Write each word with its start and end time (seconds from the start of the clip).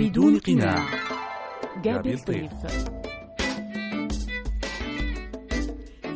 بدون 0.00 0.38
قناع. 0.38 0.86
جابي 1.82 2.14
الطيف. 2.14 2.52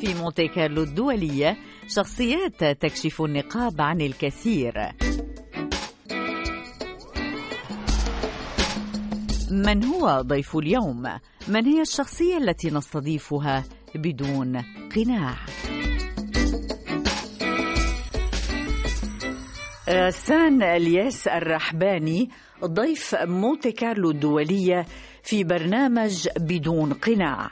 في 0.01 0.15
مونتي 0.15 0.49
كارلو 0.49 0.83
الدولية 0.83 1.57
شخصيات 1.89 2.65
تكشف 2.65 3.23
النقاب 3.23 3.81
عن 3.81 4.01
الكثير. 4.01 4.75
من 9.51 9.85
هو 9.85 10.21
ضيف 10.21 10.57
اليوم؟ 10.57 11.03
من 11.49 11.67
هي 11.67 11.81
الشخصية 11.81 12.37
التي 12.37 12.71
نستضيفها 12.71 13.65
بدون 13.95 14.65
قناع؟ 14.97 15.37
غسان 19.89 20.63
الياس 20.63 21.29
الرحباني 21.29 22.31
ضيف 22.65 23.15
مونتي 23.15 23.73
كارلو 23.73 24.11
الدولية 24.11 24.87
في 25.23 25.45
برنامج 25.45 26.29
بدون 26.41 26.93
قناع. 26.93 27.51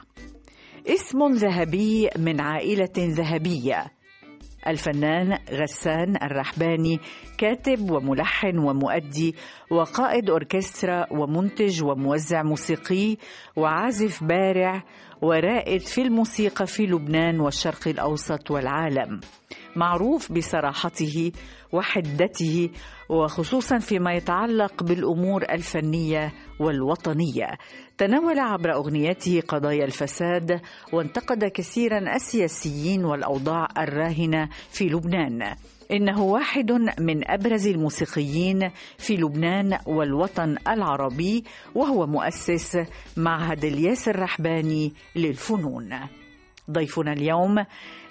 اسم 0.86 1.32
ذهبي 1.32 2.08
من 2.18 2.40
عائلة 2.40 2.92
ذهبية. 2.98 3.86
الفنان 4.66 5.38
غسان 5.50 6.16
الرحباني 6.22 7.00
كاتب 7.38 7.90
وملحن 7.90 8.58
ومؤدي 8.58 9.34
وقائد 9.70 10.30
أوركسترا 10.30 11.06
ومنتج 11.10 11.84
وموزع 11.84 12.42
موسيقي 12.42 13.16
وعازف 13.56 14.24
بارع 14.24 14.82
ورائد 15.22 15.80
في 15.80 16.02
الموسيقى 16.02 16.66
في 16.66 16.82
لبنان 16.82 17.40
والشرق 17.40 17.88
الأوسط 17.88 18.50
والعالم. 18.50 19.20
معروف 19.76 20.32
بصراحته 20.32 21.32
وحدته 21.72 22.70
وخصوصا 23.08 23.78
فيما 23.78 24.12
يتعلق 24.12 24.82
بالأمور 24.82 25.42
الفنية 25.42 26.32
والوطنية. 26.60 27.58
تناول 27.98 28.38
عبر 28.38 28.74
اغنياته 28.74 29.42
قضايا 29.48 29.84
الفساد 29.84 30.60
وانتقد 30.92 31.44
كثيرا 31.44 32.14
السياسيين 32.16 33.04
والأوضاع 33.04 33.68
الراهنة 33.78 34.48
في 34.70 34.84
لبنان. 34.84 35.56
إنه 35.92 36.22
واحد 36.22 36.72
من 37.00 37.30
أبرز 37.30 37.66
الموسيقيين 37.66 38.70
في 38.98 39.16
لبنان 39.16 39.78
والوطن 39.86 40.56
العربي 40.68 41.44
وهو 41.74 42.06
مؤسس 42.06 42.78
معهد 43.16 43.64
الياس 43.64 44.08
الرحباني 44.08 44.92
للفنون. 45.16 46.21
ضيفنا 46.70 47.12
اليوم. 47.12 47.64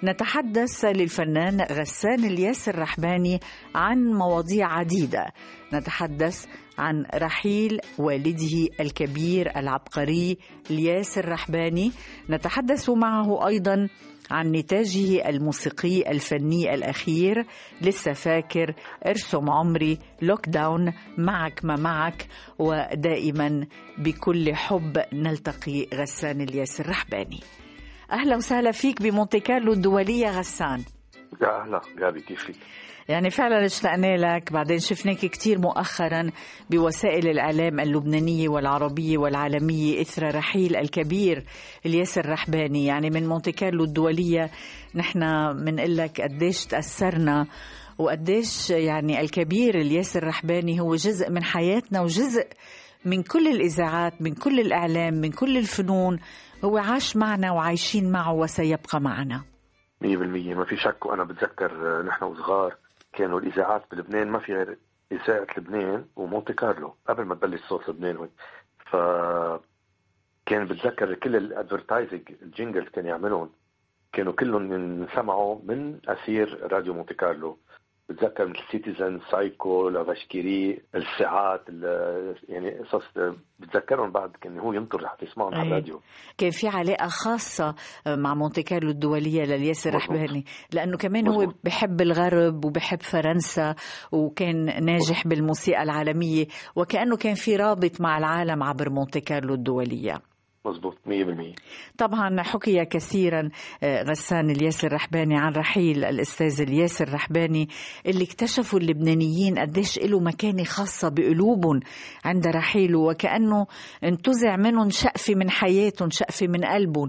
نتحدث 0.04 0.84
للفنان 0.84 1.60
غسان 1.60 2.24
الياس 2.24 2.68
الرحباني 2.68 3.40
عن 3.74 3.98
مواضيع 3.98 4.66
عديدة. 4.66 5.26
نتحدث 5.74 6.46
عن 6.78 7.04
رحيل 7.14 7.80
والده 7.98 8.68
الكبير 8.80 9.56
العبقري 9.56 10.38
الياس 10.70 11.18
الرحباني 11.18 11.92
نتحدث 12.30 12.90
معه 12.90 13.46
أيضا 13.46 13.88
عن 14.30 14.52
نتاجه 14.52 15.28
الموسيقي 15.28 16.10
الفني 16.10 16.74
الأخير 16.74 17.46
لسه 17.82 18.12
فاكر 18.12 18.74
ارسم 19.06 19.50
عمري 19.50 19.98
لوك 20.22 20.48
داون 20.48 20.92
معك 21.18 21.64
ما 21.64 21.76
معك. 21.76 22.26
ودائما 22.58 23.66
بكل 23.98 24.54
حب 24.54 24.98
نلتقي 25.12 25.86
غسان 25.94 26.40
الياس 26.40 26.80
الرحباني 26.80 27.40
أهلا 28.12 28.36
وسهلا 28.36 28.72
فيك 28.72 29.02
بمونتي 29.02 29.40
كارلو 29.40 29.72
الدولية 29.72 30.38
غسان. 30.38 30.82
يا 31.42 31.62
أهلا 31.62 31.80
جابي 31.98 32.20
كيفك؟ 32.20 32.54
يعني 33.08 33.30
فعلا 33.30 33.66
اشتقنا 33.66 34.16
لك 34.16 34.52
بعدين 34.52 34.78
شفناك 34.78 35.16
كثير 35.18 35.58
مؤخرا 35.58 36.30
بوسائل 36.70 37.28
الإعلام 37.28 37.80
اللبنانية 37.80 38.48
والعربية 38.48 39.18
والعالمية 39.18 40.00
إثر 40.00 40.34
رحيل 40.34 40.76
الكبير 40.76 41.44
الياس 41.86 42.18
الرحباني 42.18 42.86
يعني 42.86 43.10
من 43.10 43.28
مونتي 43.28 43.52
كارلو 43.52 43.84
الدولية 43.84 44.50
نحن 44.94 45.20
بنقول 45.64 45.96
لك 45.96 46.20
قديش 46.20 46.66
تأثرنا 46.66 47.46
وقديش 47.98 48.70
يعني 48.70 49.20
الكبير 49.20 49.74
الياس 49.80 50.16
الرحباني 50.16 50.80
هو 50.80 50.94
جزء 50.94 51.30
من 51.30 51.44
حياتنا 51.44 52.00
وجزء 52.00 52.46
من 53.04 53.22
كل 53.22 53.48
الإذاعات 53.48 54.22
من 54.22 54.34
كل 54.34 54.60
الإعلام 54.60 55.14
من 55.14 55.30
كل 55.30 55.56
الفنون 55.58 56.18
هو 56.64 56.78
عاش 56.78 57.16
معنا 57.16 57.52
وعايشين 57.52 58.12
معه 58.12 58.32
وسيبقى 58.32 59.00
معنا. 59.00 59.42
100% 60.04 60.04
ما 60.06 60.64
في 60.64 60.76
شك 60.76 61.06
وأنا 61.06 61.24
بتذكر 61.24 62.02
نحن 62.02 62.24
وصغار 62.24 62.76
كانوا 63.12 63.40
الإذاعات 63.40 63.82
بلبنان. 63.92 64.28
ما 64.30 64.38
في 64.38 64.54
غير 64.54 64.78
إذاعة 65.12 65.46
لبنان 65.56 66.04
ومونتي 66.16 66.52
كارلو 66.52 66.94
قبل 67.08 67.24
ما 67.24 67.34
تبلش 67.34 67.60
صوت 67.68 67.88
لبنان 67.88 68.16
هون. 68.16 68.28
ف 68.90 68.96
كان 70.46 70.64
بتذكر 70.64 71.14
كل 71.14 71.36
ال 71.36 71.43
advertising 71.43 72.22
ال 72.42 72.48
jingles 72.48 72.88
كان 72.88 73.06
يعملهم 73.06 73.50
كانوا 74.12 74.32
كلهم 74.32 74.72
ينسمعوا 74.72 75.58
من 75.64 75.98
أثير 76.08 76.72
راديو 76.72 76.94
مونتي 76.94 77.14
كارلو. 77.14 77.58
بتذكر 78.12 78.46
مثل 78.48 78.58
Citizen 78.70 79.20
Seiko 79.30 79.88
La 79.88 80.02
vache 80.02 80.37
qui 80.37 80.59
rit 80.59 80.80
الساعات 80.94 81.62
يعني 82.48 82.70
قصص 82.78 83.04
بتذكرهم 83.60 84.10
بعد 84.10 84.30
كان 84.40 84.58
هو 84.58 84.72
ينطر 84.72 85.08
حتى 85.08 85.24
يسمعهم 85.24 85.54
على 85.54 85.68
الراديو 85.68 86.00
كان 86.38 86.50
في 86.50 86.68
علاقة 86.68 87.06
خاصة 87.06 87.74
مع 88.06 88.34
مونتي 88.34 88.62
كارلو 88.62 88.90
الدولية 88.90 89.42
للياس 89.42 89.86
الرحباني 89.86 90.44
لأنه 90.72 90.96
كمان 90.96 91.28
مزبوط. 91.28 91.44
هو 91.46 91.52
بحب 91.64 92.00
الغرب 92.00 92.64
وبحب 92.64 93.02
فرنسا 93.02 93.74
وكان 94.12 94.64
ناجح 94.64 95.18
مزبوط. 95.18 95.26
بالموسيقى 95.26 95.82
العالمية 95.82 96.46
وكأنه 96.76 97.16
كان 97.16 97.34
في 97.34 97.56
رابط 97.56 98.00
مع 98.00 98.18
العالم 98.18 98.62
عبر 98.62 98.90
مونتي 98.90 99.20
كارلو 99.20 99.54
الدولية 99.54 100.31
مزبوط 100.66 100.98
100% 101.06 101.54
طبعا 101.98 102.42
حكي 102.42 102.84
كثيرا 102.84 103.48
آه، 103.82 104.02
غسان 104.02 104.50
الياس 104.50 104.84
الرحباني 104.84 105.38
عن 105.38 105.52
رحيل 105.52 106.04
الأستاذ 106.04 106.60
الياس 106.60 107.02
الرحباني 107.02 107.68
اللي 108.06 108.24
اكتشفوا 108.24 108.78
اللبنانيين 108.78 109.58
قديش 109.58 109.98
له 109.98 110.20
مكانة 110.20 110.64
خاصة 110.64 111.08
بقلوبهم 111.08 111.80
عند 112.24 112.46
رحيله 112.46 112.98
وكأنه 112.98 113.66
انتزع 114.04 114.56
منهم 114.56 114.90
شقفة 114.90 115.34
من 115.34 115.50
حياتهم 115.50 116.10
شقفة 116.10 116.46
من 116.46 116.64
قلبهم. 116.64 117.08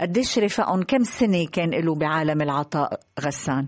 قديش 0.00 0.38
رفقهم 0.38 0.82
كم 0.82 1.02
سنة 1.02 1.46
كان 1.52 1.70
له 1.70 1.94
بعالم 1.94 2.42
العطاء 2.42 3.00
غسان؟ 3.20 3.66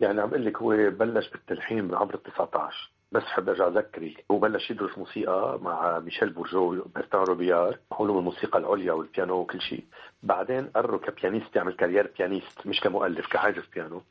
يعني 0.00 0.20
عم 0.20 0.28
أقول 0.28 0.44
لك 0.46 0.56
هو 0.56 0.70
بلش 0.90 1.30
بالتلحين 1.30 1.84
من 1.84 1.94
عمر 1.94 2.14
ال 2.14 2.22
19 2.22 2.90
بس 3.12 3.22
حب 3.22 3.48
أرجع 3.48 3.66
اذكرك 3.68 4.24
هو 4.30 4.38
بلش 4.38 4.70
يدرس 4.70 4.98
موسيقى 4.98 5.58
مع 5.62 5.98
ميشيل 5.98 6.30
بورجو 6.30 6.72
وبرتان 6.72 7.20
روبيار. 7.20 7.78
علوم 7.92 8.18
الموسيقى 8.18 8.58
العليا 8.58 8.92
والبيانو 8.92 9.34
وكل 9.34 9.60
شيء. 9.60 9.84
بعدين 10.22 10.66
قرروا 10.66 11.00
ك 11.00 11.06
pianiste 11.06 11.56
يعمل 11.56 11.72
carrière 11.72 12.10
pianiste 12.18 12.66
مش 12.66 12.80
كمؤلف 12.80 13.26
كعازف 13.26 13.68
بيانو. 13.74 14.02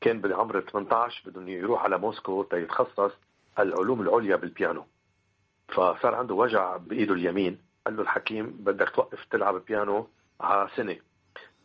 كان 0.00 0.20
بعمر 0.20 0.60
18 0.60 1.30
بدهم 1.30 1.48
يروح 1.48 1.84
على 1.84 1.98
موسكو 1.98 2.42
تيتخصص 2.42 3.12
العلوم 3.58 4.00
العليا 4.00 4.36
بالبيانو. 4.36 4.84
فصار 5.68 6.14
عنده 6.14 6.34
وجع 6.34 6.76
بإيده 6.76 7.14
اليمين. 7.14 7.58
قال 7.86 7.96
له 7.96 8.02
الحكيم 8.02 8.46
بدك 8.46 8.90
توقف 8.90 9.24
تلعب 9.30 9.64
بيانو 9.64 10.08
على 10.40 10.68
سنة. 10.76 10.96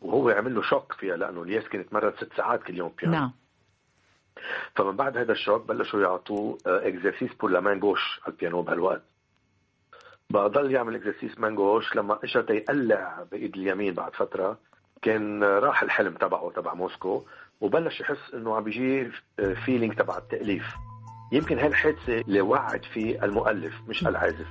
وهو 0.00 0.28
عمل 0.28 0.54
له 0.54 0.62
choc 0.62 0.92
فيها 0.92 1.16
لأنه 1.16 1.42
الياس 1.42 1.64
كان 1.64 1.80
يتمرن 1.80 2.12
ست 2.16 2.32
ساعات 2.36 2.62
كل 2.62 2.76
يوم 2.76 2.92
بيانو. 2.98 3.12
نعم. 3.12 3.32
فمن 4.76 4.96
بعد 4.96 5.16
هذا 5.16 5.32
ال 5.32 5.39
choc 5.39 5.68
بلشوا 5.68 6.00
يعطوه 6.02 6.58
exercices 6.66 7.34
pour 7.34 7.50
la 7.50 7.60
main 7.60 7.80
gauche 7.80 8.20
على 8.24 8.32
البيانو 8.34 8.62
بهالوقت 8.62 9.02
بقى 10.30 10.48
ضل 10.50 10.70
يعمل 10.72 10.94
exercices 10.94 11.38
main 11.38 11.54
gauche 11.54 11.96
لما 11.96 12.18
اجى 12.24 12.38
يقلع 12.54 13.24
بإيد 13.32 13.56
اليمين 13.56 13.94
بعد 13.94 14.14
فترة 14.14 14.58
كان 15.02 15.44
راح 15.44 15.82
الحلم 15.82 16.14
تبعه 16.14 16.52
تبع 16.56 16.74
موسكو 16.74 17.22
وبلش 17.60 18.00
يحس 18.00 18.34
إنه 18.34 18.56
عم 18.56 18.64
بيجيه 18.64 19.10
feeling 19.64 19.94
تبع 19.94 20.18
التأليف. 20.18 20.64
يمكن 21.32 21.58
هالحادثة 21.58 22.20
اللي 22.20 22.40
وعت 22.40 22.84
فيه 22.84 23.24
المؤلف 23.24 23.74
مش 23.88 24.06
العازف. 24.06 24.46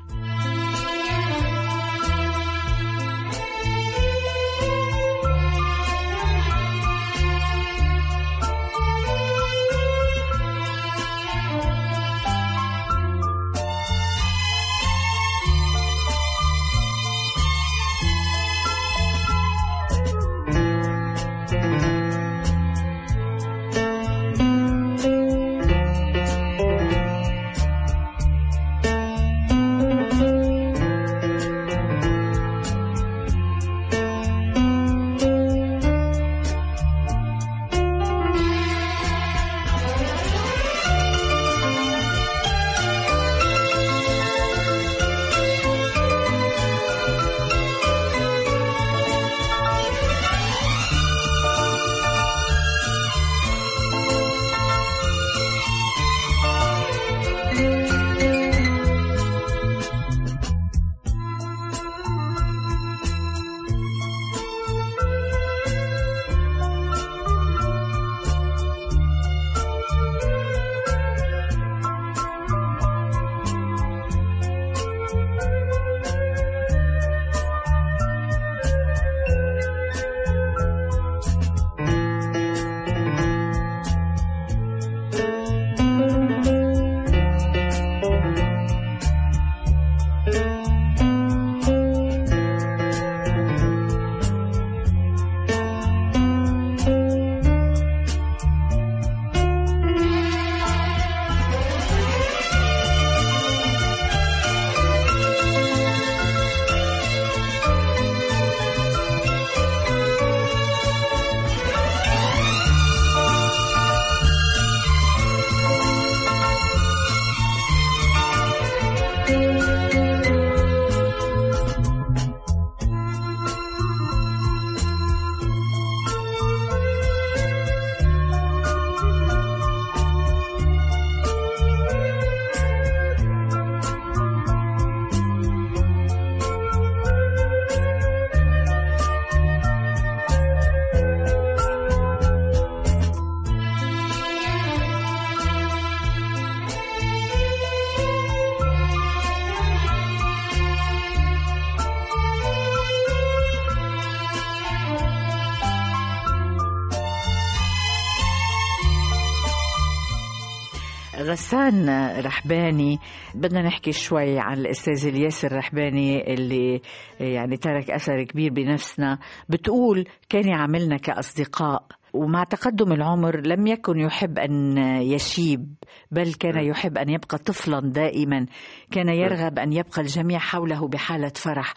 غسان 161.29 161.89
رحباني. 162.19 162.99
بدنا 163.35 163.61
نحكي 163.61 163.91
شوي 163.91 164.39
عن 164.39 164.57
الأستاذ 164.57 165.07
الياس 165.07 165.45
الرحباني 165.45 166.33
اللي 166.33 166.81
يعني 167.19 167.57
ترك 167.57 167.91
أثر 167.91 168.23
كبير 168.23 168.53
بنفسنا. 168.53 169.19
بتقول 169.49 170.05
كان 170.29 170.47
يعاملنا 170.47 170.97
كأصدقاء 170.97 171.83
ومع 172.13 172.43
تقدم 172.43 172.91
العمر 172.91 173.47
لم 173.47 173.67
يكن 173.67 173.99
يحب 173.99 174.39
أن 174.39 174.77
يشيب 175.01 175.73
بل 176.11 176.33
كان 176.33 176.65
يحب 176.65 176.97
أن 176.97 177.09
يبقى 177.09 177.37
طفلا 177.37 177.79
دائما. 177.79 178.45
كان 178.91 179.09
يرغب 179.09 179.59
أن 179.59 179.73
يبقى 179.73 180.01
الجميع 180.01 180.39
حوله 180.39 180.87
بحالة 180.87 181.31
فرح. 181.35 181.73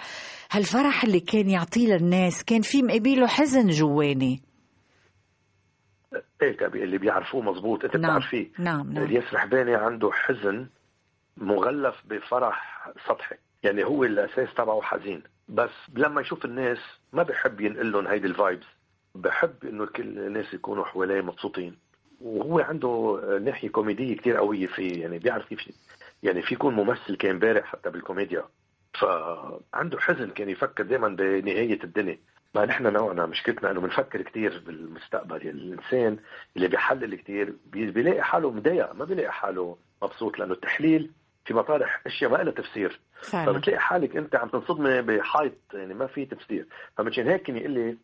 هالفرح 0.53 1.05
اللي 1.05 1.21
كان 1.21 1.51
يعطيه 1.51 1.87
للناس 1.95 2.45
كان 2.45 2.61
في 2.61 2.83
مقابله 2.83 3.27
حزن 3.27 3.69
جواني؟ 3.69 4.43
إيه 6.43 6.57
اللي 6.63 6.99
بيعرفوه 6.99 7.43
مزبوط 7.43 7.85
أنت 7.85 7.97
نعم. 7.97 8.19
بتعرفيه 8.19 8.49
نعم 8.59 8.93
نعم. 8.93 9.05
الياس 9.05 9.35
رحباني 9.35 9.75
عنده 9.75 10.11
حزن 10.13 10.67
مغلف 11.37 11.95
بفرح 12.05 12.89
سطحي. 13.09 13.37
يعني 13.63 13.85
هو 13.85 14.05
الأساس 14.05 14.55
تبعه 14.55 14.81
حزين. 14.81 15.23
بس 15.49 15.71
لما 15.97 16.21
يشوف 16.21 16.45
الناس 16.45 16.79
ما 17.13 17.23
بحب 17.23 17.61
ينقل 17.61 17.93
لهم 17.93 18.07
هيدي 18.07 18.27
الفايبز. 18.27 18.67
بحب 19.15 19.55
إنه 19.65 19.87
كل 19.87 20.03
الناس 20.03 20.55
يكونوا 20.55 20.85
حواليه 20.85 21.21
مبسوطين. 21.21 21.77
وهو 22.21 22.59
عنده 22.61 23.21
ناحية 23.45 23.69
كوميدية 23.69 24.17
كتير 24.17 24.37
قوية 24.37 24.67
فيه 24.67 25.03
يعني 25.03 25.19
بيعرف 25.19 25.49
كيف 25.49 25.59
يعني 26.23 26.43
في 26.43 26.55
يكون 26.55 26.75
ممثل 26.75 27.17
كان 27.17 27.39
بارع 27.39 27.63
حتى 27.63 27.91
بالكوميديا. 27.91 28.45
فعنده 29.01 30.01
حزن 30.01 30.31
كان 30.31 30.49
يفكر 30.49 30.85
دائما 30.85 31.09
بنهاية 31.09 31.85
الدنيا. 31.85 32.19
ما 32.55 32.65
نحن 32.65 32.93
نوعنا 32.93 33.27
مشكلتنا 33.27 33.71
إنه 33.71 33.81
بنفكر 33.81 34.23
كثير 34.23 34.63
بالمستقبل. 34.67 35.47
يعني 35.47 35.59
الإنسان 35.59 36.19
اللي 36.57 36.69
بيحلل 36.69 37.15
كثير 37.15 37.55
بيلاقي 37.67 38.23
حاله 38.23 38.51
مضايق 38.51 38.93
ما 38.95 39.05
بيلاقي 39.05 39.33
حاله 39.33 39.77
مبسوط 40.03 40.39
لأنه 40.39 40.53
التحليل 40.53 41.11
في 41.45 41.55
مطارح 41.55 42.03
أشياء 42.07 42.31
ما 42.31 42.37
لها 42.37 42.53
تفسير. 42.53 43.01
فعلا. 43.23 43.53
فبتلاقي 43.53 43.79
حالك 43.79 44.17
أنت 44.17 44.37
عم 44.37 44.49
تنصدمي 44.49 45.03
بحيط 45.03 45.53
يعني 45.75 45.95
ما 45.95 46.07
في 46.07 46.25
تفسير. 46.27 46.67
فمشان 46.97 47.29
هيك 47.29 47.43
كان 47.43 47.57
يقول 47.57 47.71
لي 47.71 47.97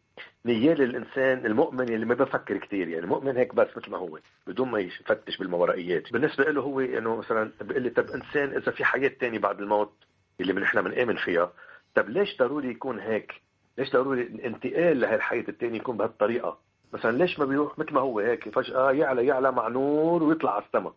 نيال 0.47 0.83
الانسان 0.83 1.47
المؤمن 1.47 1.89
اللي 1.95 2.07
ما 2.07 2.15
بفكر 2.15 2.57
كثير 2.57 2.89
يعني 2.89 3.05
المؤمن 3.05 3.37
هيك 3.37 3.55
بس 3.55 3.69
مثل 3.77 3.91
ما 3.91 3.99
هو 3.99 4.19
بدون 4.47 4.69
ما 4.71 4.79
يفتش 4.79 5.37
بالماورائيات 5.39 6.13
بالنسبة 6.13 6.45
له 6.45 6.61
هو 6.61 6.81
إنه 6.81 7.17
مثلا 7.17 7.53
بيقول 7.61 7.83
لي 7.83 7.91
طب 7.91 8.11
إنسان 8.11 8.57
إذا 8.57 8.73
في 8.73 8.85
حياه 8.85 9.09
ثانية 9.21 9.39
بعد 9.39 9.61
الموت 9.61 9.93
اللي 10.41 10.53
من 10.53 10.63
إحنا 10.63 10.81
بنآمن 10.81 11.17
فيها 11.17 11.53
طب 11.95 12.09
ليش 12.09 12.37
ضروري 12.39 12.71
يكون 12.71 13.01
هيك؟ 13.01 13.33
ليش 13.79 13.93
ضروري 13.93 14.23
الانتقال 14.23 15.01
لهي 15.01 15.15
الحياة 15.15 15.45
الثانية 15.49 15.77
يكون 15.77 15.97
بهالطريقة؟ 15.97 16.59
مثلا 16.93 17.19
ليش 17.19 17.39
ما 17.39 17.45
بيروح 17.45 17.79
مثل 17.79 17.95
ما 17.95 18.01
هو 18.01 18.19
هيك؟ 18.19 18.49
فجأة 18.49 18.91
يعلى 18.91 19.27
يعلى 19.27 19.53
مع 19.53 19.69
نور 19.69 20.23
ويطلع 20.23 20.55
على 20.55 20.65
السما. 20.65 20.93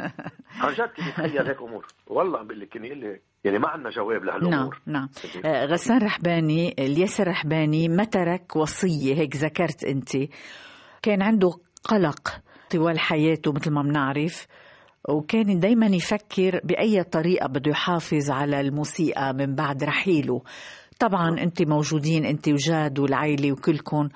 عن 0.62 0.72
جد 0.72 0.88
كنت 0.96 1.06
يتخيل 1.08 1.46
هيك 1.46 1.62
أمور؟ 1.62 1.86
والله 2.06 2.38
عم 2.38 2.46
بقول 2.46 2.60
لك 2.60 2.68
كان 2.68 2.84
يقول 2.84 2.98
لي 2.98 3.20
يعني 3.44 3.58
ما 3.58 3.68
عندنا 3.68 3.90
جواب 3.90 4.24
نعم 4.24 4.40
لهالامور 4.40 4.80
نعم 4.86 5.08
آه، 5.44 5.64
غسان 5.64 5.98
رحباني 5.98 6.74
الياس 6.78 7.20
الرحباني 7.20 7.88
ما 7.88 8.04
ترك 8.04 8.56
وصية 8.56 9.14
هيك 9.14 9.36
ذكرت 9.36 9.84
أنت؟ 9.84 10.10
كان 11.02 11.22
عنده 11.22 11.50
قلق 11.84 12.40
طوال 12.70 12.98
حياته 12.98 13.52
مثل 13.52 13.72
ما 13.72 13.82
بنعرف 13.82 14.46
وكان 15.08 15.60
دايما 15.60 15.86
يفكر 15.86 16.60
بأي 16.64 17.02
طريقة 17.02 17.48
بده 17.48 17.70
يحافظ 17.70 18.30
على 18.30 18.60
الموسيقى 18.60 19.34
من 19.34 19.54
بعد 19.54 19.84
رحيله. 19.84 20.42
طبعا 20.98 21.28
أنت 21.40 21.62
موجودين 21.62 22.24
أنت 22.24 22.48
وجاد 22.48 22.98
والعيلة 22.98 23.52
وكلكم. 23.52 24.08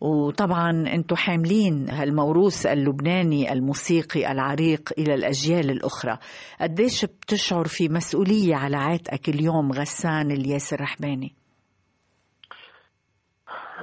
وطبعا 0.00 0.70
أنتم 0.70 1.16
حاملين 1.16 1.90
هالموروث 1.90 2.66
اللبناني 2.66 3.52
الموسيقي 3.52 4.32
العريق 4.32 4.92
إلى 4.98 5.14
الأجيال 5.14 5.70
الأخرى. 5.70 6.18
قديش 6.60 7.04
بتشعر 7.04 7.64
في 7.64 7.88
مسؤولية 7.88 8.56
على 8.56 8.76
عاتقك 8.76 9.28
اليوم 9.28 9.72
غسان 9.72 10.30
الياس 10.30 10.72
الرحباني 10.72 11.34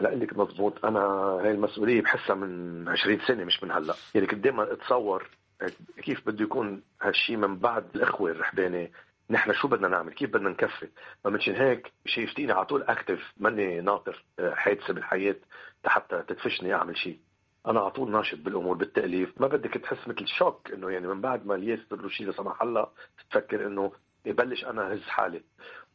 لا 0.02 0.10
لك 0.16 0.38
مضبوط. 0.38 0.86
أنا 0.86 1.00
هاي 1.44 1.52
المسؤولية 1.52 2.02
بحسها 2.02 2.36
من 2.36 2.90
20 2.90 3.20
سنة 3.28 3.44
مش 3.44 3.64
من 3.64 3.72
هلأ. 3.72 3.94
يعني 4.16 4.28
كنت 4.28 4.44
دائما 4.44 4.74
أتصور 4.74 5.30
كيف 6.04 6.28
بده 6.28 6.44
يكون 6.44 6.82
هالشيء 7.02 7.38
من 7.38 7.58
بعد 7.60 7.86
الإخوة 7.96 8.32
الرحباني 8.32 8.92
نحن 9.30 9.54
شو 9.54 9.68
بدنا 9.68 9.88
نعمل؟ 9.88 10.14
كيف 10.14 10.30
بدنا 10.30 10.50
نكفي؟ 10.50 10.88
فمنشان 11.24 11.56
هيك 11.56 11.92
شايفتيني 12.06 12.52
على 12.52 12.66
طول 12.66 12.84
اكتف 12.84 13.34
ماني 13.38 13.82
ناطر 13.82 14.24
آه، 14.40 14.54
حادثة 14.54 14.94
بالحياة 14.94 15.36
حتى 15.86 16.24
تدفشني 16.28 16.74
أعمل 16.74 16.98
شيء. 16.98 17.20
أنا 17.68 17.80
على 17.80 17.92
طول 17.92 18.12
ناشط 18.12 18.38
بالأمور 18.38 18.78
بالتأليف. 18.78 19.42
ما 19.42 19.48
بدك 19.48 19.74
تحس 19.74 20.08
مثل 20.08 20.28
شوك 20.28 20.72
إنه 20.72 20.90
يعني 20.92 21.08
من 21.08 21.22
بعد 21.22 21.46
ما 21.46 21.56
الياس 21.56 21.80
له 21.92 22.10
شيء 22.10 22.28
لا 22.28 22.32
سمح 22.34 22.62
الله 22.62 22.88
تفكر 23.30 23.68
إنه 23.68 23.92
يبلش 24.26 24.66
أنا 24.66 24.94
هز 24.94 25.02
حالي. 25.04 25.42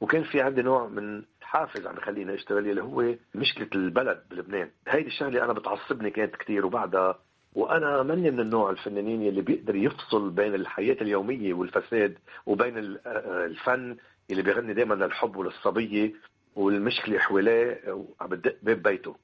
وكان 0.00 0.22
في 0.24 0.40
عندي 0.40 0.62
نوع 0.62 0.86
من 0.86 1.24
حافز 1.42 1.86
عم 1.86 1.96
يخليني 1.96 2.34
أشتغل 2.34 2.70
اللي 2.70 2.82
هو 2.82 3.14
مشكلة 3.34 3.68
البلد 3.74 4.24
بلبنان. 4.30 4.70
هيدي 4.88 5.08
الشغلة 5.08 5.44
أنا 5.44 5.52
بتعصبني 5.52 6.10
كانت 6.10 6.36
كثير 6.36 6.66
وبعدها 6.66 7.18
وأنا 7.54 8.02
ماني 8.02 8.30
من 8.30 8.40
النوع 8.40 8.70
الفنانين 8.70 9.22
اللي 9.28 9.42
بيقدر 9.42 9.76
يفصل 9.76 10.30
بين 10.30 10.54
الحياة 10.54 10.96
اليومية 11.00 11.54
والفساد 11.54 12.18
وبين 12.46 12.76
آه، 13.06 13.44
الفن 13.46 13.96
اللي 14.30 14.42
بيغني 14.42 14.74
دائما 14.74 14.94
للحب 14.94 15.36
وللصبية 15.36 16.12
والمشكلة 16.56 17.18
حواليه 17.18 17.80
وعم 17.86 18.28
بدق 18.28 18.56
باب 18.62 18.82
بيته. 18.82 19.16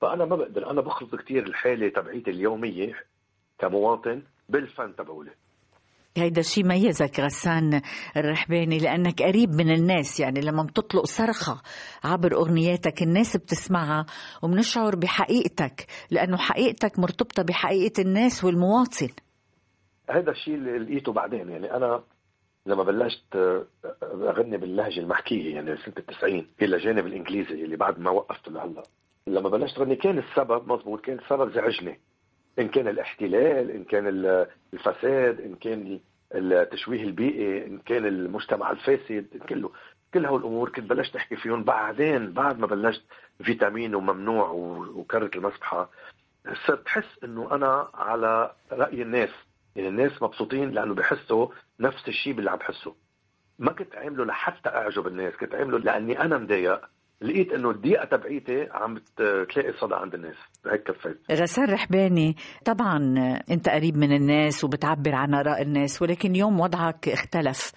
فأنا 0.00 0.24
ما 0.24 0.36
بقدر 0.36 0.70
أنا 0.70 0.80
بخلط 0.80 1.14
كثير 1.14 1.46
الحالة 1.46 1.88
تبعيتي 1.88 2.30
اليومية 2.30 2.94
كمواطن 3.58 4.22
بالفن 4.48 4.96
تبعولي. 4.96 5.30
هيدا 6.16 6.40
الشيء 6.40 6.66
ميزك 6.66 7.20
غسان 7.20 7.80
الرحباني 8.16 8.78
لأنك 8.78 9.22
قريب 9.22 9.50
من 9.50 9.70
الناس 9.70 10.20
يعني 10.20 10.40
لما 10.40 10.62
بتطلق 10.62 11.04
صرخة 11.04 11.62
عبر 12.04 12.34
أغنياتك 12.34 13.02
الناس 13.02 13.36
بتسمعها 13.36 14.06
وبنشعر 14.42 14.96
بحقيقتك 14.96 15.86
لأنه 16.10 16.36
حقيقتك 16.36 16.98
مرتبطة 16.98 17.42
بحقيقة 17.42 18.02
الناس 18.02 18.44
والمواطن. 18.44 19.08
هذا 20.10 20.30
الشيء 20.30 20.54
اللي 20.54 20.78
لقيته 20.78 21.12
بعدين 21.12 21.48
يعني 21.48 21.76
أنا 21.76 22.02
لما 22.66 22.82
بلشت 22.82 23.36
أغني 24.02 24.56
باللهجة 24.56 25.00
المحكية 25.00 25.54
يعني 25.54 25.76
سنة 25.76 25.94
التسعين 25.98 26.46
إلى 26.62 26.78
جانب 26.78 27.06
الإنجليزي 27.06 27.64
اللي 27.64 27.76
بعد 27.76 27.98
ما 27.98 28.10
وقفته 28.10 28.52
لهلأ. 28.52 28.82
لما 29.26 29.48
بلشت 29.48 29.78
أغني 29.78 29.96
كان 29.96 30.18
السبب 30.18 30.72
مضبوط 30.72 31.00
كان 31.00 31.18
السبب 31.18 31.52
زعجني. 31.52 32.00
إن 32.58 32.68
كان 32.68 32.88
الاحتلال 32.88 33.70
إن 33.70 33.84
كان 33.84 34.06
ال- 34.06 34.46
الفساد 34.74 35.40
إن 35.40 35.54
كان 35.54 36.00
التشويه 36.34 37.02
البيئي 37.04 37.66
إن 37.66 37.78
كان 37.78 38.06
المجتمع 38.06 38.70
الفاسد 38.70 39.26
كله 39.48 39.70
كل 40.14 40.26
هول 40.26 40.40
الأمور 40.40 40.68
كنت 40.68 40.90
بلشت 40.90 41.16
أحكي 41.16 41.36
فيهم. 41.36 41.64
بعدين 41.64 42.32
بعد 42.32 42.58
ما 42.58 42.66
بلشت 42.66 43.02
فيتامين 43.44 43.94
وممنوع 43.94 44.48
و- 44.48 45.00
وكرة 45.00 45.30
المسبحه 45.36 45.90
صرت 46.66 46.88
حس 46.88 47.24
إنه 47.24 47.54
أنا 47.54 47.88
على 47.94 48.52
رأي 48.72 49.02
الناس. 49.02 49.30
يعني 49.76 49.88
الناس 49.88 50.22
مبسوطين 50.22 50.70
لأنه 50.70 50.94
بحسوا 50.94 51.48
نفس 51.80 52.08
الشيء 52.08 52.38
اللي 52.38 52.50
عم 52.50 52.58
بحسه. 52.58 52.94
ما 53.58 53.72
كنت 53.72 53.96
عامله 53.96 54.24
لحتى 54.24 54.68
أعجب 54.68 55.06
الناس 55.06 55.34
كنت 55.36 55.54
عامله 55.54 55.78
لأني 55.78 56.20
أنا 56.20 56.38
مضايق. 56.38 56.80
لقيت 57.20 57.52
إنه 57.52 57.70
الضيقه 57.70 58.04
تبعيتي 58.04 58.68
عم 58.72 58.94
بتلاقي 58.94 59.72
صدى 59.80 59.94
عند 59.94 60.14
الناس 60.14 60.36
هيك 60.72 60.82
كفيت. 60.82 61.18
غسان 61.32 61.64
رحباني 61.70 62.36
طبعا 62.64 63.14
أنت 63.50 63.68
قريب 63.68 63.96
من 63.96 64.12
الناس 64.12 64.64
وبتعبر 64.64 65.14
عن 65.14 65.34
آراء 65.34 65.62
الناس 65.62 66.02
ولكن 66.02 66.30
اليوم 66.30 66.60
وضعك 66.60 67.08
اختلف. 67.08 67.72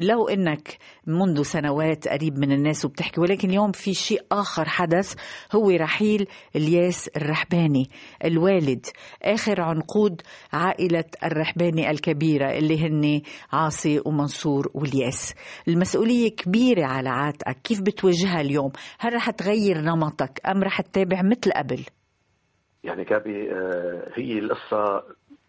لو 0.00 0.28
إنك 0.28 0.78
منذ 1.06 1.42
سنوات 1.42 2.08
قريب 2.08 2.38
من 2.38 2.52
الناس 2.52 2.84
وبتحكي 2.84 3.20
ولكن 3.20 3.48
اليوم 3.48 3.72
في 3.72 3.94
شيء 3.94 4.20
آخر 4.32 4.64
حدث 4.64 5.14
هو 5.54 5.70
رحيل 5.70 6.26
الياس 6.56 7.08
الرحباني 7.08 7.90
الوالد 8.24 8.86
آخر 9.22 9.60
عنقود 9.60 10.22
عائلة 10.52 11.04
الرحباني 11.24 11.90
الكبيرة 11.90 12.50
اللي 12.50 12.86
هن 12.86 13.22
عاصي 13.52 14.02
ومنصور 14.06 14.70
والياس. 14.74 15.34
المسؤولية 15.68 16.28
كبيرة 16.28 16.86
على 16.86 17.08
عاتقك. 17.08 17.56
كيف 17.64 17.80
بتواجهها 17.82 18.40
اليوم؟ 18.40 18.72
هل 18.98 19.12
رح 19.14 19.30
تغير 19.30 19.80
نمطك 19.80 20.40
أم 20.46 20.62
رح 20.62 20.80
تتابع 20.80 21.22
مثل 21.22 21.52
قبل؟ 21.52 21.80
يعني 22.84 23.04
كابي 23.04 23.52
آه، 23.52 24.10
هي 24.14 24.38
القصة 24.38 25.02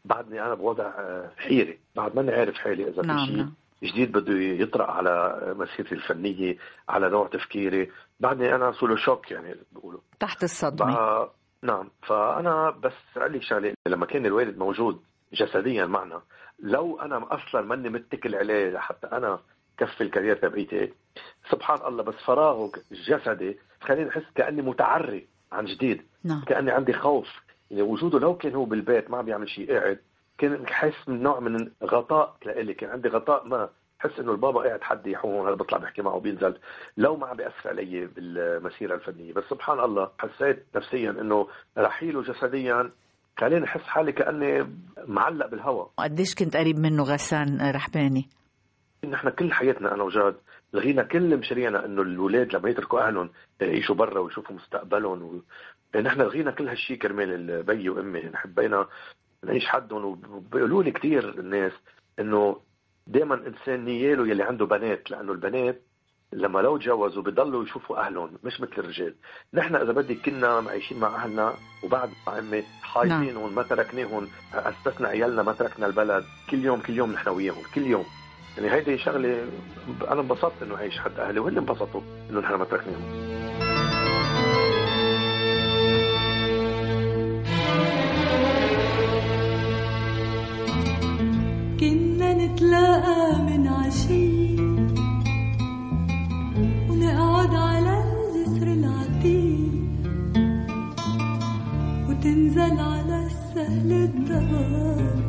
بعدني 0.05 0.41
أنا 0.41 0.53
بوضع 0.55 0.83
آه، 0.85 1.31
حيره 1.37 1.75
بعد 1.95 2.15
ماني 2.15 2.31
عارف 2.31 2.55
حالي 2.55 2.89
إذا 2.89 3.01
نعم، 3.01 3.25
في 3.25 3.31
شيء. 3.31 3.37
نعم. 3.37 3.53
جديد 3.83 4.11
بده 4.11 4.33
يطرق 4.33 4.89
على 4.89 5.39
مسيرتي 5.57 5.95
الفنية 5.95 6.57
على 6.89 7.09
نوع 7.09 7.27
تفكيري. 7.27 7.91
بعدني 8.19 8.55
أنا 8.55 8.71
سولو 8.71 8.95
شوك 8.95 9.31
يعني 9.31 9.55
بيقولوا 9.71 9.99
تحت 10.19 10.43
الصدمة. 10.43 11.29
نعم. 11.63 11.89
فأنا 12.07 12.69
بس 12.69 13.17
لك 13.17 13.43
شغلة 13.43 13.73
لما 13.87 14.05
كان 14.05 14.25
الوالد 14.25 14.57
موجود 14.57 15.01
جسديا 15.33 15.85
معنا 15.85 16.21
لو 16.59 16.99
أنا 16.99 17.27
أصلا 17.31 17.61
ماني 17.61 17.89
متكل 17.89 18.35
عليه 18.35 18.69
لحتى 18.69 19.07
أنا 19.07 19.39
كفي 19.77 20.01
الكارير 20.01 20.35
تبعيتي 20.35 20.93
سبحان 21.51 21.87
الله 21.87 22.03
بس 22.03 22.15
فراغه 22.25 22.71
جسدي 22.91 23.59
خليني 23.81 24.09
أحس 24.09 24.23
كأني 24.35 24.61
متعري 24.61 25.27
عن 25.51 25.65
جديد. 25.65 26.01
نعم. 26.23 26.43
كأني 26.47 26.71
عندي 26.71 26.93
خوف. 26.93 27.27
يعني 27.71 27.81
وجوده 27.81 28.19
لو 28.19 28.37
كان 28.37 28.55
هو 28.55 28.65
بالبيت 28.65 29.11
ما 29.11 29.17
عم 29.17 29.25
بيعمل 29.25 29.49
شيء 29.49 29.71
قاعد 29.73 29.99
كان 30.39 30.67
حاسس 30.67 31.09
من 31.09 31.23
نوع 31.23 31.39
من 31.39 31.71
غطاء 31.83 32.35
لإلي. 32.45 32.73
كان 32.73 32.89
عندي 32.89 33.09
غطاء 33.09 33.47
ما 33.47 33.69
حس 33.99 34.19
إنه 34.19 34.31
البابا 34.31 34.61
قاعد 34.61 34.81
حد 34.81 35.07
يحوم 35.07 35.47
هذا 35.47 35.55
بطلع 35.55 35.77
بحكي 35.77 36.01
معه 36.01 36.19
بينزل 36.19 36.57
لو 36.97 37.15
ما 37.15 37.27
عم 37.27 37.37
بيأثر 37.37 37.69
علي 37.69 38.05
بالمسيرة 38.05 38.95
الفنية. 38.95 39.33
بس 39.33 39.43
سبحان 39.49 39.79
الله 39.79 40.09
حسيت 40.19 40.65
نفسيا 40.75 41.09
إنه 41.09 41.47
رحيله 41.77 42.21
جسديا 42.21 42.91
خليني 43.39 43.65
أحس 43.65 43.81
حالي 43.81 44.11
كأني 44.11 44.67
معلق 45.07 45.47
بالهواء. 45.47 45.91
قديش 45.97 46.35
كنت 46.35 46.57
قريب 46.57 46.79
منه 46.79 47.03
غسان 47.03 47.71
رحباني؟ 47.75 48.29
نحن 49.09 49.29
كل 49.29 49.53
حياتنا 49.53 49.93
أنا 49.93 50.03
وجاد 50.03 50.35
لغينا 50.73 51.03
كل 51.03 51.37
مشاريعنا 51.37 51.85
إنه 51.85 52.01
الاولاد 52.01 52.55
لما 52.55 52.69
يتركوا 52.69 53.07
أهلهم 53.07 53.29
يعيشوا 53.61 53.95
برا 53.95 54.19
ويشوفوا 54.19 54.55
مستقبلهم 54.55 55.23
و... 55.23 55.41
نحن 55.99 56.21
لغينا 56.21 56.51
كل 56.51 56.67
هالشيء 56.69 56.97
كرمال 56.97 57.63
بيي 57.63 57.89
وأمي. 57.89 58.19
يعني 58.19 58.37
حبينا 58.37 58.87
نعيش 59.43 59.65
حدهم؟ 59.65 60.21
وبيقولوا 60.29 60.83
لي 60.83 60.91
كثير 60.91 61.39
الناس 61.39 61.71
إنه 62.19 62.57
دائما 63.07 63.35
انسان 63.35 63.85
نياله 63.85 64.27
يلي 64.27 64.43
عنده 64.43 64.65
بنات 64.65 65.11
لأنه 65.11 65.31
البنات 65.31 65.81
لما 66.33 66.59
لو 66.59 66.77
تجوزوا 66.77 67.23
بضلوا 67.23 67.63
يشوفوا 67.63 67.97
أهلهم 67.97 68.37
مش 68.43 68.61
مثل 68.61 68.73
الرجال. 68.77 69.15
نحن 69.53 69.75
إذا 69.75 69.91
بدك 69.91 70.17
كنا 70.25 70.47
عايشين 70.47 70.99
مع 70.99 71.07
أهلنا 71.07 71.53
وبعد 71.83 72.09
مع 72.27 72.39
امي 72.39 72.63
حايطينهم 72.81 73.45
نعم. 73.45 73.55
ما 73.55 73.63
تركناهم 73.63 74.27
اسسنا 74.53 75.07
عيالنا 75.07 75.43
ما 75.43 75.53
تركنا 75.53 75.85
البلد. 75.85 76.23
كل 76.49 76.65
يوم 76.65 76.81
كل 76.81 76.93
يوم 76.93 77.11
نحن 77.11 77.29
وياهم 77.29 77.63
كل 77.75 77.81
يوم. 77.81 78.05
يعني 78.57 78.71
هيدي 78.71 78.97
شغلة 78.97 79.45
أنا 80.11 80.21
انبسطت 80.21 80.63
إنه 80.63 80.75
اعيش 80.75 80.99
حد 80.99 81.19
أهلي 81.19 81.39
وهن 81.39 81.57
انبسطوا 81.57 82.01
إنه 82.29 82.39
نحن 82.39 82.53
ما 82.53 82.65
تركناهم. 82.65 83.39
كنا 91.79 92.33
نتلاقى 92.33 93.41
من 93.41 93.67
عشية 93.67 94.59
ونقعد 96.89 97.55
على 97.55 98.03
الجسر 98.03 98.67
العتيق 98.67 99.71
وتنزل 102.09 102.79
على 102.79 103.27
السهل 103.27 103.91
الدوام 103.91 105.19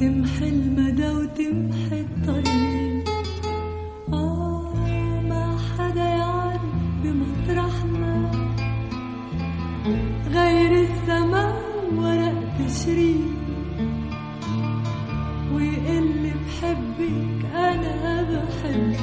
تمحي 0.00 0.48
المدى 0.48 1.08
وتمحي 1.08 2.00
الطريق. 2.00 3.08
آه 4.12 4.74
ما 5.28 5.56
حدا 5.78 6.04
يعرف 6.04 6.60
بمطرحنا 7.02 8.30
غير 10.34 10.72
السما 10.72 11.52
ورق 11.96 12.38
تشريق. 12.58 13.33
ويقلي 15.64 16.32
بحبك 16.46 17.44
أنا 17.54 18.22
بحبك. 18.22 19.00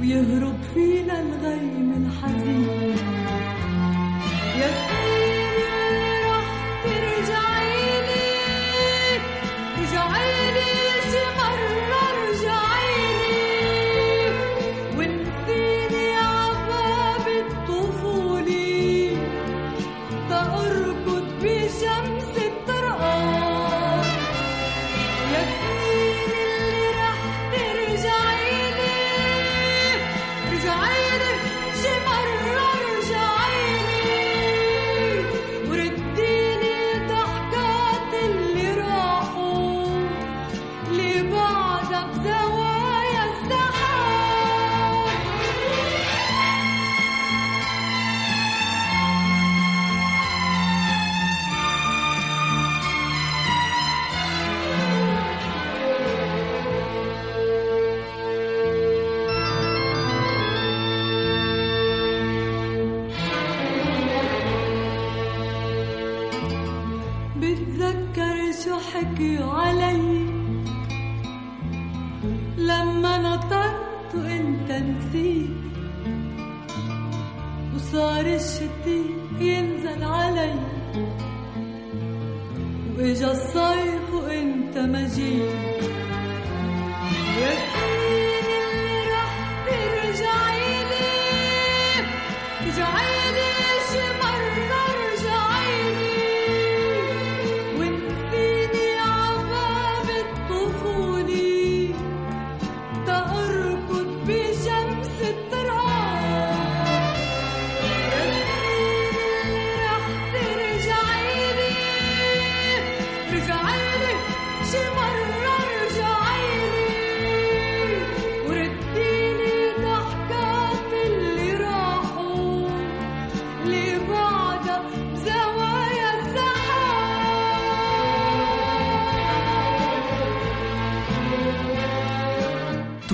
ويهرب 0.00 0.56
فينا 0.74 1.20
الغيم 1.22 1.92
الحزين 2.06 2.41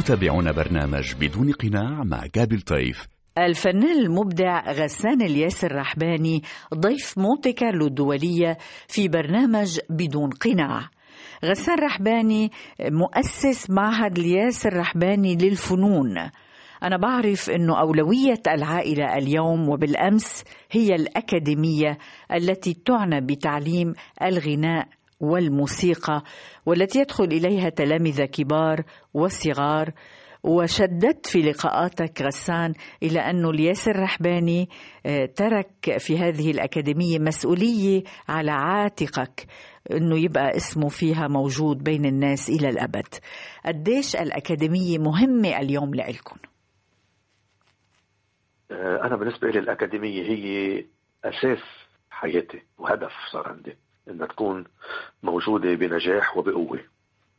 تتابعون 0.08 0.52
برنامج 0.52 1.14
بدون 1.20 1.52
قناع 1.52 2.04
مع 2.04 2.26
جابل 2.34 2.60
طيف. 2.60 3.06
الفنان 3.38 3.98
المبدع 3.98 4.72
غسان 4.72 5.22
الياس 5.22 5.64
الرحباني 5.64 6.42
ضيف 6.74 7.18
مونتي 7.18 7.52
كارلو 7.52 7.86
الدولية 7.86 8.58
في 8.86 9.08
برنامج 9.08 9.78
بدون 9.90 10.30
قناع. 10.30 10.88
غسان 11.44 11.78
رحباني 11.78 12.50
مؤسس 12.80 13.70
معهد 13.70 14.18
الياس 14.18 14.66
الرحباني 14.66 15.36
للفنون. 15.36 16.18
أنا 16.82 16.96
بعرف 16.96 17.50
أنه 17.50 17.80
أولوية 17.80 18.42
العائلة 18.46 19.16
اليوم 19.18 19.68
وبالأمس 19.68 20.44
هي 20.70 20.94
الأكاديمية 20.94 21.98
التي 22.34 22.74
تعنى 22.74 23.20
بتعليم 23.20 23.94
الغناء 24.22 24.88
والموسيقى 25.20 26.22
والتي 26.66 26.98
يدخل 26.98 27.24
إليها 27.24 27.68
تلامذة 27.68 28.24
كبار 28.24 28.84
وصغار. 29.14 29.92
وشددت 30.42 31.26
في 31.26 31.38
لقاءاتك 31.38 32.22
غسان 32.22 32.74
إلى 33.02 33.20
أن 33.20 33.44
الياس 33.44 33.88
الرحباني 33.88 34.68
آه، 35.06 35.26
ترك 35.26 35.98
في 35.98 36.18
هذه 36.18 36.50
الأكاديمية 36.50 37.18
مسؤولية 37.18 38.02
على 38.28 38.50
عاتقك 38.50 39.46
أنه 39.92 40.18
يبقى 40.18 40.56
اسمه 40.56 40.88
فيها 40.88 41.28
موجود 41.28 41.84
بين 41.84 42.06
الناس 42.06 42.50
إلى 42.50 42.68
الأبد. 42.68 43.14
قديش 43.66 44.16
الأكاديمية 44.16 44.98
مهمة 44.98 45.58
اليوم 45.60 45.94
لإلكم 45.94 46.36
آه، 48.70 49.00
أنا 49.06 49.16
بالنسبة 49.16 49.48
لي 49.48 49.58
الأكاديمية 49.58 50.22
هي 50.22 50.84
أساس 51.24 51.64
حياتي 52.10 52.62
وهدف 52.78 53.12
صار 53.32 53.48
عندي. 53.48 53.76
إنها 54.10 54.26
تكون 54.26 54.64
موجودة 55.22 55.74
بنجاح 55.74 56.36
وبقوة. 56.36 56.80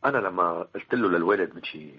أنا 0.06 0.18
لما 0.18 0.68
قلت 0.76 0.94
له 0.94 1.10
للوالد 1.10 1.56
من 1.56 1.64
شي 1.64 1.92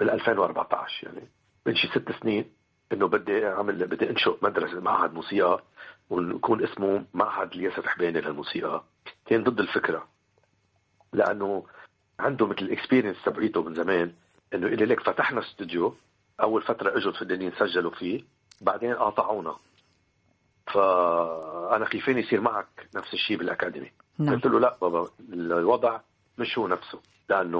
بال 0.00 0.10
2014 0.10 1.06
يعني 1.06 1.28
من 1.66 1.74
شي 1.74 1.88
ست 1.88 2.12
سنين 2.22 2.52
إنه 2.92 3.08
بدي 3.08 3.46
اعمل 3.46 3.86
بدي 3.86 4.10
أنشئ 4.10 4.32
مدرسة 4.42 4.80
معهد 4.80 5.14
موسيقى 5.14 5.62
ويكون 6.10 6.64
اسمه 6.64 7.04
معهد 7.14 7.52
الياس 7.52 7.78
الرحباني 7.78 8.20
للموسيقى. 8.20 8.84
كان 9.26 9.44
ضد 9.44 9.60
الفكرة. 9.60 10.08
لأنه 11.12 11.66
عنده 12.18 12.46
مثل 12.46 12.58
ال 12.62 12.67
experience 12.67 13.16
تبعيته 13.24 13.62
من 13.62 13.74
زمان 13.74 14.12
إنه 14.54 14.68
قال 14.68 14.88
لك 14.88 15.00
فتحنا 15.00 15.40
استوديو 15.40 15.94
أول 16.40 16.62
فترة 16.62 16.96
اجوا 16.98 17.10
الفنانين 17.10 17.52
سجلوا 17.52 17.90
فيه 17.90 18.24
بعدين 18.60 18.94
قاطعونا. 18.94 19.56
فأنا 20.66 21.84
خيفان 21.84 22.18
يصير 22.18 22.40
معك 22.40 22.88
نفس 22.94 23.14
الشيء 23.14 23.36
بالأكاديمي. 23.36 23.90
نعم. 24.18 24.34
قلت 24.34 24.46
له 24.46 24.60
لا 24.60 24.76
بابا 24.80 25.08
الوضع 25.32 26.00
مش 26.38 26.58
هو 26.58 26.68
نفسه 26.68 27.00
لأنه 27.30 27.58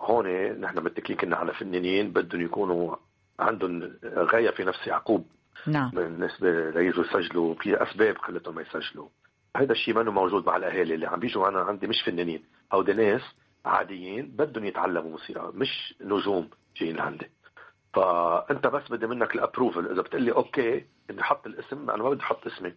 هون 0.00 0.26
نحن 0.60 0.78
متكلين 0.78 1.18
كنا 1.18 1.36
على 1.36 1.52
فنانين 1.52 2.10
بدهم 2.10 2.40
يكونوا 2.40 2.96
عندهم 3.38 3.92
غاية 4.04 4.50
في 4.50 4.64
نفس 4.64 4.86
يعقوب. 4.86 5.26
نعم. 5.66 5.90
بالنسبة 5.90 6.70
ليجوا 6.70 7.04
يسجلوا 7.04 7.54
في 7.54 7.82
أسباب 7.82 8.18
خلتهم 8.18 8.54
ما 8.54 8.62
يسجلوا. 8.62 9.08
هذا 9.56 9.72
الشيء 9.72 9.94
ما 9.94 10.02
موجود 10.02 10.46
مع 10.46 10.56
الأهالي 10.56 10.94
اللي 10.94 11.06
عم 11.06 11.20
بيجوا 11.20 11.48
أنا 11.48 11.60
عندي 11.60 11.86
مش 11.86 12.02
فنانين 12.02 12.42
هودي 12.72 12.92
ناس 12.92 13.22
عاديين 13.64 14.26
بدهم 14.26 14.64
يتعلموا 14.64 15.10
موسيقى 15.10 15.52
مش 15.54 15.94
نجوم 16.00 16.50
جايين 16.76 16.96
لعندي. 16.96 17.30
فأنت 17.94 18.66
بس 18.66 18.90
بدي 18.90 19.06
منك 19.06 19.34
ال 19.34 19.40
approval 19.40 19.92
إذا 19.92 20.02
بتقول 20.02 20.22
لي 20.22 20.32
okay 20.32 20.84
اني 21.10 21.20
أحط 21.20 21.46
الاسم 21.46 21.90
أنا 21.90 22.02
ما 22.02 22.10
بدي 22.10 22.22
أحط 22.22 22.46
اسمي. 22.46 22.74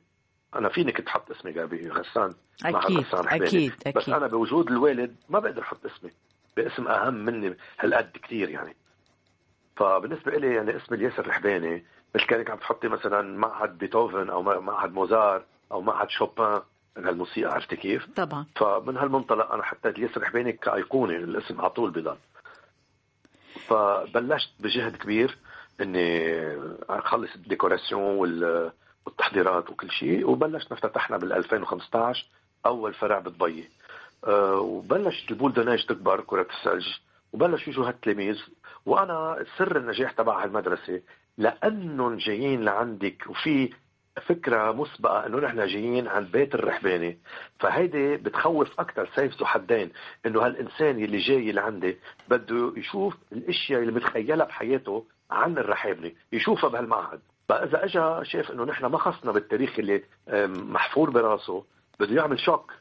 أنا 0.56 0.70
فيني 0.70 0.92
كنت 0.92 1.08
أحط 1.08 1.32
اسمي 1.32 1.52
جابي 1.52 1.90
غسان 1.90 2.34
مع 2.64 2.80
أكيد 2.86 2.98
غسان 2.98 3.30
حبيبي. 3.30 3.46
أكيد 3.48 3.72
بس 3.96 4.04
أكيد 4.04 4.14
أنا 4.14 4.28
بوجود 4.28 4.68
الوالد 4.72 5.16
ما 5.30 5.40
بقدر 5.40 5.62
أحط 5.62 5.86
اسمي 5.86 6.12
باسم 6.58 6.88
أهم 6.88 7.14
مني 7.14 7.56
هالقد 7.80 8.12
كثير 8.24 8.50
يعني 8.50 8.76
فبالنسبة 9.76 10.32
لي 10.32 10.56
يعني 10.56 10.76
اسم 10.78 10.94
الياس 10.94 11.20
الرحباني 11.20 11.86
مثل 12.16 12.26
كانك 12.26 12.50
عم 12.50 12.58
تحطي 12.58 12.88
مثلا 12.88 13.38
معهد 13.38 13.78
بيتهوفن 13.78 14.30
أو 14.30 14.42
معهد 14.62 14.94
موزار 14.94 15.44
أو 15.72 15.82
معهد 15.82 16.10
شوبان 16.10 16.62
هالموسيقى 16.98 17.52
عرفتي 17.54 17.76
كيف؟ 17.76 18.06
طبعا 18.16 18.46
فمن 18.56 18.98
هالمنطلق 18.98 19.52
أنا 19.52 19.64
حطيت 19.64 19.98
الياس 19.98 20.18
الرحباني 20.18 20.52
كأيقونة 20.52 21.16
الاسم 21.16 21.62
على 21.62 21.70
طول 21.70 21.92
بضل 21.92 22.18
فبلشت 23.68 24.50
بجهد 24.60 24.96
كبير 24.98 25.38
إني 25.82 26.38
أخلص 26.90 27.36
ال 27.36 27.42
décoration 27.42 28.02
وال- 28.02 28.72
والتحضيرات 29.06 29.70
وكل 29.70 29.92
شيء 29.92 30.30
وبلشنا 30.30 30.74
افتتحنا 30.74 31.18
بال 31.18 31.34
2015 31.34 32.26
أول 32.66 32.94
فرع 32.94 33.20
بدبي 33.20 33.70
أه 34.28 34.60
وبلشت 34.60 35.32
ال 35.32 35.36
boule 35.36 35.54
de 35.54 35.63
neige 35.63 35.86
تكبر 35.86 36.22
كرة 36.22 36.48
الثلج 36.58 36.88
وبلش 37.34 37.68
يجوا 37.68 37.88
هالتلاميذ. 37.88 38.42
وأنا 38.86 39.46
سر 39.58 39.78
النجاح 39.78 40.12
تبع 40.12 40.44
هالمدرسة 40.44 41.02
لانهم 41.38 42.18
جايين 42.18 42.64
لعندك 42.64 43.24
وفي 43.30 43.74
فكرة 44.28 44.72
مسبقة 44.72 45.26
إنه 45.26 45.38
نحن 45.40 45.58
جايين 45.68 46.08
عند 46.08 46.32
بيت 46.32 46.56
الرحباني 46.56 47.18
فهيدي 47.60 48.18
بتخوف 48.18 48.80
أكثر 48.80 49.10
سيف 49.16 49.38
ذو 49.40 49.46
حدين 49.46 49.92
إنه 50.26 50.46
هالإنسان 50.46 51.04
اللي 51.04 51.18
جاي 51.18 51.52
لعندي 51.52 51.98
بده 52.30 52.74
يشوف 52.78 53.16
الأشياء 53.32 53.82
اللي 53.82 53.92
متخيلها 53.92 54.46
بحياته 54.46 55.06
عن 55.32 55.58
الرحابني 55.58 56.16
يشوفها 56.32 56.70
بهالمعهد. 56.70 57.20
فاذا 57.50 57.84
اجى 57.84 58.26
شاف 58.26 58.52
إنه 58.52 58.64
نحن 58.64 58.86
ما 58.86 58.98
خصنا 58.98 59.32
بالتاريخ 59.32 59.80
اللي 59.80 60.04
محفور 60.48 61.10
براسه 61.10 61.66
بده 62.00 62.16
يعمل 62.16 62.40
shock. 62.40 62.72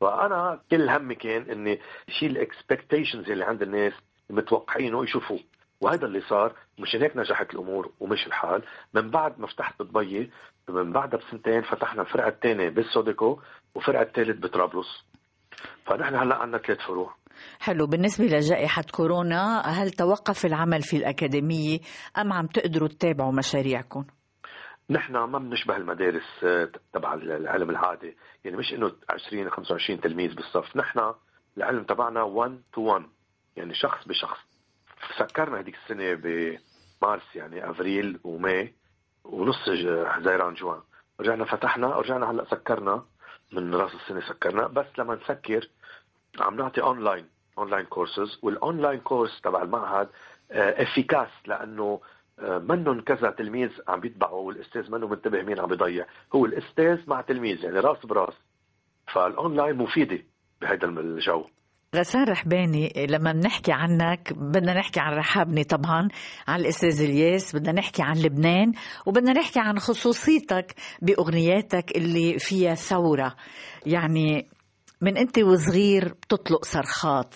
فأنا 0.00 0.60
كل 0.70 0.88
همي 0.88 1.14
كان 1.14 1.50
إني 1.50 1.80
شيل 2.08 2.30
ال 2.30 2.38
expectations 2.38 3.30
اللي 3.30 3.44
عند 3.44 3.62
الناس 3.62 3.92
متوقعينه 4.30 5.04
يشوفوه. 5.04 5.40
وهذا 5.80 6.06
اللي 6.06 6.20
صار 6.20 6.52
مشان 6.78 7.02
هيك 7.02 7.16
نجحت 7.16 7.54
الأمور 7.54 7.92
ومش 8.00 8.26
الحال. 8.26 8.62
من 8.94 9.10
بعد 9.10 9.40
ما 9.40 9.46
فتحت 9.46 9.82
بدبي 9.82 10.30
من 10.68 10.92
بعدها 10.92 11.20
بسنتين 11.20 11.62
فتحنا 11.62 12.02
الفرع 12.02 12.28
الثاني 12.28 12.70
بالسوديكو 12.70 13.40
وفرع 13.74 14.02
الثالث 14.02 14.40
بطرابلس. 14.40 15.04
فنحن 15.86 16.14
هلا 16.14 16.34
عندنا 16.36 16.58
ثلاث 16.58 16.78
فروع. 16.78 17.14
حلو. 17.60 17.86
بالنسبة 17.86 18.24
لجائحة 18.24 18.84
كورونا 18.94 19.60
هل 19.60 19.90
توقف 19.90 20.46
العمل 20.46 20.82
في 20.82 20.96
الأكاديمية 20.96 21.78
أم 22.18 22.32
عم 22.32 22.46
تقدروا 22.46 22.88
تتابعوا 22.88 23.32
مشاريعكم؟ 23.32 24.04
نحن 24.90 25.12
ما 25.16 25.38
بنشبه 25.38 25.76
المدارس 25.76 26.44
آه، 26.44 26.68
تبع 26.92 27.14
العلم 27.14 27.70
العادي. 27.70 28.16
يعني 28.44 28.56
مش 28.56 28.72
إنه 28.72 28.92
20 29.10 29.50
25 29.50 30.00
تلميذ 30.00 30.34
بالصف. 30.34 30.76
نحن 30.76 31.12
العلم 31.56 31.84
تبعنا 31.84 32.22
1 32.22 32.60
تو 32.72 32.80
1 32.80 33.04
يعني 33.56 33.74
شخص 33.74 34.08
بشخص. 34.08 34.38
سكرنا 35.18 35.60
هذيك 35.60 35.74
السنة 35.74 36.14
بمارس 36.14 37.36
يعني 37.36 37.70
avril 37.70 38.20
و 38.24 38.37
mai 38.37 38.74
ونص 39.24 39.68
حزيران 40.06 40.54
جوان. 40.54 40.80
رجعنا 41.20 41.44
فتحنا 41.44 41.86
رجعنا 41.86 42.30
هلا 42.30 42.44
سكرنا. 42.44 43.04
من 43.52 43.74
راس 43.74 43.94
السنة 43.94 44.20
سكرنا. 44.20 44.66
بس 44.66 44.86
لما 44.98 45.14
نسكر 45.14 45.68
عم 46.40 46.56
نعطي 46.56 46.82
online 46.82 47.24
online 47.58 47.84
courses 47.84 48.38
وال 48.42 48.57
online 48.57 49.00
course 49.00 49.40
تبع 49.40 49.62
المعهد 49.62 50.08
efficace 50.50 51.28
لأنه 51.46 52.00
آه، 52.38 52.58
منهم 52.58 53.00
كذا 53.00 53.30
تلميذ 53.30 53.70
عم 53.88 54.00
بيتبعوا 54.00 54.46
والأستاذ 54.46 54.90
منه 54.90 55.08
منتبه 55.08 55.42
مين 55.42 55.60
عم 55.60 55.66
بيضيع. 55.66 56.06
هو 56.34 56.46
الأستاذ 56.46 56.98
مع 57.06 57.20
تلميذ 57.20 57.64
يعني 57.64 57.78
راس 57.78 58.06
براس. 58.06 58.34
فالاونلاين 59.14 59.76
مفيدة 59.76 60.18
بهذا 60.60 60.86
الجو. 60.86 61.44
غسان 61.94 62.24
رحباني 62.24 63.06
لما 63.10 63.32
بنحكي 63.32 63.72
عنك 63.72 64.32
بدنا 64.32 64.74
نحكي 64.74 65.00
عن 65.00 65.12
رحابني 65.12 65.64
طبعا 65.64 66.08
عن 66.48 66.60
الأستاذ 66.60 67.02
الياس 67.02 67.56
بدنا 67.56 67.72
نحكي 67.72 68.02
عن 68.02 68.16
لبنان 68.16 68.72
وبدنا 69.06 69.32
نحكي 69.32 69.60
عن 69.60 69.78
خصوصيتك 69.78 70.74
بأغنياتك 71.02 71.96
اللي 71.96 72.38
فيها 72.38 72.74
ثورة. 72.74 73.34
يعني 73.86 74.48
من 75.00 75.16
انت 75.16 75.38
وصغير 75.38 76.08
بتطلق 76.08 76.64
صرخات 76.64 77.34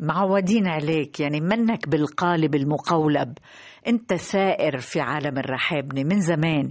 معودين 0.00 0.66
عليك 0.66 1.20
يعني 1.20 1.40
منك 1.40 1.88
بالقالب 1.88 2.54
المقولب. 2.54 3.38
انت 3.86 4.14
ثائر 4.14 4.78
في 4.78 5.00
عالم 5.00 5.38
الرحابني 5.38 6.04
من 6.04 6.20
زمان. 6.20 6.70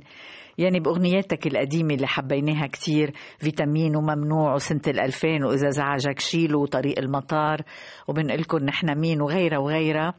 يعني 0.57 0.79
بأغنياتك 0.79 1.47
القديمة 1.47 1.93
اللي 1.93 2.07
حبيناها 2.07 2.67
كتير 2.67 3.11
فيتامين 3.39 3.95
وممنوع 3.95 4.53
وسنة 4.53 4.81
الألفين 4.87 5.43
وإذا 5.43 5.69
زعجك 5.69 6.19
شيلوا 6.19 6.61
وطريق 6.61 6.99
المطار. 6.99 7.61
وبنقلكم 8.07 8.57
نحن 8.57 8.99
مين 8.99 9.21
وغيرها 9.21 9.57
وغيرها 9.57 10.13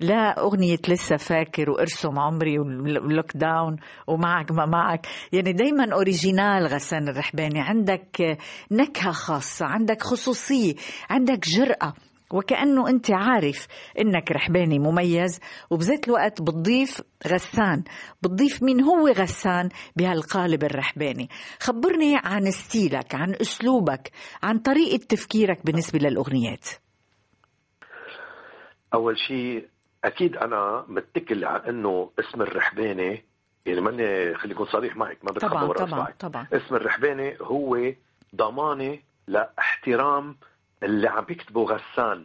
لا 0.00 0.40
أغنية 0.40 0.78
لسه 0.88 1.16
فاكر 1.16 1.70
وارسم 1.70 2.18
عمري 2.18 2.58
وال 2.58 3.36
lockdown 3.36 3.76
ومعك 4.06 4.52
ما 4.52 4.66
معك. 4.66 5.06
يعني 5.32 5.52
دايما 5.52 5.92
original 5.92 6.66
غسان 6.66 7.08
الرحباني. 7.08 7.60
عندك 7.60 8.38
نكهة 8.70 9.12
خاصة 9.12 9.66
عندك 9.66 10.02
خصوصية 10.02 10.74
عندك 11.10 11.48
جرأة. 11.48 11.94
وكأنه 12.30 12.88
أنت 12.88 13.10
عارف 13.10 13.66
إنك 14.00 14.32
رحباني 14.32 14.78
مميز. 14.78 15.40
وبذات 15.70 16.08
الوقت 16.08 16.42
بتضيف 16.42 17.00
غسان. 17.26 17.84
بتضيف 18.22 18.62
مين 18.62 18.80
هو 18.82 19.08
غسان 19.08 19.68
بهالقالب 19.96 20.64
الرحباني. 20.64 21.28
خبرني 21.60 22.16
عن 22.24 22.50
ستيلك 22.50 23.14
عن 23.14 23.34
أسلوبك 23.40 24.10
عن 24.42 24.58
طريقة 24.58 25.04
تفكيرك 25.08 25.66
بالنسبة 25.66 25.98
للأغنيات. 25.98 26.68
أول 28.94 29.18
شيء 29.18 29.73
أكيد 30.04 30.36
أنا 30.36 30.84
متكل 30.88 31.44
على 31.44 31.68
إنه 31.68 32.10
اسم 32.20 32.42
الرحباني 32.42 33.24
يعني 33.66 33.80
ماني 33.80 34.34
خلي 34.34 34.52
يكون 34.52 34.66
صريح 34.66 34.96
معك 34.96 35.18
ما 35.24 35.32
بتخبى 35.32 35.50
طبعا 35.54 35.72
طبعا. 35.72 36.10
طبعا. 36.20 36.46
اسم 36.52 36.74
الرحباني 36.74 37.36
هو 37.40 37.92
ضمانه 38.34 38.98
لاحترام 39.26 40.36
اللي 40.82 41.08
عم 41.08 41.24
بيكتبه 41.24 41.62
غسان. 41.64 42.24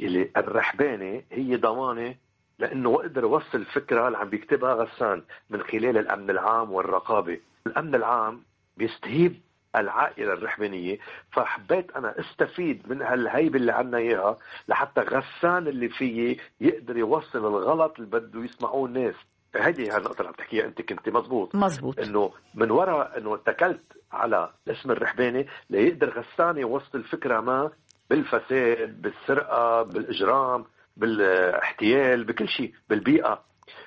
اللي 0.00 0.30
الرحباني 0.36 1.24
هي 1.32 1.56
ضمانه 1.56 2.14
لإنه 2.58 2.94
أقدر 2.94 3.24
أوصل 3.24 3.58
الفكرة 3.58 4.06
اللي 4.06 4.18
عم 4.18 4.28
بيكتبها 4.30 4.74
غسان 4.74 5.22
من 5.50 5.62
خلال 5.62 5.98
الأمن 5.98 6.30
العام 6.30 6.72
والرقابة. 6.72 7.40
الأمن 7.66 7.94
العام 7.94 8.42
بيستهيب 8.76 9.40
العائلة 9.76 10.32
الرحبانية 10.32 10.98
فحبيت 11.32 11.90
أنا 11.96 12.14
أستفيد 12.20 12.82
من 12.92 13.02
هالهيبة 13.02 13.56
اللي 13.58 13.72
عنا 13.72 13.98
إياها 13.98 14.36
لحتى 14.68 15.00
غسان 15.00 15.66
اللي 15.68 15.88
فيي 15.88 16.38
يقدر 16.60 16.96
يوصل 16.96 17.38
الغلط 17.38 17.94
اللي 17.98 18.10
بده 18.10 18.40
يسمعوه 18.44 18.86
الناس. 18.86 19.14
هذه 19.56 19.96
النقطة 19.96 20.18
اللي 20.18 20.28
عم 20.28 20.34
تحكيها 20.34 20.64
أنت 20.64 20.82
كنت 20.82 21.08
مزبوط. 21.08 21.54
مزبوط. 21.56 21.98
إنه 22.00 22.32
من 22.54 22.70
وراء 22.70 23.18
إنه 23.18 23.34
اتكلت 23.34 23.82
على 24.12 24.50
الاسم 24.66 24.90
الرحباني 24.90 25.46
ليقدر 25.70 26.10
غسان 26.20 26.58
يوصل 26.58 26.98
الفكرة 26.98 27.40
ما 27.40 27.70
بالفساد 28.10 29.02
بالسرقة 29.02 29.82
بالإجرام 29.82 30.64
بالاحتيال 30.96 32.24
بكل 32.24 32.48
شيء 32.48 32.74
بالبيئة. 32.88 33.42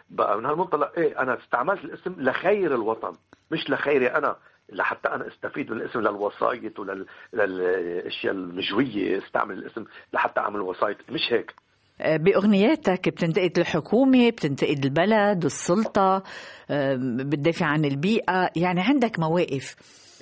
بقى 0.10 0.38
من 0.38 0.46
هالمنطلق 0.46 0.92
إيه 0.98 1.20
أنا 1.22 1.38
استعملت 1.38 1.84
الاسم 1.84 2.16
لخير 2.18 2.76
الوطن 2.76 3.14
مش 3.52 3.70
لخيري 3.70 4.08
أنا. 4.08 4.36
لحتى 4.72 5.10
أنا 5.10 5.28
أستفيد 5.28 5.72
من 5.72 5.82
الاسم 5.82 6.00
للوسايط 6.00 6.80
وللاشياء 6.80 8.34
المجوية 8.34 9.18
استعمل 9.26 9.58
الاسم 9.58 9.84
لحتى 10.14 10.40
أعمل 10.40 10.62
وسايط. 10.62 10.98
مش 11.12 11.34
هيك؟ 11.34 11.54
آه، 12.02 12.18
بأغنياتك 12.18 13.10
بتنتقد 13.10 13.60
الحكومة 13.60 14.30
بتنتقد 14.30 14.86
البلد 14.86 15.46
السلطة 15.46 16.24
آه، 16.70 16.96
بتدافع 17.20 17.66
عن 17.66 17.86
البيئة. 17.86 18.50
يعني 18.56 18.82
عندك 18.82 19.20
مواقف. 19.20 19.76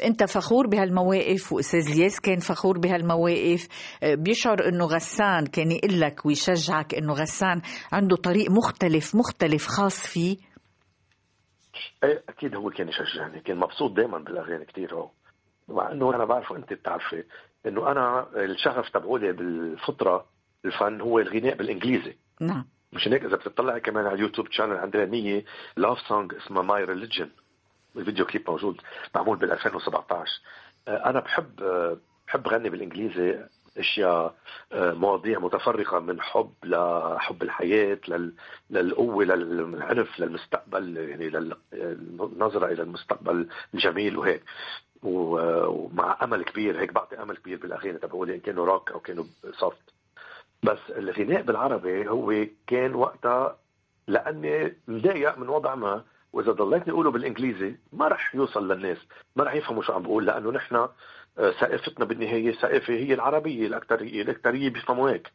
أنت 0.06 0.24
فخور 0.24 0.68
بهالمواقف 0.68 1.54
وأستاذ 1.54 1.92
الياس 1.92 2.20
كان 2.20 2.40
فخور 2.40 2.78
بهالمواقف. 2.78 3.68
آه، 4.04 4.16
بيشعر 4.16 4.68
إنه 4.68 4.86
غسان 4.86 5.46
كان 5.46 5.72
يقول 5.72 6.02
لك 6.02 6.26
ويشجعك 6.26 6.96
إنه 6.96 7.14
غسان 7.14 7.62
عنده 7.92 8.16
طريق 8.16 8.52
مختلف 8.52 9.16
مختلف 9.16 9.68
خاص 9.68 10.08
فيه. 10.08 10.38
أكيد 12.04 12.56
هو 12.56 12.70
كان 12.70 12.90
يشجعني 12.90 13.40
كان 13.40 13.58
مبسوط 13.58 13.92
دائما 13.92 14.18
بالأغاني 14.18 14.66
كثير 14.66 14.94
هو. 14.94 15.10
مع 15.68 15.92
إنه 15.92 16.16
أنا 16.16 16.26
بعرفه 16.26 16.56
أنت 16.56 16.74
بتعرفي 16.74 17.24
إنه 17.66 17.92
أنا 17.92 18.28
الشغف 18.36 18.90
تبعولي 18.90 19.32
بالفطرة 19.32 20.26
الفن 20.66 21.02
هو 21.02 21.20
الغناء 21.20 21.56
بالإنجليزي. 21.56 22.18
نعم. 22.40 22.66
مش 22.94 23.08
هيك؟ 23.08 23.26
إذا 23.26 23.36
بتطلعي 23.36 23.80
كمان 23.80 24.06
على 24.06 24.16
ال 24.16 24.20
YouTube 24.20 24.52
channel 24.52 24.78
عندنا 24.78 25.06
new 25.06 25.46
love 25.78 26.00
song 26.00 26.34
اسمها 26.34 26.62
my 26.64 26.84
religion 26.84 27.30
الفيديو 27.96 28.26
كليب 28.26 28.50
موجود 28.50 28.82
معمول 29.16 29.38
بال 29.38 29.52
2017 29.52 30.32
آه، 30.88 31.10
أنا 31.10 31.20
بحب 31.20 31.62
آه، 31.62 31.98
بحب 32.28 32.48
غني 32.48 32.70
بالإنجليزي. 32.70 33.46
أشياء 33.78 34.36
آه، 34.72 34.94
مواضيع 34.94 35.40
متفرقة 35.40 36.00
من 36.00 36.22
حب 36.22 36.54
لحب 36.64 37.44
الحياة 37.44 38.00
للقوة 38.70 39.24
للعنف 39.26 40.20
للمستقبل 40.20 40.98
يعني 40.98 41.30
للنظرة 41.30 42.66
إلى 42.66 42.84
المستقبل 42.84 43.48
الجميل 43.74 44.18
وهيك. 44.18 44.44
ومع 45.04 46.18
أمل 46.24 46.44
كبير 46.44 46.80
هيك 46.80 46.94
بعطي 46.94 47.22
أمل 47.22 47.38
كبير 47.38 47.58
بالاغاني 47.58 47.98
تبعولي 47.98 48.36
ان 48.36 48.40
كانوا 48.40 48.66
روك 48.66 48.92
أو 48.92 49.00
كانوا 49.00 49.24
سوفت 49.60 49.94
بس 50.64 50.80
الغناء 50.90 51.42
بالعربي 51.42 52.10
هو 52.10 52.46
كان 52.68 52.96
وقتها 52.96 53.58
لأني 54.08 54.78
مضايق 54.88 55.38
من 55.38 55.50
وضع 55.50 55.76
ما 55.76 56.04
وإذا 56.34 56.52
ضليتني 56.52 56.94
أقوله 56.94 57.12
بالإنجليزي 57.12 57.76
ما 57.94 58.08
رح 58.08 58.36
يوصل 58.36 58.72
للناس 58.72 58.98
ما 59.36 59.44
رح 59.44 59.54
يفهموا 59.54 59.84
شو 59.84 59.94
عم 59.94 60.04
بقول 60.04 60.26
لأنه 60.26 60.52
نحن 60.52 60.88
ثقافتنا 61.36 62.06
بالنهاية 62.06 62.52
ثقافه 62.52 62.94
هي 62.94 63.14
العربية 63.14 63.68
الاكثريه 63.68 64.22
الاكثريه 64.22 64.70
بيفهموا 64.70 65.10
هيك 65.10 65.32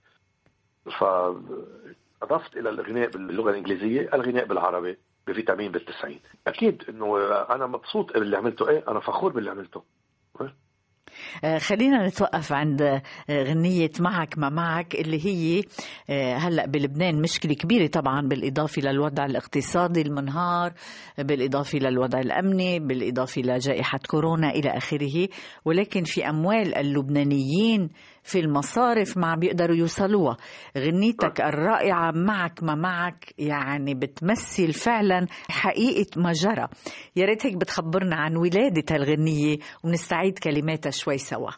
فأضفت 0.98 2.56
إلى 2.56 2.70
الغناء 2.70 3.10
باللغة 3.10 3.50
الإنجليزية 3.50 4.10
الغناء 4.14 4.44
بالعربي 4.44 4.98
بفيتامين 5.26 5.72
بالتسعين 5.72 6.20
أكيد 6.46 6.82
إنه 6.88 7.18
أنا 7.32 7.66
مبسوط 7.66 8.12
باللي 8.12 8.36
عملته. 8.36 8.68
إيه 8.68 8.84
أنا 8.88 9.00
فخور 9.00 9.32
باللي 9.32 9.50
عملته. 9.50 9.82
خلينا 11.58 12.06
نتوقف 12.06 12.52
عند 12.52 12.82
آه، 12.82 13.02
غنية 13.30 13.90
معك 14.00 14.38
ما 14.38 14.48
معك 14.48 14.94
اللي 14.94 15.26
هي 15.26 15.62
آه، 16.10 16.34
هلا 16.36 16.66
بلبنان 16.66 17.20
مشكلة 17.22 17.54
كبيرة 17.54 17.86
طبعا 17.86 18.20
بالإضافة 18.28 18.82
للوضع 18.82 19.24
الاقتصادي 19.24 20.00
المنهار 20.02 20.72
بالإضافة 21.18 21.78
للوضع 21.78 22.20
الأمني 22.20 22.78
بالإضافة 22.80 23.42
لجائحة 23.42 23.98
كورونا 24.08 24.50
إلى 24.50 24.70
آخره 24.70 25.28
ولكن 25.64 26.04
في 26.04 26.28
أموال 26.28 26.74
اللبنانيين 26.74 27.90
في 28.26 28.40
المصارف 28.40 29.16
ما 29.16 29.34
بيقدروا 29.34 29.76
يوصلوها. 29.76 30.36
غنيتك 30.78 31.40
الرائعة 31.40 32.10
معك 32.10 32.62
ما 32.62 32.74
معك 32.74 33.34
يعني 33.38 33.94
بتمثل 33.94 34.72
فعلا 34.72 35.26
حقيقة 35.50 36.20
ما 36.20 36.32
جرى 36.32 36.68
يا 37.16 37.24
ريت 37.24 37.46
هيك 37.46 37.56
بتخبرنا 37.56 38.16
عن 38.16 38.36
ولادة 38.36 38.84
هالغنية 38.94 39.56
ونستعيد 39.84 40.38
كلماتها 40.38 40.90
شوي 40.90 41.18
سوا. 41.18 41.50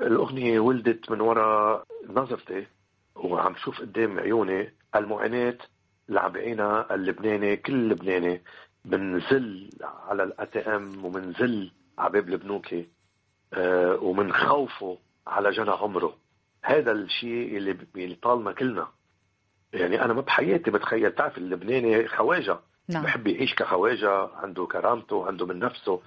الأغنية 0.00 0.60
ولدت 0.60 1.10
من 1.10 1.20
وراء 1.20 1.84
نظرتي 2.08 2.66
وعم 3.16 3.54
شوف 3.64 3.80
قدام 3.80 4.18
عيوني 4.18 4.72
المعاناة 4.96 5.58
اللي 6.08 6.20
عم 6.20 6.32
بعينها 6.32 6.94
اللبناني 6.94 7.56
كل 7.56 7.88
لبناني. 7.88 8.42
بنزل 8.84 9.70
على 10.08 10.22
الأتي 10.22 10.58
إم 10.58 11.04
ومنزل 11.04 11.70
على 11.98 12.12
باب 12.12 12.28
البنوكي 12.28 12.88
آه 13.54 13.98
ومن 14.02 14.32
خوفه 14.32 14.98
على 15.28 15.50
جنى 15.50 15.70
عمره. 15.70 16.16
هذا 16.62 16.92
الشيء 16.92 17.56
اللي 17.56 17.76
اللي 17.96 18.14
طالنا 18.14 18.52
كلنا. 18.52 18.88
يعني 19.72 20.04
أنا 20.04 20.12
ما 20.12 20.20
بحياتي 20.20 20.70
بتخيل 20.70 21.12
تعرف 21.12 21.38
اللبناني 21.38 22.08
خواجة. 22.08 22.58
نعم. 22.88 23.02
بحب 23.02 23.26
يعيش 23.26 23.54
كخواجة 23.54 24.28
عنده 24.36 24.66
كرامته 24.66 25.26
عنده 25.26 25.46
من 25.46 25.58
نفسه. 25.58 26.00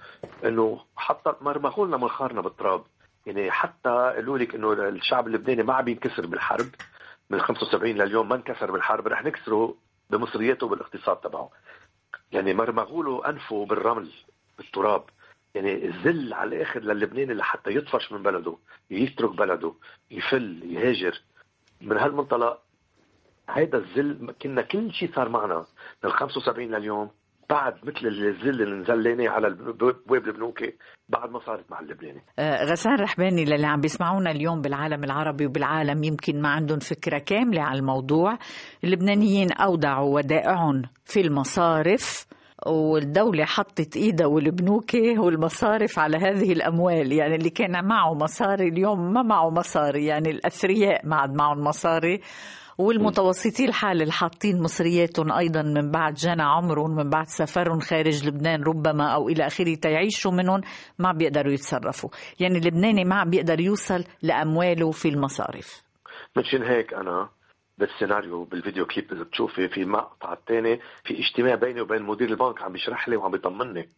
إنه 0.44 0.80
حتى 0.96 1.32
مرمخوا 1.40 1.86
لنا 1.86 1.96
منخارنا 1.96 2.40
بالتراب. 2.40 2.82
يعني 3.26 3.50
حتى 3.50 3.88
قالوا 3.88 4.38
لك 4.38 4.54
إنه 4.54 4.72
الشعب 4.72 5.26
اللبناني 5.26 5.62
ما 5.62 5.74
عم 5.74 5.88
ينكسر 5.88 6.26
بالحرب. 6.26 6.68
من 7.30 7.40
75 7.40 7.94
لليوم 7.94 8.28
ما 8.28 8.34
انكسر 8.34 8.70
بالحرب 8.70 9.08
رح 9.08 9.24
نكسره 9.24 9.74
بمصرياته 10.10 10.66
وبالاقتصاد 10.66 11.16
تبعه. 11.16 11.50
يعني 12.32 12.54
مرمغوا 12.54 13.04
له 13.04 13.28
أنفه 13.28 13.66
بالرمل 13.66 14.10
بالتراب. 14.58 15.04
يعني 15.54 15.86
الذل 15.86 16.34
على 16.34 16.56
الآخر 16.56 16.80
للبناني 16.80 17.34
لحتى 17.34 17.70
يطفش 17.76 18.12
من 18.12 18.22
بلده 18.22 18.56
يترك 18.90 19.36
بلده 19.36 19.74
يفل 20.10 20.62
يهاجر. 20.64 21.22
من 21.80 21.96
هالمنطلق 21.98 22.58
هيدا 23.50 23.78
الذل 23.78 24.34
كنا 24.42 24.62
كل 24.62 24.92
شيء 24.92 25.12
صار 25.14 25.28
معنا 25.28 25.64
من 26.04 26.10
75 26.10 26.68
لليوم 26.74 27.10
بعد 27.50 27.74
مثل 27.84 28.06
الذل 28.06 28.62
اللي 28.62 28.76
نزليناه 28.76 29.28
على 29.30 29.50
بواب 29.50 30.28
البنوكي 30.28 30.74
بعد 31.08 31.30
ما 31.30 31.38
صارت 31.38 31.70
مع 31.70 31.80
اللبناني. 31.80 32.22
آه 32.38 32.64
غسان 32.64 32.94
رحباني 33.00 33.44
للي 33.44 33.66
عم 33.66 33.80
بيسمعونا 33.80 34.30
اليوم 34.30 34.60
بالعالم 34.60 35.04
العربي 35.04 35.46
وبالعالم 35.46 36.04
يمكن 36.04 36.42
ما 36.42 36.48
عندهم 36.48 36.78
فكرة 36.78 37.18
كاملة 37.18 37.62
على 37.62 37.78
الموضوع 37.78 38.38
اللبنانيين 38.84 39.52
أودعوا 39.52 40.14
ودائعهم 40.16 40.82
في 41.04 41.20
المصارف 41.20 42.26
والدولة 42.66 43.44
حطت 43.44 43.96
إيدها 43.96 44.26
والبنوكة 44.26 45.20
والمصارف 45.20 45.98
على 45.98 46.16
هذه 46.16 46.52
الأموال 46.52 47.12
يعني 47.12 47.34
اللي 47.34 47.50
كان 47.50 47.84
معه 47.84 48.14
مصاري 48.14 48.68
اليوم 48.68 49.12
ما 49.12 49.22
معه 49.22 49.50
مصاري 49.50 50.06
يعني 50.06 50.30
الأثرياء 50.30 51.06
ما 51.06 51.16
عاد 51.16 51.34
معهم 51.34 51.58
مصاري. 51.64 52.20
والمتوسطي 52.78 53.64
الحال 53.64 54.02
اللي 54.02 54.12
حاطين 54.12 54.62
مصرياتهم 54.62 55.32
أيضا 55.32 55.62
من 55.62 55.90
بعد 55.90 56.14
جنى 56.14 56.42
عمرهم 56.42 56.90
من 56.96 57.10
بعد 57.10 57.26
سفرهم 57.26 57.80
خارج 57.80 58.28
لبنان 58.28 58.62
ربما 58.62 59.14
أو 59.14 59.28
إلى 59.28 59.46
آخره 59.46 59.74
تيعيشوا 59.74 60.32
منهم 60.32 60.60
ما 60.98 61.12
بيقدروا 61.12 61.52
يتصرفوا. 61.52 62.10
يعني 62.40 62.58
اللبناني 62.58 63.04
ما 63.04 63.24
بيقدر 63.24 63.60
يوصل 63.60 64.04
لأمواله 64.22 64.90
في 64.90 65.08
المصارف. 65.08 65.82
مشان 66.36 66.62
هيك 66.62 66.94
أنا 66.94 67.28
بالسيناريو 67.78 68.44
بالفيديو 68.44 68.86
كليب 68.86 69.12
إذا 69.12 69.22
بتشوفي 69.22 69.68
في 69.68 69.84
مقطع 69.84 70.32
الثاني 70.32 70.80
في 71.04 71.18
اجتماع 71.20 71.54
بيني 71.54 71.80
وبين 71.80 72.02
مدير 72.02 72.28
البنك 72.28 72.62
عم 72.62 72.72
بيشرح 72.72 73.08
لي 73.08 73.16
وعم 73.16 73.30
بيطمني 73.30 73.88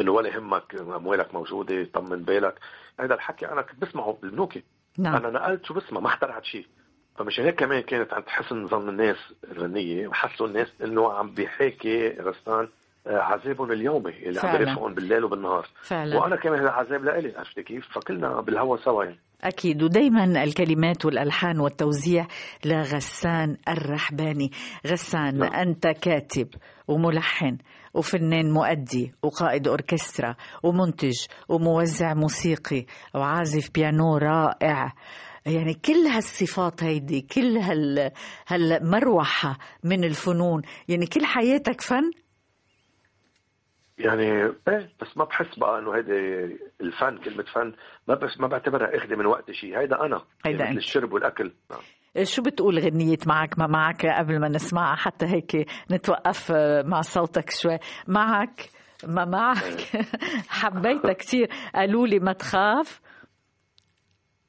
إنه 0.00 0.12
ولا 0.12 0.28
يهمك 0.28 0.74
أموالك 0.74 1.34
موجودة 1.34 1.84
طمن 1.84 2.22
بالك. 2.22 2.58
هذا 3.00 3.14
الحكي 3.14 3.48
أنا 3.48 3.62
كنت 3.62 3.82
بسمعه 3.82 4.18
بالبنوكي 4.22 4.62
نعم. 4.98 5.14
أنا 5.14 5.30
نقلت 5.30 5.64
شو 5.64 5.74
بسمع 5.74 6.00
ما 6.00 6.06
اخترعت 6.06 6.44
شيء. 6.44 6.66
فمشان 7.16 7.44
هيك 7.44 7.54
كمان 7.54 7.80
كانت 7.80 8.12
عند 8.12 8.28
حسن 8.28 8.66
ظن 8.66 8.88
الناس 8.88 9.16
الغنية 9.52 10.08
وحسوا 10.08 10.46
الناس 10.46 10.68
إنه 10.84 11.12
عم 11.12 11.30
بيحاكي 11.34 12.08
غسان 12.08 12.68
آه، 13.06 13.18
عذابهم 13.18 13.72
اليومي 13.72 14.10
اللي 14.28 14.40
فعلا. 14.40 14.58
عم 14.58 14.64
بيرافقهم 14.64 14.94
بالليل 14.94 15.24
وبالنهار. 15.24 15.68
فعلا. 15.82 16.18
وأنا 16.18 16.36
كمان 16.36 16.60
هذا 16.60 16.70
عذاب 16.70 17.04
لإلي. 17.04 17.34
عرفتي 17.38 17.62
كيف؟ 17.62 17.88
فكلنا 17.92 18.40
بالهوا 18.40 18.76
سوا 18.76 19.04
يعني. 19.04 19.18
أكيد. 19.44 19.82
ودايما 19.82 20.44
الكلمات 20.44 21.04
والألحان 21.04 21.60
والتوزيع 21.60 22.26
لغسان 22.64 23.56
الرحباني. 23.68 24.50
غسان 24.86 25.38
نعم. 25.38 25.52
أنت 25.52 25.86
كاتب 25.86 26.48
وملحن 26.88 27.58
وفنان 27.94 28.52
مؤدي 28.52 29.12
وقائد 29.22 29.68
أوركسترا 29.68 30.36
ومنتج 30.62 31.26
وموزع 31.48 32.14
موسيقي 32.14 32.86
وعازف 33.14 33.70
بيانو 33.74 34.16
رائع. 34.16 34.92
يعني 35.46 35.74
كل 35.74 36.06
هالصفات 36.06 36.84
هيدي 36.84 37.20
كل 37.20 37.56
هال 37.56 38.10
هالمروحة 38.48 39.58
من 39.84 40.04
الفنون. 40.04 40.62
يعني 40.88 41.06
كل 41.06 41.24
حياتك 41.24 41.80
فن؟ 41.80 42.10
يعني 43.98 44.22
إيه 44.68 44.88
بس 45.00 45.16
ما 45.16 45.24
بحس 45.24 45.58
بقى 45.58 45.78
إنه 45.78 45.96
هيدي 45.96 46.12
الفن 46.80 47.18
كلمة 47.18 47.42
فن 47.42 47.72
ما 48.08 48.14
بس 48.14 48.40
ما 48.40 48.46
بعتبرها 48.46 48.96
اخذة 48.96 49.16
من 49.16 49.26
وقت 49.26 49.50
شيء 49.50 49.78
هيدا 49.78 50.06
أنا 50.06 50.24
هيدا 50.46 50.64
يعني 50.64 50.76
الشرب 50.76 51.12
والأكل. 51.12 51.52
نعم. 51.70 51.80
شو 52.24 52.42
بتقول 52.42 52.78
غنية 52.78 53.18
معك 53.26 53.58
ما 53.58 53.66
معك 53.66 54.06
قبل 54.06 54.40
ما 54.40 54.48
نسمعها 54.48 54.96
حتى 54.96 55.26
هيك 55.26 55.66
نتوقف 55.90 56.52
مع 56.84 57.00
صوتك 57.00 57.50
شوي. 57.50 57.78
معك 58.08 58.68
ما 59.06 59.24
معك. 59.24 59.94
إيه. 59.94 60.02
حبيتها 60.48 61.12
كثير 61.12 61.48
قالوا 61.74 62.06
لي 62.06 62.18
ما 62.18 62.32
تخاف. 62.32 63.00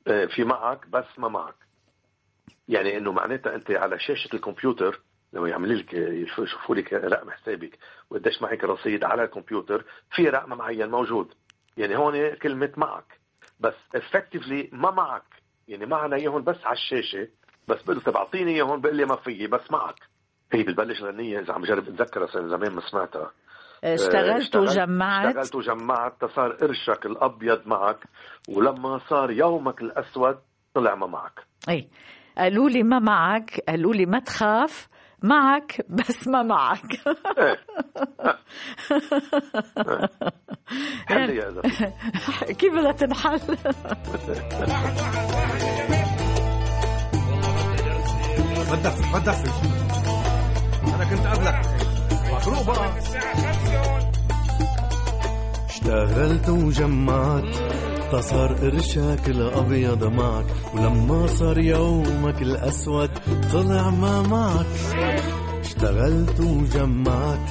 آه، 0.08 0.25
في 0.25 0.43
معك 0.43 0.88
بس 0.89 1.05
ما 1.17 1.27
معك. 1.27 1.55
يعني 2.67 2.97
إنه 2.97 3.12
معناتها 3.12 3.55
أنت 3.55 3.71
على 3.71 3.99
شاشة 3.99 4.29
الكمبيوتر 4.36 5.01
لما 5.36 5.50
يعمل 5.50 5.80
لك 5.80 5.93
يشوفوا 5.93 6.76
لك 6.76 6.93
رقم 6.93 7.32
حسابك 7.32 7.78
وقديش 8.10 8.41
معك 8.41 8.63
رصيد 8.63 9.04
على 9.04 9.24
الكمبيوتر 9.24 9.86
في 10.15 10.30
رقم 10.30 10.58
معين 10.58 10.89
موجود. 10.89 11.34
يعني 11.78 11.98
هون 11.98 12.34
كلمة 12.34 12.71
معك. 12.78 13.19
بس 13.60 13.74
افكتفلي 13.95 14.69
ما 14.71 14.91
معك. 14.91 15.24
يعني 15.67 15.86
معنا 15.86 16.15
إياهم 16.15 16.43
بس 16.43 16.65
على 16.65 16.74
الشاشة. 16.74 17.28
بس 17.67 17.84
بقول 17.84 18.15
اعطيني 18.15 18.52
إياهم 18.56 18.82
بقول 18.82 18.95
لي 18.95 19.06
ما 19.06 19.15
فيي 19.15 19.48
بس 19.48 19.71
معك. 19.71 19.95
هي 20.52 20.63
بتبلش 20.63 21.02
غنية 21.02 21.39
إذا 21.39 21.54
عم 21.54 21.62
بجرب 21.62 21.88
أتذكرها 21.88 22.28
صار 22.28 22.48
زمان 22.48 22.71
ما 22.71 22.82
سمعتها. 22.82 23.32
اشتغلت 23.84 24.56
وجمعت. 24.56 25.26
اشتغلت 25.26 25.56
وجمعت 25.56 26.26
صار 26.26 26.52
قرشك 26.52 27.06
الأبيض 27.06 27.67
معك. 27.67 28.00
ولما 28.50 29.00
صار 29.10 29.32
يومك 29.32 29.82
الأسود 29.82 30.38
طلع 30.74 30.95
ما 30.95 31.08
معك. 31.08 31.39
اي 31.69 31.88
قالوا 32.38 32.69
لي 32.69 32.84
ما 32.84 33.00
معك 33.00 33.62
قالوا 33.67 33.93
لي 33.93 34.06
ما 34.06 34.19
تخاف. 34.19 34.88
معك 35.23 35.86
بس 35.89 36.28
ما 36.28 36.43
معك. 36.43 36.82
حل 41.08 41.30
يا 41.30 41.49
إذا 41.49 41.62
كيف 42.60 42.73
بدها 42.73 42.91
تنحل؟ 42.91 43.39
ما 48.69 48.75
تدفش 48.75 49.06
ما 49.13 49.19
تدفش 49.19 49.51
أنا 50.95 51.06
كنت 51.10 51.28
قبلك 51.28 51.62
مقروء 52.32 52.63
بقى 52.63 52.89
اشتغلت 55.69 56.49
وجمعت. 56.49 57.56
تصار 58.12 58.54
قرشك 58.54 59.20
الأبيض 59.30 60.04
معك 60.04 60.46
ولما 60.76 61.28
صار 61.28 61.58
يومك 61.58 62.41
الأسود 62.41 63.10
طلع 63.54 63.89
ما 63.89 64.22
معك. 64.22 64.65
اشتغلت 65.62 66.39
وجمعت 66.39 67.50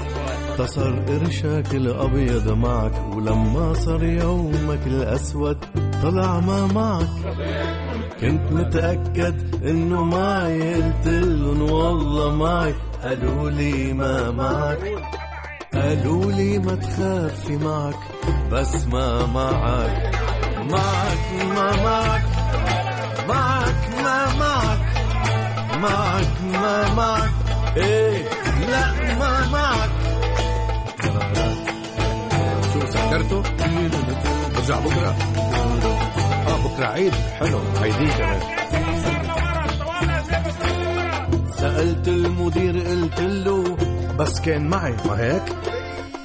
تصار 0.58 1.04
قرشك 1.08 1.74
الأبيض 1.74 2.52
معك 2.52 2.92
ولما 3.16 3.74
صار 3.74 4.04
يومك 4.04 4.86
الأسود 4.86 5.56
طلع 6.02 6.40
ما 6.40 6.66
معك. 6.66 7.08
كنت 8.20 8.52
متأكد 8.52 9.64
إنه 9.64 10.04
معي 10.04 10.74
قلت 10.74 11.06
لهم 11.06 11.70
والله 11.70 12.34
معي 12.34 12.74
قالوا 13.02 13.50
لي 13.50 13.92
ما 13.92 14.30
معك. 14.30 14.78
قالوا 15.74 16.32
لي 16.32 16.58
ما 16.58 16.74
تخافي 16.74 17.56
معك 17.56 17.94
بس 18.52 18.86
ما 18.86 19.26
معك. 19.26 20.23
معك 20.70 21.18
ما 21.56 21.76
معك 21.84 22.22
معك 23.28 23.74
ما 24.02 24.34
معك 24.38 24.78
معك 25.82 26.26
ما 26.52 26.94
معك 26.94 27.30
إيه 27.76 28.24
لا 28.70 29.14
ما 29.18 29.46
معك 29.52 29.90
شو 32.72 32.80
سكرته؟ 32.86 33.42
برجع 34.56 34.78
بكرة. 34.80 35.16
آه 36.48 36.56
بكرة 36.68 36.86
عيد. 36.86 37.12
حلو. 37.14 37.60
عيدين 37.82 38.08
كمان. 38.08 38.40
سألت 41.58 42.08
المدير 42.08 42.78
قلت 42.88 43.20
له 43.20 43.76
بس 44.18 44.40
كان 44.40 44.68
معي. 44.68 44.96
ما 45.06 45.18
هيك؟ 45.20 45.42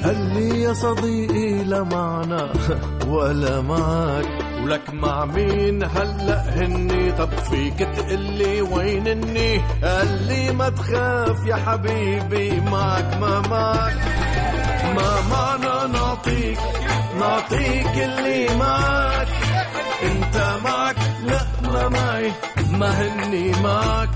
قال 0.04 0.18
لي 0.34 0.62
يا 0.62 0.74
صديقي 0.74 1.64
لا 1.64 1.84
معنا 1.84 2.54
ولا 3.08 3.62
معك 3.62 4.26
ولك 4.64 4.94
مع 4.94 5.26
مين 5.26 5.84
هلا 5.84 6.42
هني؟ 6.56 7.12
طب 7.12 7.30
فيك 7.30 7.80
تقلي 7.80 8.62
وين 8.62 9.08
اني 9.08 9.62
قال 9.84 10.28
لي 10.28 10.52
ما 10.52 10.70
تخاف 10.70 11.46
يا 11.46 11.56
حبيبي 11.56 12.62
معك 12.62 13.18
ما 13.22 13.40
معك. 13.42 13.98
ما 14.96 15.22
معنا 15.32 15.88
نعطيك؟ 15.88 16.60
نعطيك 17.20 17.96
اللي 18.04 18.48
معك. 18.60 19.28
انت 20.04 20.54
معك 20.64 20.96
لا 21.26 21.42
ما 21.74 21.90
معي. 21.90 22.32
ما 22.72 22.90
هني 22.90 23.52
معك. 23.64 24.10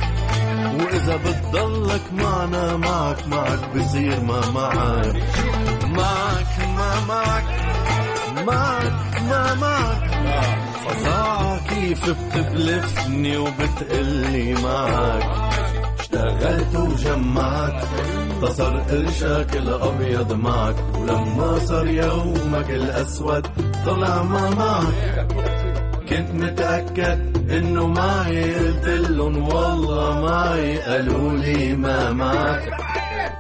وإذا 0.66 1.16
بتضلك 1.16 2.02
معنا 2.14 2.78
معك 2.78 3.28
معك 3.28 3.60
بصير 3.76 4.22
ما 4.22 4.42
معك. 4.54 5.16
معك 5.90 6.60
ما 6.78 6.94
معك. 7.08 7.44
معك 8.48 9.22
ما 9.30 9.54
معك. 9.54 10.10
فظاعة 10.88 11.68
كيف 11.68 12.10
بتبلفني 12.10 13.38
وبتقلي 13.38 14.54
معك. 14.54 15.24
اشتغلت 16.00 16.76
وجمعت 16.76 17.84
تصر 18.42 18.80
قرشك 18.80 19.48
الابيض 19.56 20.34
معك. 20.34 20.76
ولما 21.00 21.60
صار 21.66 21.88
يومك 21.88 22.70
الأسود 22.70 23.48
طلع 23.86 24.24
ما 24.24 24.50
معك. 24.50 25.28
كنت 26.18 26.44
متأكد 26.44 27.52
إنه 27.52 27.88
معي 27.88 28.54
قلت 28.54 28.88
لهم 28.88 29.44
والله 29.48 30.22
معي 30.22 30.78
قالوا 30.78 31.34
لي 31.34 31.76
ما 31.76 32.12
معك. 32.12 32.70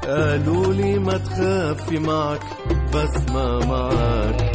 قالوا 0.07 0.73
لي 0.73 0.99
ما 0.99 1.17
تخافي 1.17 1.99
معك 1.99 2.39
بس 2.93 3.31
ما 3.31 3.59
معك. 3.65 4.51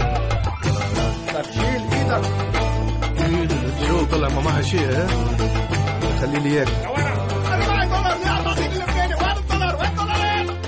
شيل 1.54 1.82
إيدك. 1.92 2.24
شو 3.88 4.04
طلع 4.04 4.28
ما 4.28 4.40
معي 4.40 4.62
شيء 4.62 5.06
خلي 6.20 6.38
لي 6.40 6.48
إياك. 6.58 6.68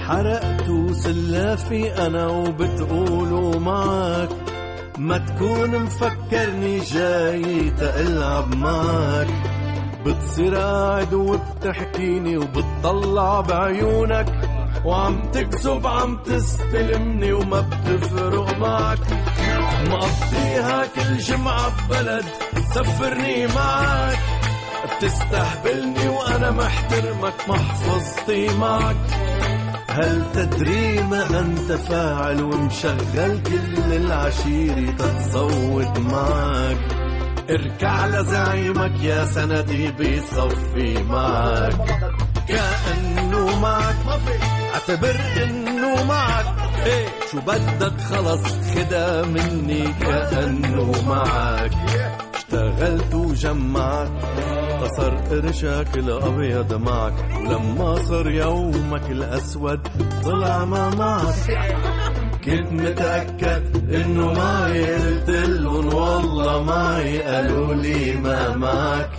حرقت 0.09 0.71
سلافي 0.93 2.07
أنا 2.07 2.27
وبتقولوا 2.27 3.59
معك. 3.61 4.29
ما 5.01 5.19
تكون 5.19 5.79
مفكرني 5.79 6.79
جاي 6.81 7.71
تلعب 7.71 8.55
معك 8.55 9.27
بتصير 10.07 10.55
قاعد 10.57 11.15
وبتحكيني 11.15 12.37
وبتطلع 12.37 13.41
بعيونك. 13.41 14.27
وعم 14.85 15.31
تكذب 15.33 15.87
عم 15.87 16.17
تستلمني 16.17 17.33
وما 17.33 17.61
بتفرق 17.61 18.59
معك 18.59 18.99
مقضيها 19.91 20.87
كل 20.95 21.19
جمعة 21.19 21.69
ببلد 21.89 22.25
سفرني 22.75 23.47
معك 23.47 24.19
بتستهبلني 24.97 26.09
وأنا 26.09 26.51
محترمك 26.51 27.35
محفظتي 27.49 28.55
معك 28.59 28.97
هل 29.91 30.23
تدري 30.35 31.03
ما 31.03 31.41
أنت 31.41 31.73
فاعل 31.73 32.43
ومشغل 32.43 33.43
كل 33.43 33.93
العشيرة 33.93 34.91
تتصوت 34.99 35.99
معك؟ 35.99 36.77
اركع 37.51 38.07
لزعيمك 38.07 38.93
يا 39.03 39.25
سندي 39.25 39.91
بيصفي 39.91 41.03
معك. 41.03 41.75
كأنه 42.49 43.61
معك. 43.61 43.97
اعتبر 44.75 45.21
إنه 45.45 46.05
معك. 46.05 46.47
إيه 46.87 47.07
شو 47.33 47.41
بدك؟ 47.41 48.01
خلص 48.01 48.43
خدا 48.75 49.25
مني. 49.25 49.93
كأنه 50.01 50.93
معك. 51.09 51.71
اشتغلت 52.55 53.15
وجمعت 53.15 54.11
صار 54.97 55.15
قرشك 55.15 55.89
الأبيض 55.97 56.75
معك. 56.75 57.13
ولما 57.37 57.95
صار 57.95 58.31
يومك 58.31 59.11
الأسود 59.11 59.81
طلع 60.25 60.65
ما 60.65 60.91
معك 60.95 61.35
كنت 62.45 62.73
متأكد 62.73 63.95
إنه 63.95 64.33
معي 64.33 64.87
لهم 65.29 65.95
والله 65.95 66.63
معي 66.63 67.19
قالوا 67.23 67.75
لي 67.75 68.17
ما 68.17 68.57
معك 68.57 69.11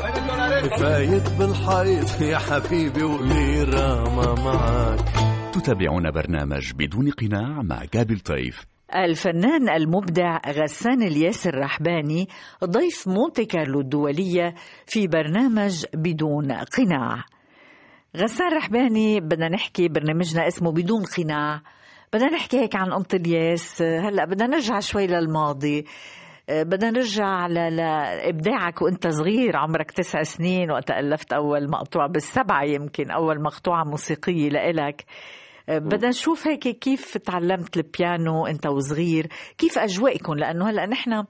فايت 0.79 1.29
بالحيط 1.39 2.21
يا 2.21 2.37
حبيبي 2.37 3.03
وليرة 3.03 4.09
ما 4.15 4.33
معك 4.43 5.05
تتابعون 5.53 6.11
برنامج 6.11 6.71
بدون 6.73 7.11
قناع 7.11 7.61
مع 7.61 7.81
جابل 7.93 8.19
طيف. 8.19 8.65
الفنان 8.95 9.69
المبدع 9.69 10.37
غسان 10.47 11.03
الياس 11.03 11.47
الرحباني 11.47 12.27
ضيف 12.63 13.07
مونتي 13.07 13.45
كارلو 13.45 13.79
الدولية 13.79 14.53
في 14.85 15.07
برنامج 15.07 15.85
بدون 15.93 16.51
قناع. 16.51 17.23
غسان 18.17 18.53
رحباني 18.53 19.19
بدنا 19.19 19.49
نحكي 19.49 19.87
برنامجنا 19.87 20.47
اسمه 20.47 20.71
بدون 20.71 21.03
قناع. 21.17 21.61
بدنا 22.13 22.29
نحكي 22.29 22.59
هيك 22.59 22.75
عن 22.75 22.93
قمة 22.93 23.05
الياس. 23.13 23.81
هلا 23.81 24.25
بدنا 24.25 24.47
نرجع 24.47 24.79
شوي 24.79 25.07
للماضي. 25.07 25.85
بدنا 26.49 26.91
نرجع 26.91 27.47
لإبداعك 27.47 28.81
وأنت 28.81 29.07
صغير 29.07 29.57
عمرك 29.57 29.91
تسع 29.91 30.23
سنين 30.23 30.71
وقت 30.71 30.91
ألفت 30.91 31.33
أول 31.33 31.69
مقطوعة 31.69 32.07
بالسبعة 32.07 32.63
يمكن 32.63 33.11
أول 33.11 33.41
مقطوعة 33.41 33.83
موسيقية 33.83 34.49
لإلك. 34.49 35.05
بدنا 35.69 36.09
نشوف 36.09 36.47
هيك 36.47 36.67
كيف 36.67 37.17
تعلمت 37.17 37.77
البيانو 37.77 38.45
انت 38.45 38.67
وصغير؟ 38.67 39.27
كيف 39.57 39.77
أجواءكم؟ 39.77 40.33
لأنه 40.33 40.69
هلأ 40.69 40.85
نحن 40.85 41.23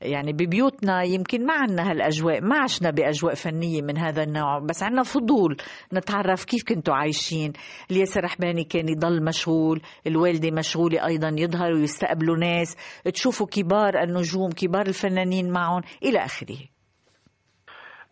يعني 0.00 0.32
ببيوتنا 0.32 1.02
يمكن 1.02 1.46
ما 1.46 1.54
عنا 1.54 1.90
هالأجواء 1.90 2.40
ما 2.40 2.58
عشنا 2.58 2.90
بأجواء 2.90 3.34
فنية 3.34 3.82
من 3.82 3.98
هذا 3.98 4.22
النوع 4.22 4.58
بس 4.58 4.82
عنا 4.82 5.02
فضول 5.02 5.56
نتعرف 5.92 6.44
كيف 6.44 6.64
كنتوا 6.68 6.94
عايشين. 6.94 7.52
الياس 7.90 8.18
الرحباني 8.18 8.64
كان 8.64 8.88
يضل 8.88 9.24
مشغول 9.24 9.82
الوالدة 10.06 10.50
مشغولة 10.50 11.06
أيضا 11.06 11.28
يظهروا 11.38 11.78
يستقبلوا 11.78 12.36
ناس 12.36 12.76
تشوفوا 13.14 13.46
كبار 13.46 14.02
النجوم 14.02 14.50
كبار 14.50 14.86
الفنانين 14.86 15.50
معهم 15.50 15.82
إلى 16.02 16.18
آخره. 16.18 16.58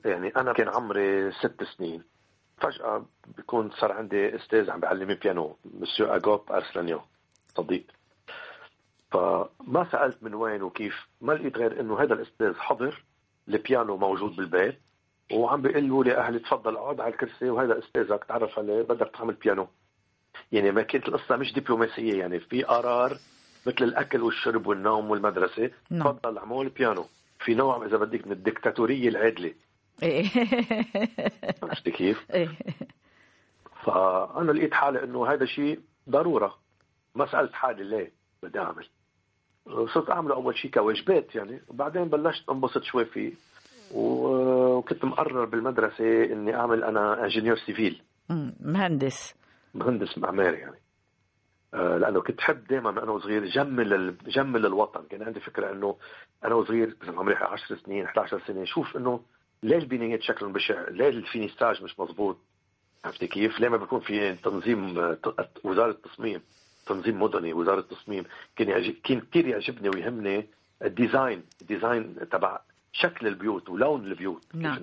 يعني 0.04 0.32
أنا 0.36 0.52
كان 0.52 0.68
عمري 0.68 1.30
ست 1.32 1.64
سنين. 1.76 2.11
فجأة 2.62 3.04
بيكون 3.36 3.70
صار 3.70 3.92
عندي 3.92 4.36
أستاذ 4.36 4.70
عم 4.70 4.80
بيعلمني 4.80 5.14
بيانو 5.14 5.56
مسيو 5.64 6.06
أغوب 6.06 6.52
أرسلانيان 6.52 7.00
صديق. 7.56 7.84
فما 9.10 9.88
سألت 9.92 10.22
من 10.22 10.34
وين 10.34 10.62
وكيف 10.62 11.06
ما 11.20 11.32
لقيت 11.32 11.56
غير 11.56 11.80
إنه 11.80 12.02
هذا 12.02 12.14
الأستاذ 12.14 12.54
حضر 12.54 13.04
البيانو 13.48 13.96
موجود 13.96 14.36
بالبيت 14.36 14.78
وعم 15.32 15.62
بيقول 15.62 16.06
لي 16.06 16.16
أهلي 16.16 16.38
تفضل 16.38 16.76
اقعد 16.76 17.00
على 17.00 17.12
الكرسي 17.12 17.50
وهذا 17.50 17.78
أستاذك 17.78 18.24
تعرف 18.24 18.58
عليه 18.58 18.82
بدك 18.82 19.10
تعمل 19.18 19.34
بيانو. 19.34 19.68
يعني 20.52 20.70
ما 20.70 20.82
كانت 20.82 21.08
القصة 21.08 21.36
مش 21.36 21.52
دبلوماسية 21.52 22.18
يعني 22.18 22.40
في 22.40 22.62
قرار 22.62 23.16
مثل 23.66 23.84
الأكل 23.84 24.22
والشرب 24.22 24.66
والنوم 24.66 25.10
والمدرسة 25.10 25.70
نعم. 25.90 26.02
تفضل 26.02 26.38
اعمل 26.38 26.68
بيانو. 26.68 27.04
في 27.44 27.54
نوع 27.54 27.86
إذا 27.86 27.96
بدك 27.96 28.26
من 28.26 28.32
الدكتاتورية 28.32 29.08
العادله 29.08 29.52
إيه. 30.02 30.24
عرفتي 31.62 31.90
كيف؟ 31.90 32.26
إيه. 32.30 32.48
فأنا 33.84 34.52
لقيت 34.52 34.74
حالي 34.74 35.04
إنه 35.04 35.26
هذا 35.26 35.44
شيء 35.46 35.80
ضرورة 36.10 36.58
ما 37.14 37.26
سألت 37.26 37.52
حالي 37.52 37.84
ليه 37.84 38.12
بدي 38.42 38.58
أعمل 38.58 38.86
صرت 39.94 40.10
اعمله 40.10 40.34
أول 40.34 40.58
شيء 40.58 40.70
كواجبات 40.70 41.34
يعني 41.34 41.60
وبعدين 41.68 42.04
بلشت 42.04 42.48
انبسط 42.48 42.82
شوي 42.82 43.04
فيه 43.04 43.32
وكنت 43.94 45.04
مقرر 45.04 45.44
بالمدرسة 45.44 46.24
إني 46.24 46.54
أعمل 46.54 46.84
أنا 46.84 47.24
ingénieur 47.24 47.56
civil. 47.56 48.02
مهندس 48.60 49.34
مهندس 49.74 50.18
معماري 50.18 50.58
يعني 50.58 50.76
آه، 51.74 51.96
لأنه 51.96 52.20
كنت 52.20 52.40
حب 52.40 52.66
دائما 52.66 52.90
أنا 52.90 53.10
وصغير 53.10 53.44
جمل 53.44 54.16
جمل 54.26 54.66
الوطن 54.66 55.02
كان 55.10 55.22
عندي 55.22 55.40
فكرة 55.40 55.72
إنه 55.72 55.96
أنا 56.44 56.54
وصغير 56.54 56.96
مثلا 57.02 57.18
عمري 57.18 57.34
10 57.34 57.76
سنين 57.76 58.04
11 58.04 58.40
سنة 58.46 58.64
شوف 58.64 58.96
إنه 58.96 59.20
ليه 59.62 59.76
البنايات 59.78 60.22
شكلهم 60.22 60.52
بشع؟ 60.52 60.88
ليه 60.88 61.08
ال 61.08 61.16
finissage 61.16 61.82
مش 61.82 62.00
مزبوط؟ 62.00 62.38
عرفتي 63.04 63.26
كيف؟ 63.26 63.60
ليه 63.60 63.68
ما 63.68 63.76
بيكون 63.76 64.00
في 64.00 64.34
تنظيم 64.34 64.96
وزارة 65.64 65.90
التصميم 65.90 66.40
تنظيم 66.86 67.22
مدني 67.22 67.52
وزارة 67.52 67.80
التصميم 67.80 68.24
كان 68.56 68.68
يعجب 68.68 68.94
كان 69.04 69.20
كثير 69.20 69.46
يعجبني 69.46 69.88
ويهمني 69.88 70.46
ال 70.84 70.93
design 70.93 71.42
ال 71.60 71.70
design 71.70 72.28
تبع 72.30 72.60
شكل 72.92 73.26
البيوت 73.26 73.68
ولون 73.68 74.04
البيوت 74.06 74.42
نعم. 74.54 74.82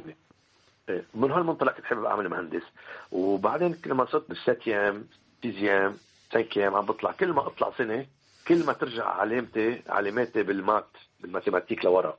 إيه، 0.90 1.06
من 1.14 1.32
هالمنطلق 1.32 1.74
كنت 1.76 1.86
حابب 1.86 2.06
أعمل 2.06 2.30
مهندس 2.30 2.64
وبعدين 3.12 3.76
لما 3.86 4.06
صرت 4.06 4.30
بال 4.30 4.45
septième 4.45 5.08
sixième 5.42 5.98
cinquième 6.34 6.76
عم 6.76 6.86
بطلع 6.86 7.12
كل 7.12 7.34
ما 7.34 7.48
أطلع 7.48 7.72
سنة 7.78 8.06
كل 8.48 8.66
ما 8.66 8.74
ترجع 8.74 9.06
علامتي 9.06 9.82
علاماتي 9.88 10.44
بال 10.44 10.56
maths 10.56 10.88
بال 11.20 11.29
mathématiques 11.29 11.86
لورا 11.86 12.18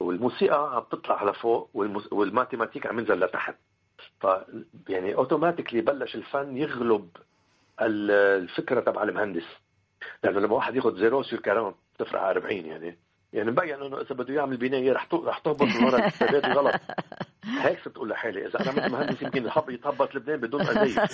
والموسيقى 0.00 0.76
عم 0.76 0.82
تطلع 0.82 1.24
لفوق. 1.24 1.70
وال 2.12 2.22
mathématiques 2.22 2.86
عم 2.86 2.98
ينزل 2.98 3.20
لتحت. 3.20 3.56
ف 4.20 4.26
يعني 4.88 5.14
automatically 5.14 5.80
بلش 5.80 6.14
الفن 6.14 6.56
يغلب 6.56 7.08
ال- 7.80 8.10
الفكرة 8.10 8.80
تبع 8.80 9.02
المهندس. 9.02 9.46
لأنه 10.24 10.40
لما 10.40 10.54
واحد 10.54 10.76
ياخذ 10.76 10.96
zéro 10.98 11.22
sur 11.22 11.40
40 11.48 11.74
بتفرق 11.94 12.20
على 12.20 12.30
40 12.38 12.66
يعني. 12.66 12.98
يعني 13.32 13.50
مبين 13.50 13.82
إنه 13.82 14.00
إذا 14.00 14.14
بده 14.14 14.34
يعمل 14.34 14.56
بناية 14.56 14.92
رح 14.92 15.08
رح 15.14 15.38
تهبط 15.38 15.62
من 15.62 15.84
ورا 15.84 16.10
غلط. 16.52 16.74
هيك 17.46 17.78
صرت 17.84 17.96
أقول 17.96 18.08
لحالي؟ 18.08 18.46
إذا 18.46 18.60
أنا 18.60 18.72
مثل 18.72 18.92
مهندس 18.92 19.22
يمكن 19.22 19.44
الحب 19.44 19.70
يتهبط 19.70 20.14
لبنان 20.14 20.40
بدون 20.40 20.60
اذيه 20.60 21.08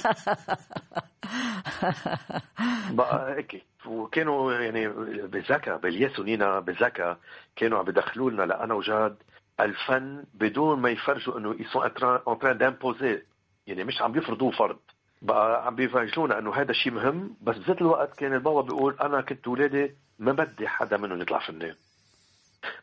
بقى 2.97 3.35
هيك. 3.37 3.63
وكانوا 3.87 4.53
يعني 4.53 4.89
بذكاء 5.27 5.77
بالياس 5.79 6.19
ونينا 6.19 6.61
بذكاء 6.61 7.19
كانوا 7.57 7.79
عم 7.79 7.85
بدخلوا 7.85 8.31
لنا 8.31 8.43
لأنا 8.43 8.75
وجاد 8.75 9.17
الفن 9.61 10.25
بدون 10.35 10.79
ما 10.81 10.91
يفرجوا 10.91 11.39
إنه 11.39 11.57
يسون 11.61 11.85
ان 11.85 11.95
تران 11.95 12.59
دامبوزي 12.59 13.23
يعني 13.67 13.85
مش 13.85 14.03
عم 14.03 14.19
يفرضوه 14.19 14.51
فرض. 14.51 14.79
بقى 15.23 15.67
عم 15.67 15.75
بيفرجونا 15.75 16.39
إنه 16.39 16.55
هذا 16.55 16.73
شيء 16.73 16.93
مهم 16.93 17.37
بس 17.43 17.57
بذات 17.59 17.81
الوقت 17.81 18.19
كان 18.19 18.35
البابا 18.35 18.61
بيقول 18.61 18.97
أنا 19.01 19.21
كنت 19.21 19.49
ولادي 19.49 19.95
ما 20.19 20.33
بدي 20.33 20.69
حدا 20.69 20.97
منهم 20.97 21.21
يطلع 21.21 21.39
فنان. 21.39 21.75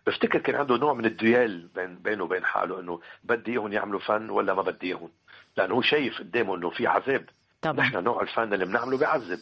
بفتكر 0.07 0.39
كان 0.39 0.55
عنده 0.55 0.77
نوع 0.77 0.93
من 0.93 1.05
الديال 1.05 1.67
بين 1.75 1.95
بينه 1.95 2.23
وبين 2.23 2.45
حاله 2.45 2.79
إنه 2.79 2.99
بدي 3.23 3.51
إياهم 3.51 3.73
يعملوا 3.73 3.99
فن 3.99 4.29
ولا 4.29 4.53
ما 4.53 4.61
بدي 4.61 4.87
إياهم. 4.87 5.09
لأنه 5.57 5.75
هو 5.75 5.81
شايف 5.81 6.19
قدامه 6.19 6.55
إنه 6.55 6.69
في 6.69 6.87
عذاب. 6.87 7.25
طبعا. 7.61 7.75
نحن 7.75 8.03
نوع 8.03 8.21
الفن 8.21 8.53
اللي 8.53 8.65
بنعمله 8.65 8.97
بيعذب. 8.97 9.39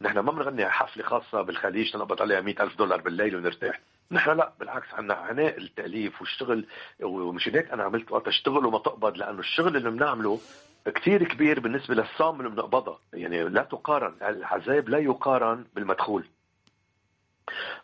نحن 0.00 0.18
ما 0.18 0.32
بنغني 0.32 0.70
حفلة 0.70 1.04
خاصة 1.04 1.42
بالخليج 1.42 1.92
تنقبض 1.92 2.22
عليها 2.22 2.40
مئة 2.40 2.62
ألف 2.62 2.78
دولار 2.78 3.00
بالليل 3.00 3.36
ونرتاح. 3.36 3.80
نحن 4.10 4.30
لا 4.30 4.52
بالعكس 4.60 4.94
عنا 4.94 5.14
عناء 5.14 5.58
التأليف 5.58 6.20
والشغل 6.20 6.66
ومشان 7.02 7.54
هيك 7.54 7.70
أنا 7.70 7.82
عملت 7.82 8.12
وقت 8.12 8.28
أشتغل 8.28 8.66
وما 8.66 8.78
تقبض 8.78 9.16
لأنه 9.16 9.40
الشغل 9.40 9.76
اللي 9.76 9.90
بنعمله 9.90 10.40
كتير 10.86 11.24
كبير 11.24 11.60
بالنسبة 11.60 11.94
للصام 11.94 12.40
اللي 12.40 12.50
بنقبضها 12.50 12.98
يعني 13.12 13.44
لا 13.44 13.62
تقارن 13.62 14.14
العذاب 14.22 14.88
لا 14.88 14.98
يقارن 14.98 15.64
بالمدخول. 15.74 16.24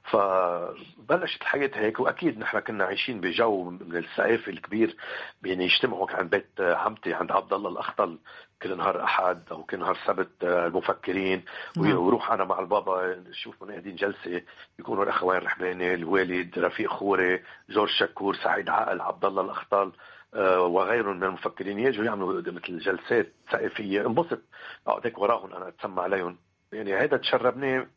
فبلشت 0.02 1.40
الحياة 1.40 1.70
هيك 1.74 2.00
وأكيد 2.00 2.38
نحن 2.38 2.59
كنا 2.59 2.84
عايشين 2.84 3.20
بجو 3.20 3.70
من 3.70 3.96
السقاف 3.96 4.48
الكبير 4.48 4.96
يعني 5.44 5.64
يجتمعوا 5.64 6.11
عند 6.11 6.30
بيت 6.30 6.61
عمتي 6.61 7.14
عند 7.14 7.32
عبد 7.32 7.52
الله 7.52 7.70
الأخطل 7.70 8.18
كل 8.62 8.76
نهار 8.76 9.04
أحد 9.04 9.42
أو 9.50 9.62
كل 9.62 9.78
نهار 9.78 9.98
سبت 10.06 10.44
المفكرين 10.44 11.44
نعم. 11.76 11.96
وروح 11.96 12.32
أنا 12.32 12.44
مع 12.44 12.61
البابا 12.61 13.24
نشوف 13.28 13.62
منقدين 13.62 13.96
جلسة 13.96 14.42
يكونوا 14.78 15.04
الأخوين 15.04 15.38
الرحباني 15.38 15.94
الوالد 15.94 16.59
رفيق 16.59 16.90
خوري 16.90 17.42
جورج 17.68 17.90
شكور 17.90 18.34
سعيد 18.34 18.68
عقل 18.68 19.00
عبد 19.00 19.24
الله 19.24 19.42
الأخطل 19.42 19.92
آه، 20.34 20.61
وغيرهم 20.61 21.16
من 21.16 21.24
المفكرين 21.24 21.78
يجوا 21.78 22.04
يعملوا 22.04 22.40
مثل 22.40 22.78
جلسات 22.78 23.32
ثقافية 23.50 24.06
انبسط 24.06 24.40
أقعد 24.86 25.06
هيك 25.06 25.18
وراهم 25.18 25.54
أنا 25.54 25.68
أتسمع 25.68 26.02
عليهم 26.02 26.38
يعني 26.72 26.94
هذا 26.94 27.16
تشربني 27.16 27.88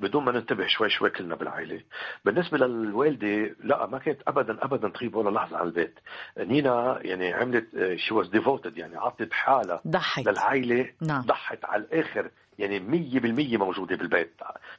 بدون 0.00 0.24
ما 0.24 0.32
ننتبه 0.32 0.66
شوي 0.66 0.90
شوي 0.90 1.10
كلنا 1.10 1.34
بالعائلة. 1.34 1.80
بالنسبة 2.24 2.58
للوالدة 2.58 3.56
لا 3.64 3.86
ما 3.86 3.98
كانت 3.98 4.20
ابدا 4.28 4.64
ابدا 4.64 4.88
تغيب 4.88 5.14
ولا 5.14 5.30
لحظة 5.30 5.56
عن 5.56 5.66
البيت. 5.66 5.98
نينا 6.38 6.98
يعني 7.02 7.32
عملت 7.32 7.66
she 7.96 8.14
was 8.14 8.28
devoted 8.28 8.78
يعني 8.78 8.96
عطت 8.96 9.32
حالها 9.32 9.80
ضحت 9.88 10.26
للعائلة. 10.26 10.90
نعم. 11.00 11.20
ضحت 11.22 11.64
على 11.64 11.82
الآخر. 11.82 12.30
يعني 12.58 12.80
مية 12.80 13.20
بالمية 13.20 13.56
موجودة 13.56 13.96
بالبيت. 13.96 14.32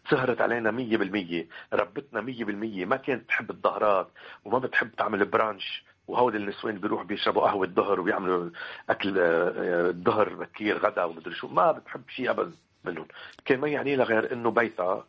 سهرت 0.09 0.41
علينا 0.41 0.71
مية 0.71 0.97
بالمية. 0.97 1.47
ربتنا 1.73 2.21
مية 2.21 2.45
بالمية. 2.45 2.85
ما 2.85 2.95
كانت 2.95 3.27
تحب 3.27 3.49
الضهرات 3.51 4.07
وما 4.45 4.59
بتحب 4.59 4.95
تعمل 4.95 5.25
brunch 5.25 5.83
وهول 6.07 6.35
النسوان 6.35 6.77
بيروحوا 6.77 7.05
بيشربوا 7.05 7.41
قهوة 7.41 7.65
الظهر 7.67 7.99
وبيعملوا 7.99 8.49
أكل 8.89 9.19
آه، 9.19 9.23
آه، 9.23 9.89
الظهر 9.89 10.33
بكير 10.33 10.77
غدا 10.77 11.03
ومدري 11.03 11.33
شو. 11.33 11.47
ما 11.47 11.71
بتحب 11.71 12.01
شيء 12.09 12.29
أبدا. 12.29 12.51
منهم. 12.89 13.05
كان 13.45 13.59
ما 13.59 13.67
يعني 13.67 13.95
لها 13.95 14.05
غير 14.05 14.33
إنه 14.33 14.51
بيتها 14.51 15.05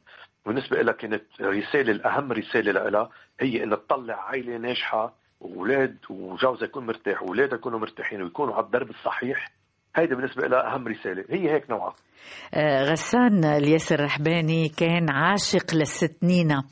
بالنسبة 0.47 0.83
لها 0.83 0.93
كانت 0.95 1.23
رسالة 1.41 1.93
الأهم 1.93 2.33
رسالة 2.33 2.73
لها 2.73 3.11
هي 3.41 3.65
إنها 3.65 3.77
تطلع 3.77 4.15
عائلة 4.15 4.57
ناجحة 4.57 5.15
وأولاد 5.41 5.97
وجوزها 6.11 6.65
يكون 6.65 6.87
مرتاح 6.87 7.23
وأولادها 7.23 7.59
يكونوا 7.59 7.79
مرتاحين 7.79 8.23
ويكونوا 8.23 8.55
على 8.55 8.65
الدرب 8.65 8.91
الصحيح. 8.91 9.51
هيدي 9.97 10.15
بالنسبة 10.15 10.49
لها 10.49 10.75
أهم 10.75 10.89
رسالة. 10.89 11.25
هي 11.31 11.53
هيك 11.53 11.71
نوعها 11.71 11.95
آه، 12.55 12.85
غسان 12.85 13.45
الياس 13.45 13.93
الرحباني 13.93 14.69
كان 14.69 15.11
عاشق 15.11 15.75
للست 15.75 16.25
نينا. 16.25 16.63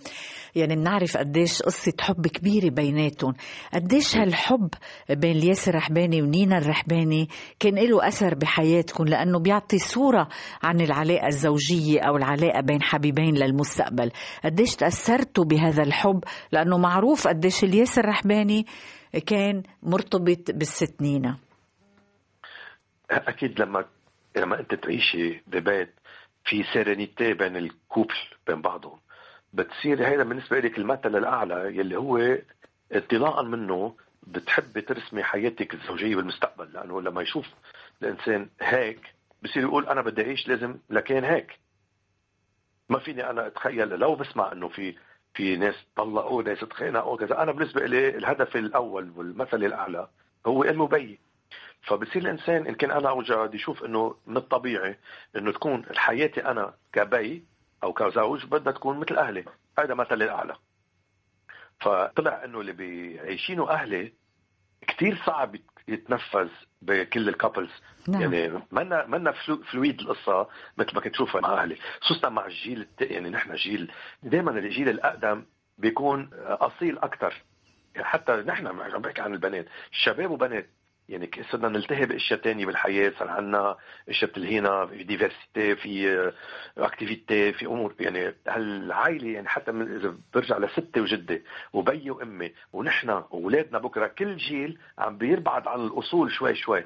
يعني 0.56 0.76
بنعرف 0.76 1.16
قديش 1.16 1.62
قصة 1.62 1.92
حب 2.00 2.26
كبيرة 2.26 2.68
بيناتهم. 2.70 3.34
قديش 3.74 4.16
هالحب 4.16 4.68
بين 5.10 5.36
الياس 5.36 5.68
الرحباني 5.68 6.22
ونينا 6.22 6.58
الرحباني 6.58 7.28
كان 7.60 7.74
له 7.74 8.08
أثر 8.08 8.34
بحياتكم 8.34 9.04
لأنه 9.04 9.38
بيعطي 9.38 9.78
صورة 9.78 10.28
عن 10.62 10.80
العلاقة 10.80 11.26
الزوجية 11.26 12.00
أو 12.00 12.16
العلاقة 12.16 12.60
بين 12.60 12.82
حبيبين 12.82 13.34
للمستقبل. 13.34 14.10
قديش 14.44 14.76
تأثرتوا 14.76 15.44
بهذا 15.44 15.82
الحب؟ 15.82 16.24
لأنه 16.52 16.78
معروف 16.78 17.28
قديش 17.28 17.64
الياس 17.64 17.98
الرحباني 17.98 18.66
كان 19.26 19.62
مرتبط 19.82 20.50
بالست 20.50 21.02
نينا. 21.02 21.36
أكيد 23.10 23.60
لما 23.60 23.84
لما 24.36 24.60
أنت 24.60 24.74
تعيشي 24.74 25.42
ببيت 25.46 25.94
في 26.44 26.64
سيرينيتي 26.72 27.34
بين 27.34 27.56
الكوبل 27.56 28.14
بين 28.46 28.60
بعضهم. 28.60 28.98
بتصير 29.54 30.06
هيدا 30.06 30.24
بالنسبة 30.24 30.60
لك 30.60 30.78
المثل 30.78 31.16
الأعلى 31.16 31.54
يلي 31.78 31.96
هو 31.96 32.38
انطلاقا 32.94 33.42
منه 33.42 33.96
بتحبي 34.26 34.80
ترسمي 34.80 35.22
حياتك 35.22 35.74
الزوجية 35.74 36.16
بالمستقبل 36.16 36.72
لأنه 36.72 37.00
لما 37.02 37.22
يشوف 37.22 37.46
الإنسان 38.02 38.48
هيك 38.60 39.14
بصير 39.42 39.62
يقول 39.62 39.86
أنا 39.88 40.02
بدي 40.02 40.22
أعيش 40.22 40.48
لازم 40.48 40.76
لكان 40.90 41.24
هيك. 41.24 41.58
ما 42.88 42.98
فيني 42.98 43.30
أنا 43.30 43.46
أتخيل 43.46 43.88
لو 43.88 44.14
بسمع 44.14 44.52
إنه 44.52 44.68
في 44.68 44.94
في 45.34 45.56
ناس 45.56 45.74
طلقوا 45.96 46.42
ناس 46.42 46.60
تخانقوا 46.60 47.16
كذا 47.16 47.42
أنا 47.42 47.52
بالنسبة 47.52 47.86
لي 47.86 48.08
الهدف 48.08 48.56
الأول 48.56 49.12
والمثل 49.16 49.64
الأعلى 49.64 50.08
هو 50.46 50.62
إنه 50.64 50.86
بي. 50.86 51.18
فبصير 51.82 52.22
الإنسان 52.22 52.66
إن 52.66 52.74
كان 52.74 52.90
أنا 52.90 53.08
أو 53.08 53.22
جاد 53.22 53.54
يشوف 53.54 53.84
إنه 53.84 54.14
من 54.26 54.36
الطبيعي 54.36 54.98
إنه 55.36 55.52
تكون 55.52 55.84
حياتي 55.96 56.44
أنا 56.44 56.74
كبي 56.92 57.44
أو 57.84 57.92
كزوج 57.92 58.44
بدها 58.46 58.72
تكون 58.72 58.98
مثل 58.98 59.16
أهلي. 59.16 59.44
هذا 59.78 59.94
مثل 59.94 60.22
الأعلى. 60.22 60.56
فطلع 61.80 62.44
إنه 62.44 62.60
اللي 62.60 62.72
بيعيشينه 62.72 63.70
أهلي 63.70 64.12
كثير 64.88 65.22
صعب 65.26 65.56
يتنفذ 65.88 66.48
بكل 66.82 67.28
ال 67.28 67.34
couples 67.34 67.70
نعم. 68.08 68.34
يعني 68.34 68.62
منا 68.72 69.06
منا 69.06 69.32
flu 69.32 69.62
fluide 69.62 70.00
القصة 70.00 70.48
مثل 70.78 70.94
ما 70.94 71.00
كنت 71.00 71.12
تشوفها 71.14 71.40
مع 71.40 71.62
أهلي. 71.62 71.76
خصوصا 72.00 72.28
مع 72.28 72.46
الجيل. 72.46 72.86
يعني 73.00 73.30
نحن 73.30 73.54
جيل 73.54 73.92
دائما 74.22 74.50
الجيل 74.50 74.88
الأقدم 74.88 75.44
بيكون 75.78 76.30
أصيل 76.42 76.98
أكثر 76.98 77.42
يعني 77.94 78.06
حتى 78.06 78.32
نحن 78.32 78.66
عم 78.66 79.02
بحكي 79.02 79.20
عن 79.20 79.34
البنات. 79.34 79.66
شباب 79.90 80.30
وبنات 80.30 80.70
يعني 81.08 81.30
صرنا 81.50 81.68
نلتهي 81.68 82.06
بأشياء 82.06 82.40
تانية 82.40 82.66
بالحياة 82.66 83.12
صار 83.18 83.28
عندنا 83.28 83.76
أشياء 84.08 84.30
بتلهينا 84.30 84.86
في 84.86 85.04
diversity 85.04 85.76
في 85.76 86.32
اكتيفيتي 86.78 87.52
في 87.52 87.66
أمور 87.66 87.94
يعني 88.00 88.34
هالعائلة 88.48 89.28
يعني 89.28 89.48
حتى 89.48 89.72
من 89.72 89.96
إذا 89.96 90.14
برجع 90.34 90.58
لستي 90.58 91.00
وجدي 91.00 91.42
وبي 91.72 92.10
وأمي 92.10 92.52
ونحن 92.72 93.10
وأولادنا 93.10 93.78
بكرة 93.78 94.06
كل 94.06 94.36
جيل 94.36 94.78
عم 94.98 95.18
بيربعد 95.18 95.68
عن 95.68 95.80
الأصول 95.86 96.32
شوي 96.32 96.54
شوي. 96.54 96.78
آه، 96.78 96.84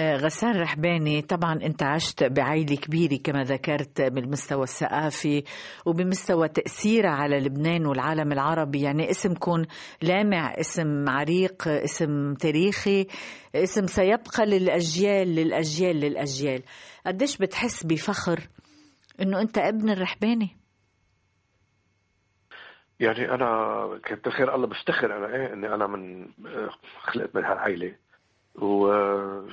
غسان 0.00 0.60
رحباني 0.60 1.22
طبعا 1.22 1.52
أنت 1.52 1.82
عشت 1.82 2.24
بعائلة 2.24 2.76
كبيرة 2.76 3.16
كما 3.24 3.42
ذكرت 3.42 4.00
بالمستوى 4.02 4.62
الثقافي 4.62 5.44
وبمستوى 5.86 6.48
تأثيرها 6.48 7.10
على 7.10 7.40
لبنان 7.40 7.86
والعالم 7.86 8.32
العربي. 8.32 8.80
يعني 8.80 9.10
اسمكم 9.10 9.62
لامع 10.02 10.54
اسم 10.60 11.08
عريق 11.08 11.68
اسم 11.68 12.34
تاريخي 12.34 13.06
اسم 13.54 13.86
سيبقى 13.86 14.46
للأجيال 14.46 15.28
للأجيال 15.34 15.96
للأجيال. 15.96 16.62
قديش 17.06 17.38
بتحس 17.38 17.86
بفخر 17.86 18.40
إنه 19.20 19.40
أنت 19.40 19.58
ابن 19.58 19.90
الرحباني؟ 19.90 20.56
يعني 23.00 23.34
أنا 23.34 23.48
كنت 24.08 24.28
خير 24.28 24.54
الله 24.54 24.66
بفتخر 24.66 25.16
أنا 25.16 25.36
إيه 25.36 25.52
إني 25.52 25.74
أنا 25.74 25.86
من 25.86 26.22
آه، 26.46 26.70
خلقت 27.02 27.36
من 27.36 27.44
هالعائله 27.44 27.94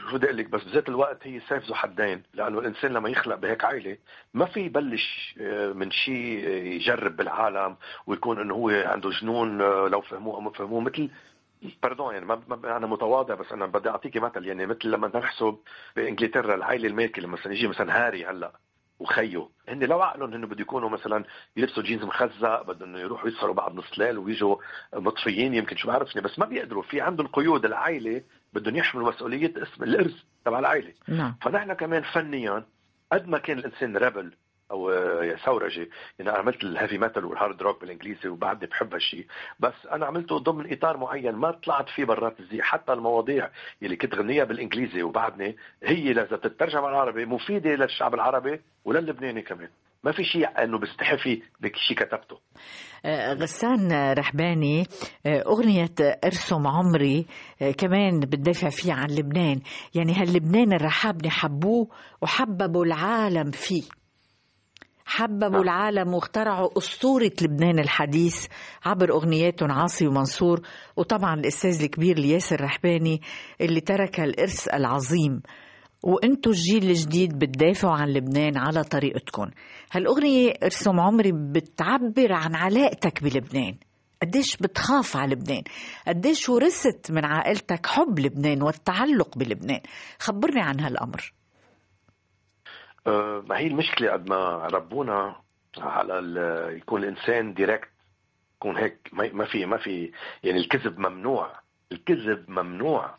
وشو 0.10 0.18
بدي 0.18 0.28
لك 0.28 0.50
بس 0.50 0.64
بذات 0.64 0.90
الوقت 0.90 1.28
هي 1.28 1.40
سيف 1.40 1.66
ذو 1.66 1.76
حدين 1.76 2.24
لأنه 2.34 2.60
الإنسان 2.60 2.94
لما 2.94 3.10
يخلق 3.10 3.36
بهيك 3.36 3.66
عائلة 3.66 3.98
ما 4.34 4.46
في 4.46 4.60
يبلش 4.60 5.36
آه، 5.42 5.74
من 5.74 5.92
شيء 5.92 6.48
يجرب 6.50 7.18
بالعالم 7.18 7.76
ويكون 8.08 8.40
إنه 8.40 8.54
هو 8.54 8.70
عنده 8.70 9.10
جنون 9.10 9.62
آه، 9.62 9.88
لو 9.88 10.02
فهموه 10.02 10.36
أو 10.36 10.42
ما 10.42 10.52
فهموه 10.52 10.80
مثل 10.82 11.10
باردون 11.84 12.14
يعني 12.14 12.26
ما 12.26 12.78
أنا 12.78 12.88
متواضع 12.88 13.36
بس 13.36 13.52
أنا 13.52 13.66
بدي 13.66 13.90
أعطيكي 13.90 14.20
مثل 14.20 14.46
يعني 14.46 14.66
مثل 14.66 14.88
لما 14.92 15.12
نحسب 15.16 15.58
بإنجلترا 15.96 16.56
العائلة 16.56 16.88
المالكه 16.88 17.22
لما 17.22 17.38
يجي 17.46 17.68
مثلا 17.68 18.08
هاري 18.08 18.26
هلأ 18.26 18.52
وخيه 19.00 19.50
هن 19.68 19.84
لو 19.84 20.02
عقلهم 20.02 20.34
انه 20.34 20.48
بده 20.48 20.62
يكونوا 20.62 20.90
مثلا 20.90 21.24
يلبسوا 21.58 21.84
جينز 21.84 22.04
مخزق 22.04 22.62
بدهم 22.62 22.96
يروحوا 22.98 23.28
يسهروا 23.28 23.54
بعد 23.54 23.76
نص 23.76 23.92
الليل 23.94 24.18
ويجوا 24.18 24.56
مطفيين 24.94 25.54
يمكن 25.54 25.76
شو 25.76 25.88
بعرفني 25.88 26.22
بس 26.22 26.40
ما 26.40 26.46
بيقدروا 26.46 26.84
في 26.84 27.02
عندهم 27.02 27.28
قيود 27.28 27.66
العائلة 27.66 28.22
بدهم 28.54 28.76
يحملوا 28.76 29.10
مسؤولية 29.12 29.54
اسم 29.58 29.84
الإرث 29.84 30.14
تبع 30.46 30.60
العائلة. 30.60 30.94
نعم. 31.08 31.36
فنحن 31.42 31.74
كمان 31.74 32.02
فنيا 32.02 32.64
قد 33.12 33.28
ما 33.28 33.38
كان 33.38 33.60
الإنسان 33.60 33.98
rebel 33.98 34.32
أو 34.72 34.94
ثورجي 35.46 35.90
يعني 36.20 36.32
أنا 36.32 36.38
عملت 36.40 36.64
ال 36.64 36.70
heavy 36.70 36.98
metal 36.98 37.26
وال 37.26 37.38
hard 37.38 37.62
rock 37.62 37.82
بالإنجليزي 37.82 38.30
وبعدني 38.30 38.68
بحب 38.68 38.94
هالشيء 38.94 39.26
بس 39.60 39.74
أنا 39.92 40.06
عملته 40.06 40.38
ضمن 40.38 40.74
إطار 40.74 40.98
معين 40.98 41.36
ما 41.36 41.52
طلعت 41.52 41.90
فيه 41.90 42.06
برات 42.06 42.40
الزي 42.40 42.62
حتى 42.62 42.94
المواضيع 42.94 43.50
اللي 43.84 43.96
كنت 43.96 44.16
غنيها 44.16 44.44
بالإنجليزي 44.44 45.04
وبعدني 45.04 45.58
هي 45.84 46.14
لازم 46.14 46.36
تترجم 46.36 46.80
على 46.80 46.90
العربي 46.90 47.26
مفيدة 47.26 47.76
للشعب 47.76 48.14
العربي 48.14 48.62
وللبناني 48.86 49.42
كمان. 49.42 49.70
ما 50.04 50.12
في 50.12 50.24
شيء 50.24 50.64
إنه 50.64 50.80
بستحي 50.80 51.18
فيه 51.18 51.42
بشيء 51.60 51.98
كتبته. 51.98 52.40
آه، 53.06 53.34
غسان 53.34 54.12
رحباني 54.14 54.86
آه، 55.26 55.44
أغنية 55.48 55.96
ارسم 56.26 56.68
عمري 56.68 57.26
آه، 57.62 57.72
كمان 57.72 58.20
بتدافع 58.20 58.70
فيها 58.70 58.94
عن 58.94 59.10
لبنان. 59.10 59.62
يعني 59.96 60.14
هاللبنان 60.14 60.74
الرحابني 60.74 61.30
حبوه 61.30 61.88
وحببوا 62.22 62.86
العالم 62.86 63.52
فيه. 63.52 63.84
حببوا 65.06 65.50
نعم. 65.50 65.62
العالم 65.62 66.14
واخترعوا 66.14 66.78
أسطورة 66.78 67.32
لبنان 67.42 67.80
الحديث 67.80 68.48
عبر 68.86 69.12
أغنياتهم 69.12 69.72
عاصي 69.72 70.08
ومنصور. 70.08 70.62
وطبعا 70.96 71.34
الأستاذ 71.34 71.84
الكبير 71.84 72.18
الياسر 72.18 72.62
رحباني 72.62 73.22
اللي 73.62 73.82
ترك 73.82 74.20
الإرث 74.20 74.68
العظيم. 74.74 75.42
وانتو 76.04 76.50
الجيل 76.50 76.90
الجديد 76.90 77.40
بتدافعوا 77.40 77.94
عن 77.94 78.10
لبنان 78.10 78.58
على 78.58 78.84
طريقتكم. 78.84 79.52
هالأغنية 79.92 80.54
ارسم 80.64 81.00
عمري 81.00 81.32
بتعبر 81.32 82.34
عن 82.34 82.56
علاقتك 82.56 83.24
بلبنان. 83.24 83.78
قديش 84.22 84.58
بتخاف 84.58 85.18
على 85.18 85.36
لبنان. 85.36 85.64
قديش 86.08 86.50
ورثت 86.50 87.12
من 87.12 87.26
عائلتك 87.26 87.86
حب 87.86 88.20
لبنان 88.20 88.62
والتعلق 88.64 89.38
بلبنان. 89.38 89.82
خبرني 90.20 90.62
عن 90.62 90.80
هالأمر. 90.80 91.34
أه، 93.08 93.44
ما 93.50 93.58
هي 93.58 93.68
المشكلة 93.68 94.12
قد 94.12 94.30
ما 94.30 94.68
ربونا 94.74 95.36
على 95.78 96.14
يكون 96.78 97.04
الإنسان 97.04 97.54
ديركت 97.54 97.90
يكون 98.56 98.78
هيك 98.78 99.10
ما 99.14 99.46
في 99.46 99.66
ما 99.66 99.78
في 99.78 100.12
يعني 100.44 100.60
الكذب 100.60 101.00
ممنوع. 101.00 101.60
الكذب 101.92 102.50
ممنوع. 102.50 103.16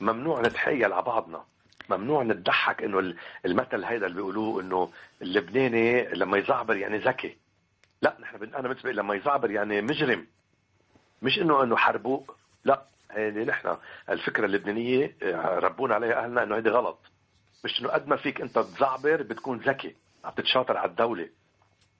ممنوع 0.00 0.40
نتحايل 0.40 0.92
على 0.92 1.02
بعضنا. 1.02 1.44
ممنوع 1.88 2.22
نضحك 2.22 2.82
إنه 2.82 2.98
ال- 2.98 3.16
المثل 3.44 3.84
هيدا 3.84 4.06
اللي 4.06 4.16
بيقولوه 4.16 4.60
إنه 4.60 4.90
اللبناني 5.22 6.08
لما 6.08 6.38
يزعبر 6.38 6.76
يعني 6.76 6.98
ذكي. 6.98 7.36
لا 8.02 8.16
نحن 8.20 8.36
أنا 8.54 8.68
بالنسبة 8.68 8.92
لما 8.92 9.14
يزعبر 9.14 9.50
يعني 9.50 9.80
مجرم. 9.82 10.26
مش 11.22 11.38
إنه 11.38 11.62
إنه 11.62 11.76
حربوق. 11.76 12.36
لا 12.64 12.82
هيدي 13.10 13.44
نحن. 13.44 13.76
الفكرة 14.08 14.46
اللبنانية 14.46 15.16
آه، 15.22 15.58
ربونا 15.58 15.94
عليها 15.94 16.24
أهلنا 16.24 16.42
إنه 16.42 16.56
هيدي 16.56 16.70
غلط. 16.70 16.98
مش 17.64 17.80
إنه 17.80 17.88
قد 17.88 18.08
ما 18.08 18.16
فيك 18.16 18.40
أنت 18.40 18.58
تزعبر 18.58 19.22
بتكون 19.22 19.58
ذكي. 19.58 19.94
عم 20.24 20.32
تتشاطر 20.32 20.76
على 20.76 20.90
الدولة. 20.90 21.28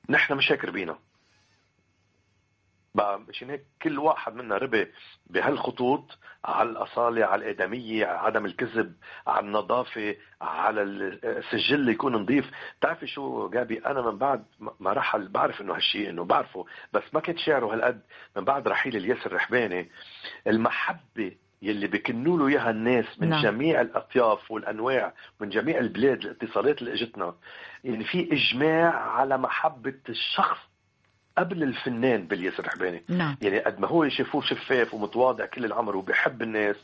نحن 0.09 0.35
مش 0.35 0.53
هيك 0.53 0.64
ربينا. 0.64 0.99
مشان 2.95 3.51
هيك 3.51 3.64
كل 3.82 3.99
واحد 3.99 4.34
منا 4.34 4.57
ربي 4.59 4.86
بهالخطوط 5.26 6.18
على 6.45 6.70
الأصالة 6.70 7.24
على 7.26 7.45
الآدمية 7.51 8.07
على 8.07 8.18
عدم 8.18 8.45
الكذب 8.47 8.95
على 9.26 9.47
النظافة 9.47 10.16
على 10.41 10.82
السجل 10.82 11.88
يكون 11.88 12.12
نظيف 12.16 12.51
بتعرفي 12.78 13.07
شو 13.07 13.49
جابي 13.49 13.78
أنا 13.78 14.03
من 14.03 14.18
بعد 14.18 14.45
ما 14.80 14.93
رحل 14.93 15.28
بعرف 15.28 15.61
إنه 15.61 15.74
هالشيء 15.74 16.11
إنه 16.11 16.24
بعرفه 16.24 16.64
بس 16.93 17.03
ما 17.12 17.20
كنت 17.20 17.38
شاعره 17.38 17.74
هالقد 17.74 18.01
من 18.36 18.45
بعد 18.45 18.68
رحيل 18.68 18.97
الياسر 18.97 19.26
الرحباني 19.26 19.91
المحبة 20.47 21.36
يلي 21.62 21.86
بكنوا 21.86 22.38
له 22.38 22.49
إياها 22.49 22.70
الناس 22.70 23.05
من. 23.20 23.28
نعم. 23.28 23.43
جميع 23.43 23.80
الأطياف 23.80 24.51
والأنواع 24.51 25.12
من 25.41 25.49
جميع 25.49 25.78
البلاد 25.78 26.24
الاتصالات 26.24 26.78
اللي 26.82 26.93
إجتنا 26.93 27.34
يعني 27.84 28.05
في 28.05 28.28
إجماع 28.32 28.95
على 28.95 29.38
محبة 29.38 29.95
الشخص 30.09 30.69
قبل 31.39 31.62
الفنان 31.62 32.26
بالياسر 32.26 32.66
رحباني. 32.66 33.03
نعم. 33.09 33.37
يعني 33.43 33.59
قد 33.59 33.81
ما 33.81 33.89
هو 33.89 34.05
يشوفوه 34.05 34.43
شفاف 34.43 34.95
ومتواضع 34.95 35.47
كل 35.47 35.64
العمر 35.64 35.97
وبيحب 35.97 36.43
الناس 36.43 36.76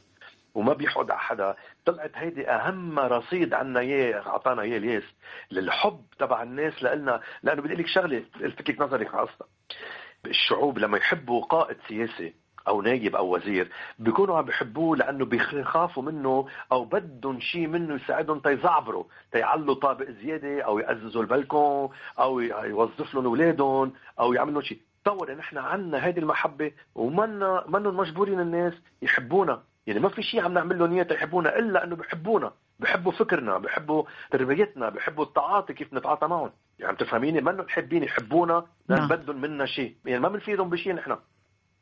وما 0.57 0.73
بيحقد 0.73 1.11
على 1.11 1.21
حدا 1.21 1.57
طلعت 1.85 2.11
هيدي 2.15 2.49
أهم 2.51 2.99
رصيد 2.99 3.55
عنا 3.55 3.81
اياه 3.81 4.27
أعطانا 4.27 4.63
اياه 4.63 4.79
الياس 4.79 5.03
للحب 5.51 6.05
تبع 6.19 6.43
الناس 6.43 6.83
لنا 6.83 7.21
لأنه 7.43 7.63
بدي 7.63 7.75
لك 7.75 7.87
شغلة 7.87 8.25
الفت 8.37 8.71
لك 8.71 8.81
نظرك 8.81 9.15
على 9.15 9.29
الشعوب 10.27 10.79
لما 10.79 10.99
يحبوا 10.99 11.45
قائد 11.45 11.77
سياسي 11.89 12.35
أو 12.69 12.83
نايب 12.83 13.17
أو 13.17 13.35
وزير 13.35 13.69
بيكونوا 13.99 14.39
عم 14.39 14.45
بيحبوه 14.45 14.97
لأنه 14.97 15.25
بيخافوا 15.25 16.03
منه 16.03 16.47
أو 16.73 16.85
بدهم 16.85 17.41
شيء 17.41 17.67
منه 17.67 17.95
يساعدهم 17.95 18.39
تيزعبروا 18.41 19.05
تيعلوا 19.33 19.75
طابق 19.75 20.11
زيادة 20.11 20.63
أو 20.63 20.79
يعززوا 20.79 21.23
البلكون 21.23 21.89
أو 22.19 22.41
يوظف 22.41 23.15
لهم 23.15 23.27
أولادهم 23.27 23.93
أو 24.21 24.33
يعمل 24.33 24.53
لهم 24.53 24.63
شيء 24.63 24.79
تصور 25.07 25.35
نحن 25.35 25.59
عنا 25.59 25.99
هذه 25.99 26.19
المحبة 26.19 26.73
ومنا 26.95 27.65
منهم 27.69 27.97
مجبورين 27.97 28.41
الناس 28.41 28.75
يحبونا. 29.03 29.63
يعني 29.87 30.01
ما 30.01 30.09
في 30.09 30.23
شيء 30.23 30.41
عم 30.45 30.53
نعمل 30.55 30.79
لهم 30.79 30.93
إياه 30.93 31.07
يحبونا 31.11 31.59
إلا 31.59 31.85
إنه 31.85 31.97
بحبونا. 31.97 32.53
بحبوا 32.81 33.13
فكرنا 33.13 33.59
بحبوا 33.59 34.05
تربيتنا 34.31 34.89
بحبوا 34.89 35.25
التعاطي 35.25 35.75
كيف 35.75 35.95
نتعاطى 35.95 36.27
معهم. 36.27 36.51
يعني 36.79 36.91
عم 36.91 36.97
تفهميني؟ 36.97 37.41
منهم 37.41 37.69
حابين 37.69 38.03
يحبونا 38.03 38.67
لأن 38.89 38.99
نعم. 38.99 39.09
بدهم 39.09 39.41
منا 39.41 39.67
شيء 39.67 39.95
يعني 40.05 40.21
ما 40.21 40.29
بنفيدهم 40.29 40.71
بشيء 40.71 40.95
نحن. 40.95 41.17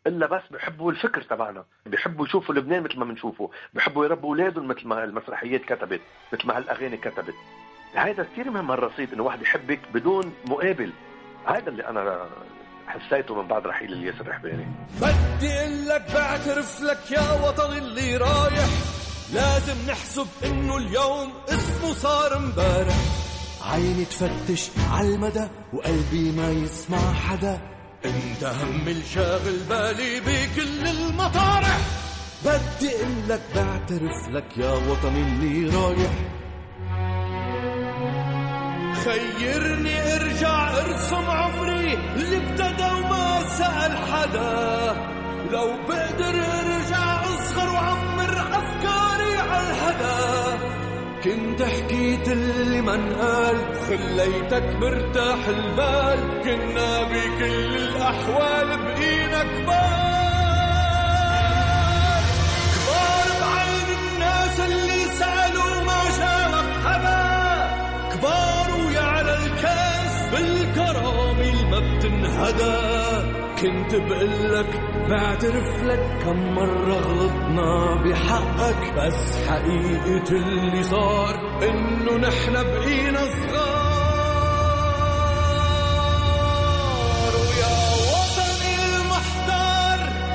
إلا 0.06 0.26
بس 0.26 0.42
بحبوا 0.50 0.92
الفكر 0.92 1.22
تبعنا 1.22 1.64
بحبوا 1.86 2.26
يشوفوا 2.26 2.54
لبنان 2.54 2.82
مثل 2.82 2.98
ما 2.98 3.04
بنشوفه 3.04 3.50
بحبوا 3.74 4.04
يربوا 4.04 4.28
اولادهم 4.28 4.68
مثل 4.68 4.88
ما 4.88 5.04
المسرحيات 5.04 5.60
كتبت 5.64 6.00
مثل 6.32 6.46
ما 6.46 6.56
هالأغاني 6.56 6.96
كتبت. 6.96 7.34
هذا 7.94 8.22
كثير 8.32 8.50
مهم 8.50 8.70
هالرصيد 8.70 9.12
إنه 9.12 9.22
واحد 9.22 9.42
يحبك 9.42 9.80
بدون 9.94 10.32
مقابل. 10.48 10.92
هذا 11.46 11.68
اللي 11.68 11.88
أنا 11.88 12.28
حسيته 12.86 13.42
من 13.42 13.48
بعد 13.48 13.66
رحيل 13.66 13.92
الياسر 13.92 14.20
الرحباني 14.20 14.66
بدي 15.00 15.52
أقول 15.52 15.88
لك 15.88 16.04
بعترف 16.14 16.80
لك 16.80 17.10
يا 17.10 17.46
وطني 17.46 17.78
اللي 17.78 18.16
رايح. 18.16 18.68
لازم 19.34 19.90
نحسب 19.90 20.26
إنه 20.44 20.76
اليوم 20.76 21.32
اسمه 21.48 21.92
صار 21.92 22.36
امبارح. 22.36 22.96
عيني 23.72 24.04
تفتش 24.04 24.70
عالمدى 24.92 25.48
وقلبي 25.72 26.32
ما 26.36 26.50
يسمع 26.50 27.12
حدا. 27.12 27.73
انت 28.04 28.44
هم 28.44 28.88
الشاغل 28.88 29.58
بالي 29.68 30.20
بكل 30.20 30.88
المطارح. 30.88 31.78
بدي 32.44 32.90
أقول 32.96 33.28
لك 33.28 33.40
بعترف 33.54 34.28
لك 34.30 34.58
يا 34.58 34.70
وطني 34.72 35.22
اللي 35.22 35.76
رايح. 35.76 36.12
خيرني 39.04 40.14
ارجع 40.14 40.70
ارسم 40.70 41.24
عمري. 41.30 41.94
اللي 41.94 42.36
ابتدى 42.36 42.84
وما 42.84 43.48
سأل 43.48 43.96
حدا. 43.96 44.96
لو 45.52 45.68
بقدر 45.88 46.34
ارجع 46.34 47.22
اصغر 47.24 47.70
وعمر 47.74 48.38
افكاري 48.40 49.38
على 49.38 49.70
الهدى. 49.70 50.43
كنت 51.24 51.62
حكيت 51.62 52.28
اللي 52.28 52.80
ما 52.80 52.94
انقال 52.94 53.56
خليتك 53.88 54.76
مرتاح 54.80 55.38
البال. 55.48 56.42
كنا 56.44 57.02
بكل 57.02 57.76
الأحوال 57.76 58.68
بقينا 58.84 59.42
كبار 59.42 60.04
كبار 62.74 63.26
بعين 63.40 63.88
الناس 63.98 64.60
اللي 64.60 65.04
سألوا 65.18 65.82
ما 65.86 66.00
جابك 66.18 66.86
حدا 66.86 67.13
بتنهدى 72.04 72.76
كنت 73.62 73.94
بقلك 73.94 74.80
بعترف 75.10 75.82
لك 75.82 76.18
كم 76.24 76.54
مرة 76.54 76.94
غلطنا 76.94 77.94
بحقك 78.04 78.92
بس 78.96 79.38
حقيقة 79.48 80.30
اللي 80.36 80.82
صار 80.82 81.34
إنه 81.62 82.16
نحن 82.16 82.52
بقينا 82.52 83.20
صغار. 83.24 83.84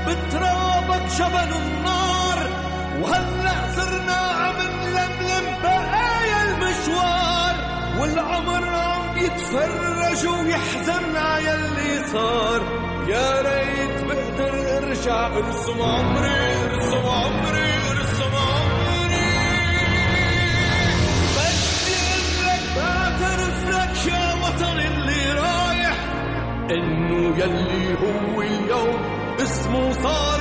بترابك 0.08 1.02
جبل 1.20 1.54
النار 1.56 2.40
وهلأ 3.02 3.72
صرنا 3.76 4.14
عم 4.16 4.56
نلملم 4.58 5.46
بقايا 5.64 6.44
المشوار 6.44 7.56
والعمر 8.00 8.70
عم 8.70 8.99
يتفرج 9.26 10.28
ويحزن 10.28 11.16
على 11.18 11.46
يلي 11.46 12.08
صار. 12.14 12.62
يا 13.08 13.42
ريت 13.42 14.04
بقدر 14.04 14.78
ارجع 14.78 15.28
ارسم 15.28 15.82
عمري 15.82 16.56
ارسم 16.66 17.06
عمري 17.06 17.74
ارسم 17.90 18.34
عمري. 18.36 19.30
بدي 21.36 22.00
اقلك 22.16 22.64
بعترف 22.76 23.70
لك 23.70 24.14
يا 24.14 24.34
وطني 24.34 24.88
اللي 24.88 25.32
رايح 25.34 25.98
إنه 26.72 27.38
يلي 27.38 27.94
هو 27.94 28.42
اليوم 28.42 29.00
اسمه 29.44 29.92
صار 30.04 30.40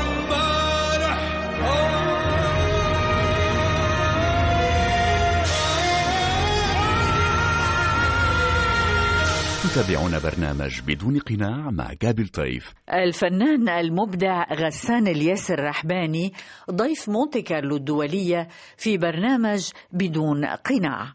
تتابعون 9.68 10.18
برنامج 10.18 10.80
بدون 10.86 11.18
قناع 11.18 11.70
مع 11.70 11.92
جابل 12.02 12.28
طيف. 12.28 12.74
الفنان 12.92 13.68
المبدع 13.68 14.54
غسان 14.54 15.08
الياسر 15.08 15.64
رحباني 15.64 16.32
ضيف 16.70 17.08
مونتي 17.08 17.42
كارلو 17.42 17.76
الدولية 17.76 18.48
في 18.76 18.98
برنامج 18.98 19.70
بدون 19.92 20.44
قناع. 20.44 21.12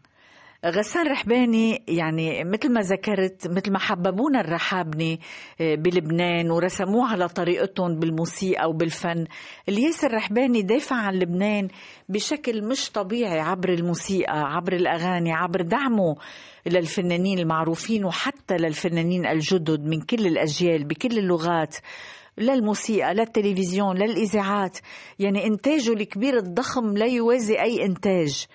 غسان 0.64 1.06
رحباني 1.06 1.82
يعني 1.88 2.44
مثل 2.44 2.72
ما 2.72 2.80
ذكرت 2.80 3.48
مثل 3.48 3.72
ما 3.72 3.78
حببونا 3.78 4.40
الرحابنة 4.40 5.18
آه، 5.60 5.74
بلبنان 5.74 6.50
ورسموه 6.50 7.12
على 7.12 7.28
طريقتهم 7.28 7.98
بالموسيقى 7.98 8.68
وبالفن. 8.68 9.26
الياسر 9.68 10.14
رحباني 10.14 10.62
دافع 10.62 10.96
عن 10.96 11.14
لبنان 11.14 11.68
بشكل 12.08 12.64
مش 12.64 12.90
طبيعي 12.90 13.40
عبر 13.40 13.68
الموسيقى 13.68 14.42
عبر 14.42 14.72
الأغاني 14.72 15.32
عبر 15.32 15.62
دعمه 15.62 16.16
للفنانين 16.66 17.38
المعروفين 17.38 18.04
وحتى 18.04 18.56
للفنانين 18.56 19.26
الجدد 19.26 19.80
من 19.80 20.00
كل 20.00 20.26
الأجيال 20.26 20.84
بكل 20.84 21.18
اللغات 21.18 21.76
للموسيقى 22.38 23.14
للتلفزيون 23.14 23.96
للإذاعات. 23.96 24.78
يعني 25.18 25.46
إنتاجه 25.46 25.92
الكبير 25.92 26.38
الضخم 26.38 26.92
لا 26.96 27.06
يوازي 27.06 27.54
أي 27.60 27.84
إنتاج. 27.84 28.46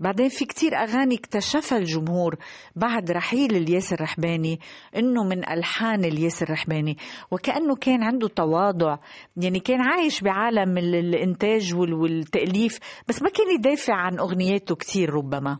بعدين 0.00 0.28
في 0.28 0.44
كتير 0.44 0.74
أغاني 0.76 1.14
اكتشفها 1.14 1.78
الجمهور 1.78 2.36
بعد 2.76 3.10
رحيل 3.10 3.56
الياس 3.56 3.92
الرحباني 3.92 4.60
إنه 4.96 5.24
من 5.24 5.48
ألحان 5.50 6.04
الياس 6.04 6.42
الرحباني 6.42 6.96
وكأنه 7.30 7.76
كان 7.76 8.02
عنده 8.02 8.28
تواضع 8.28 8.96
يعني 9.36 9.60
كان 9.60 9.80
عايش 9.80 10.20
بعالم 10.20 10.78
ال- 10.78 10.94
الإنتاج 10.94 11.74
وال- 11.74 11.94
والتأليف 11.94 12.78
بس 13.08 13.22
ما 13.22 13.28
كان 13.30 13.46
يدافع 13.58 13.94
عن 13.94 14.18
أغنياته 14.18 14.74
كتير 14.74 15.10
ربما. 15.10 15.58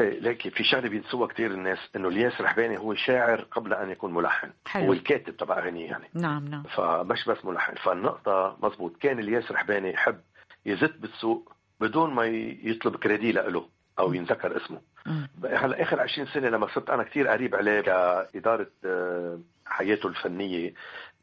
إيه، 0.00 0.20
لكن 0.20 0.50
في 0.50 0.64
شغله 0.64 0.88
بينسوها 0.88 1.26
كثير 1.28 1.50
الناس 1.50 1.78
إنه 1.96 2.08
الياس 2.08 2.40
رحباني 2.40 2.78
هو 2.78 2.94
شاعر 2.94 3.40
قبل 3.40 3.72
أن 3.74 3.90
يكون 3.90 4.14
ملحن. 4.14 4.50
حلو. 4.66 4.86
هو 4.86 4.92
الكاتب 4.92 5.36
تبع 5.36 5.58
أغانيه 5.58 5.86
يعني. 5.86 6.08
نعم 6.14 6.44
نعم. 6.48 6.62
فمش 6.62 7.24
بس 7.28 7.44
ملحن. 7.44 7.74
فالنقطة 7.84 8.56
مزبوط 8.62 8.96
كان 8.96 9.18
الياس 9.18 9.50
رحباني 9.52 9.90
يحب 9.92 10.20
يزت 10.66 10.96
بالسوق 11.00 11.52
بدون 11.80 12.14
ما 12.14 12.26
يطلب 12.62 12.96
credit 12.96 13.32
له 13.32 13.68
أو 13.98 14.14
ينذكر 14.14 14.56
اسمه. 14.56 14.80
هلا 15.44 15.82
آخر 15.82 16.00
20 16.00 16.26
سنة 16.26 16.48
لما 16.48 16.66
صرت 16.74 16.90
أنا 16.90 17.02
كثير 17.02 17.28
قريب 17.28 17.54
عليه 17.54 17.80
كإدارة 17.80 18.70
آه، 18.84 19.38
حياته 19.66 20.06
الفنية 20.06 20.74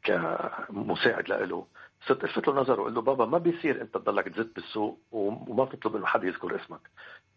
كمساعد 0.04 1.28
له 1.28 1.66
صرت 2.06 2.24
الفت 2.24 2.48
له 2.48 2.54
نظره 2.54 2.78
واقول 2.80 2.94
له 2.94 3.00
بابا 3.00 3.26
ما 3.26 3.38
بيصير 3.38 3.80
انت 3.82 3.94
تضلك 3.94 4.28
تزت 4.28 4.54
بالسوق 4.54 4.98
وما 5.12 5.64
تطلب 5.64 5.96
انه 5.96 6.06
حدا 6.06 6.26
يذكر 6.26 6.56
اسمك. 6.56 6.80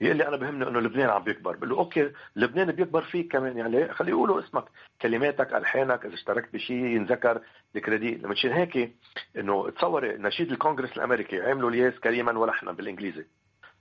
يقول 0.02 0.18
لي 0.18 0.28
أنا 0.28 0.38
بهمني 0.38 0.68
إنه 0.68 0.80
لبنان 0.80 1.10
عم 1.10 1.24
بيكبر. 1.24 1.56
بقول 1.56 1.70
له 1.70 1.78
okay 1.78 2.12
لبنان 2.36 2.72
بيكبر 2.72 3.02
فيك 3.02 3.32
كمان 3.32 3.58
يعني 3.58 3.94
خليه 3.94 4.10
يقولوا 4.12 4.40
اسمك 4.40 4.64
كلماتك 5.02 5.54
ألحانك 5.54 6.06
إذا 6.06 6.14
اشتركت 6.14 6.54
بشيء 6.54 6.86
ينذكر 6.86 7.42
الكريدي 7.76 8.28
مشان 8.28 8.52
هيك 8.52 8.96
إنه 9.38 9.70
تصوري 9.70 10.18
نشيد 10.18 10.52
الكونغرس 10.52 10.98
الأمريكي 10.98 11.42
عملوا 11.42 11.70
الياس 11.70 12.00
كريما 12.00 12.40
ولحنا 12.40 12.72
بالإنجليزي. 12.72 13.26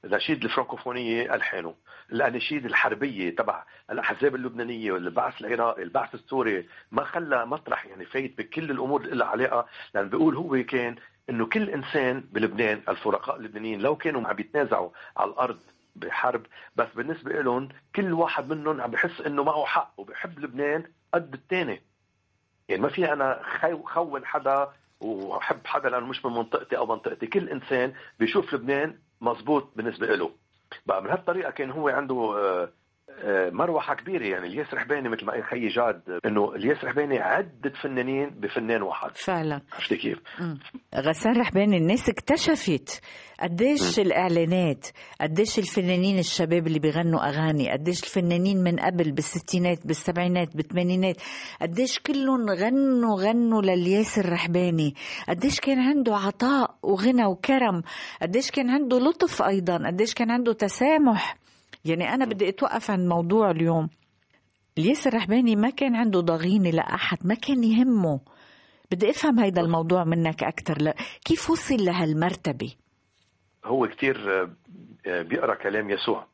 نشيد 0.04 0.44
الفرنكوفونية 0.44 1.34
ألحانه 1.34 1.74
الأناشيد 2.12 2.64
الحربية 2.64 3.36
تبع 3.36 3.64
الأحزاب 3.90 4.34
اللبنانية 4.34 4.92
والبعث 4.92 5.40
العراقي 5.40 5.82
البعث 5.82 6.14
السوري 6.14 6.68
ما 6.92 7.04
خلى 7.04 7.46
مطرح 7.46 7.86
يعني 7.86 8.04
فايت 8.04 8.38
بكل 8.38 8.70
الأمور 8.70 9.00
اللي 9.00 9.14
لها 9.16 9.26
علاقة 9.26 9.66
لأن 9.94 10.08
بيقول 10.08 10.36
هو 10.36 10.64
كان 10.64 10.96
إنه 11.30 11.46
كل 11.46 11.70
إنسان 11.70 12.20
بلبنان 12.32 12.82
الفرقاء 12.88 13.36
اللبنانيين 13.36 13.80
لو 13.80 13.96
كانوا 13.96 14.28
عم 14.28 14.38
يتنازعوا 14.40 14.90
على 15.16 15.30
الأرض 15.30 15.58
بحرب 15.96 16.46
بس 16.76 16.88
بالنسبة 16.94 17.32
لهم 17.42 17.68
كل 17.96 18.12
واحد 18.12 18.48
منهم 18.48 18.80
عم 18.80 18.90
بحس 18.90 19.20
إنه 19.20 19.42
معه 19.44 19.64
حق 19.64 19.92
وبحب 19.96 20.38
لبنان 20.38 20.84
قد 21.14 21.34
الثاني 21.34 21.82
يعني 22.68 22.82
ما 22.82 22.88
في 22.88 23.06
خو- 23.60 23.82
خون 23.86 24.24
حدا 24.26 24.68
وحب 25.00 25.66
حدا 25.66 25.88
لأنه 25.88 26.06
مش 26.06 26.24
من 26.24 26.32
منطقتي 26.32 26.76
أو 26.76 26.86
منطقتي 26.86 27.26
كل 27.26 27.48
إنسان 27.48 27.92
بيشوف 28.18 28.54
لبنان 28.54 28.98
مزبوط 29.20 29.68
بالنسبة 29.76 30.06
له. 30.06 30.30
بقى 30.86 31.02
من 31.02 31.10
هالطريقه 31.10 31.50
كان 31.50 31.70
هو 31.70 31.88
عنده 31.88 32.14
آه، 32.38 32.68
مروحة 33.52 33.94
كبيرة. 33.94 34.26
يعني 34.26 34.46
الياس 34.46 34.74
رحباني 34.74 35.08
مثل 35.08 35.24
ما 35.24 35.32
قال 35.32 35.44
خيي 35.44 35.68
جاد 35.68 36.02
إنه 36.26 36.54
الياس 36.54 36.84
رحباني 36.84 37.18
عدة 37.18 37.72
فنانين 37.82 38.30
بفنان 38.30 38.82
واحد. 38.82 39.10
فعلا. 39.16 39.60
عرفتي 39.72 39.96
كيف؟ 39.96 40.18
مم. 40.40 40.58
غسان 40.94 41.40
رحباني 41.40 41.76
الناس 41.76 42.08
اكتشفت 42.08 43.00
قديش 43.40 43.98
الإعلانات 43.98 44.86
قديش 45.20 45.58
الفنانين 45.58 46.18
الشباب 46.18 46.66
اللي 46.66 46.78
بيغنوا 46.78 47.28
أغاني 47.28 47.72
قديش 47.72 48.02
الفنانين 48.02 48.62
من 48.62 48.76
قبل 48.80 49.12
بالستينات 49.12 49.86
بالسبعينات 49.86 50.56
بالثمانينات 50.56 51.16
قديش 51.62 51.98
كلهم 51.98 52.50
غنوا 52.50 53.20
غنوا 53.20 53.62
للياس 53.62 54.18
الرحباني. 54.18 54.94
قديش 55.28 55.60
كان 55.60 55.78
عنده 55.78 56.16
عطاء 56.16 56.74
وغنى 56.82 57.26
وكرم. 57.26 57.82
قديش 58.22 58.50
كان 58.50 58.70
عنده 58.70 58.98
لطف 58.98 59.42
أيضا. 59.42 59.86
قديش 59.86 60.14
كان 60.14 60.30
عنده 60.30 60.52
تسامح. 60.52 61.36
يعني 61.88 62.14
أنا 62.14 62.24
بدي 62.24 62.48
أتوقف 62.48 62.90
عن 62.90 63.08
موضوع 63.08 63.50
اليوم. 63.50 63.88
الياس 64.78 65.06
الرحباني 65.06 65.56
ما 65.56 65.70
كان 65.70 65.96
عنده 65.96 66.20
ضغينه 66.20 66.70
لاحد 66.70 67.26
ما 67.26 67.34
كان 67.34 67.64
يهمه. 67.64 68.20
بدي 68.90 69.10
أفهم 69.10 69.38
هيدا 69.40 69.60
الموضوع 69.60 70.04
منك 70.04 70.42
أكثر 70.44 70.82
ل... 70.82 70.92
كيف 71.24 71.50
وصل 71.50 71.84
لهالمرتبة؟ 71.84 72.74
هو 73.64 73.88
كتير 73.88 74.42
آه، 75.06 75.22
بيقرأ 75.22 75.54
كلام 75.54 75.90
يسوع. 75.90 76.26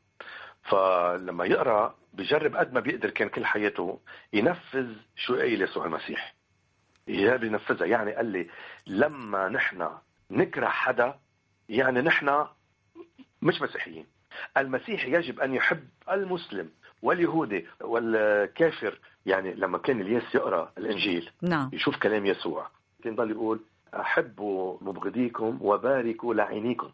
فلما 0.63 1.45
يقرأ 1.45 1.95
بجرب 2.13 2.55
قد 2.55 2.73
ما 2.73 2.79
بيقدر 2.79 3.09
كان 3.09 3.29
كل 3.29 3.45
حياته 3.45 3.99
ينفذ 4.33 4.95
شو 5.15 5.35
قايل 5.35 5.61
يسوع 5.61 5.85
المسيح. 5.85 6.35
يا 7.07 7.37
بينفذها. 7.37 7.85
يعني 7.87 8.11
قال 8.11 8.25
لي 8.25 8.47
لما 8.87 9.49
نحن 9.49 9.89
نكره 10.31 10.67
حدا 10.67 11.19
يعني 11.69 12.01
نحن 12.01 12.45
مش 13.41 13.61
مسيحيين. 13.61 14.12
المسيح 14.57 15.05
يجب 15.05 15.39
أن 15.39 15.53
يحب 15.53 15.83
المسلم 16.11 16.69
واليهودي 17.01 17.67
والكافر 17.81 18.99
يعني 19.25 19.53
لما 19.53 19.77
كان 19.77 20.01
الياس 20.01 20.35
يقرأ 20.35 20.71
الإنجيل 20.77 21.29
نعم. 21.41 21.69
يشوف 21.73 21.97
كلام 21.97 22.25
يسوع. 22.25 22.67
كان 23.03 23.15
ضل 23.15 23.31
يقول 23.31 23.59
احبوا 23.93 24.77
مبغضيكم 24.81 25.57
وباركوا 25.61 26.33
لعينيكم. 26.33 26.89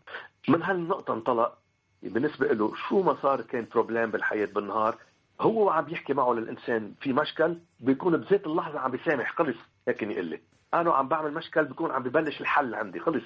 من 0.48 0.64
هالنقطة 0.64 1.14
انطلق 1.14 1.58
بالنسبة 2.04 2.48
له 2.48 2.74
شو 2.76 3.02
ما 3.02 3.18
صار 3.22 3.42
كان 3.42 3.68
بروبلام 3.72 4.12
بالحياة 4.12 4.46
بالنهار. 4.46 4.98
هو 5.42 5.66
وعم 5.66 5.86
بيحكي 5.86 6.14
معه 6.14 6.34
للإنسان 6.34 6.94
في 7.02 7.14
مشكل 7.14 7.58
بيكون 7.80 8.18
بذات 8.18 8.48
اللحظة 8.48 8.80
عم 8.80 8.92
بيسامح 8.92 9.34
خلص. 9.36 9.58
هيك 9.88 10.02
يقول 10.02 10.26
لي 10.26 10.40
أنا 10.74 10.94
عم 10.94 11.08
بعمل 11.08 11.34
مشكل 11.34 11.66
بيكون 11.66 11.92
عم 11.92 12.04
ببلش 12.04 12.42
الحل 12.42 12.76
عندي 12.76 13.00
خلص. 13.00 13.24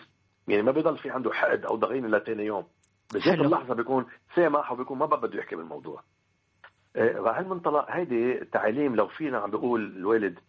يعني 0.48 0.64
ما 0.64 0.72
بيضل 0.72 0.98
في 0.98 1.10
عنده 1.10 1.34
حقد 1.34 1.66
أو 1.66 1.76
ضغينه 1.76 2.08
لتاني 2.08 2.46
يوم. 2.46 2.66
بذات 3.14 3.24
حلو. 3.24 3.44
اللحظة 3.46 3.74
بيكون 3.76 4.06
سامح 4.36 4.72
وبيكون 4.72 4.98
ما 4.98 5.06
بقى 5.06 5.22
بده 5.22 5.40
يحكي 5.40 5.56
بالموضوع. 5.56 6.04
آه، 6.96 7.22
وهالمنطلق 7.22 7.86
هيدي 7.90 8.46
تعليم 8.52 8.96
لو 8.96 9.08
فينا 9.08 9.38
عم 9.40 9.52
بيقول 9.52 9.98
الوالد 9.98 10.40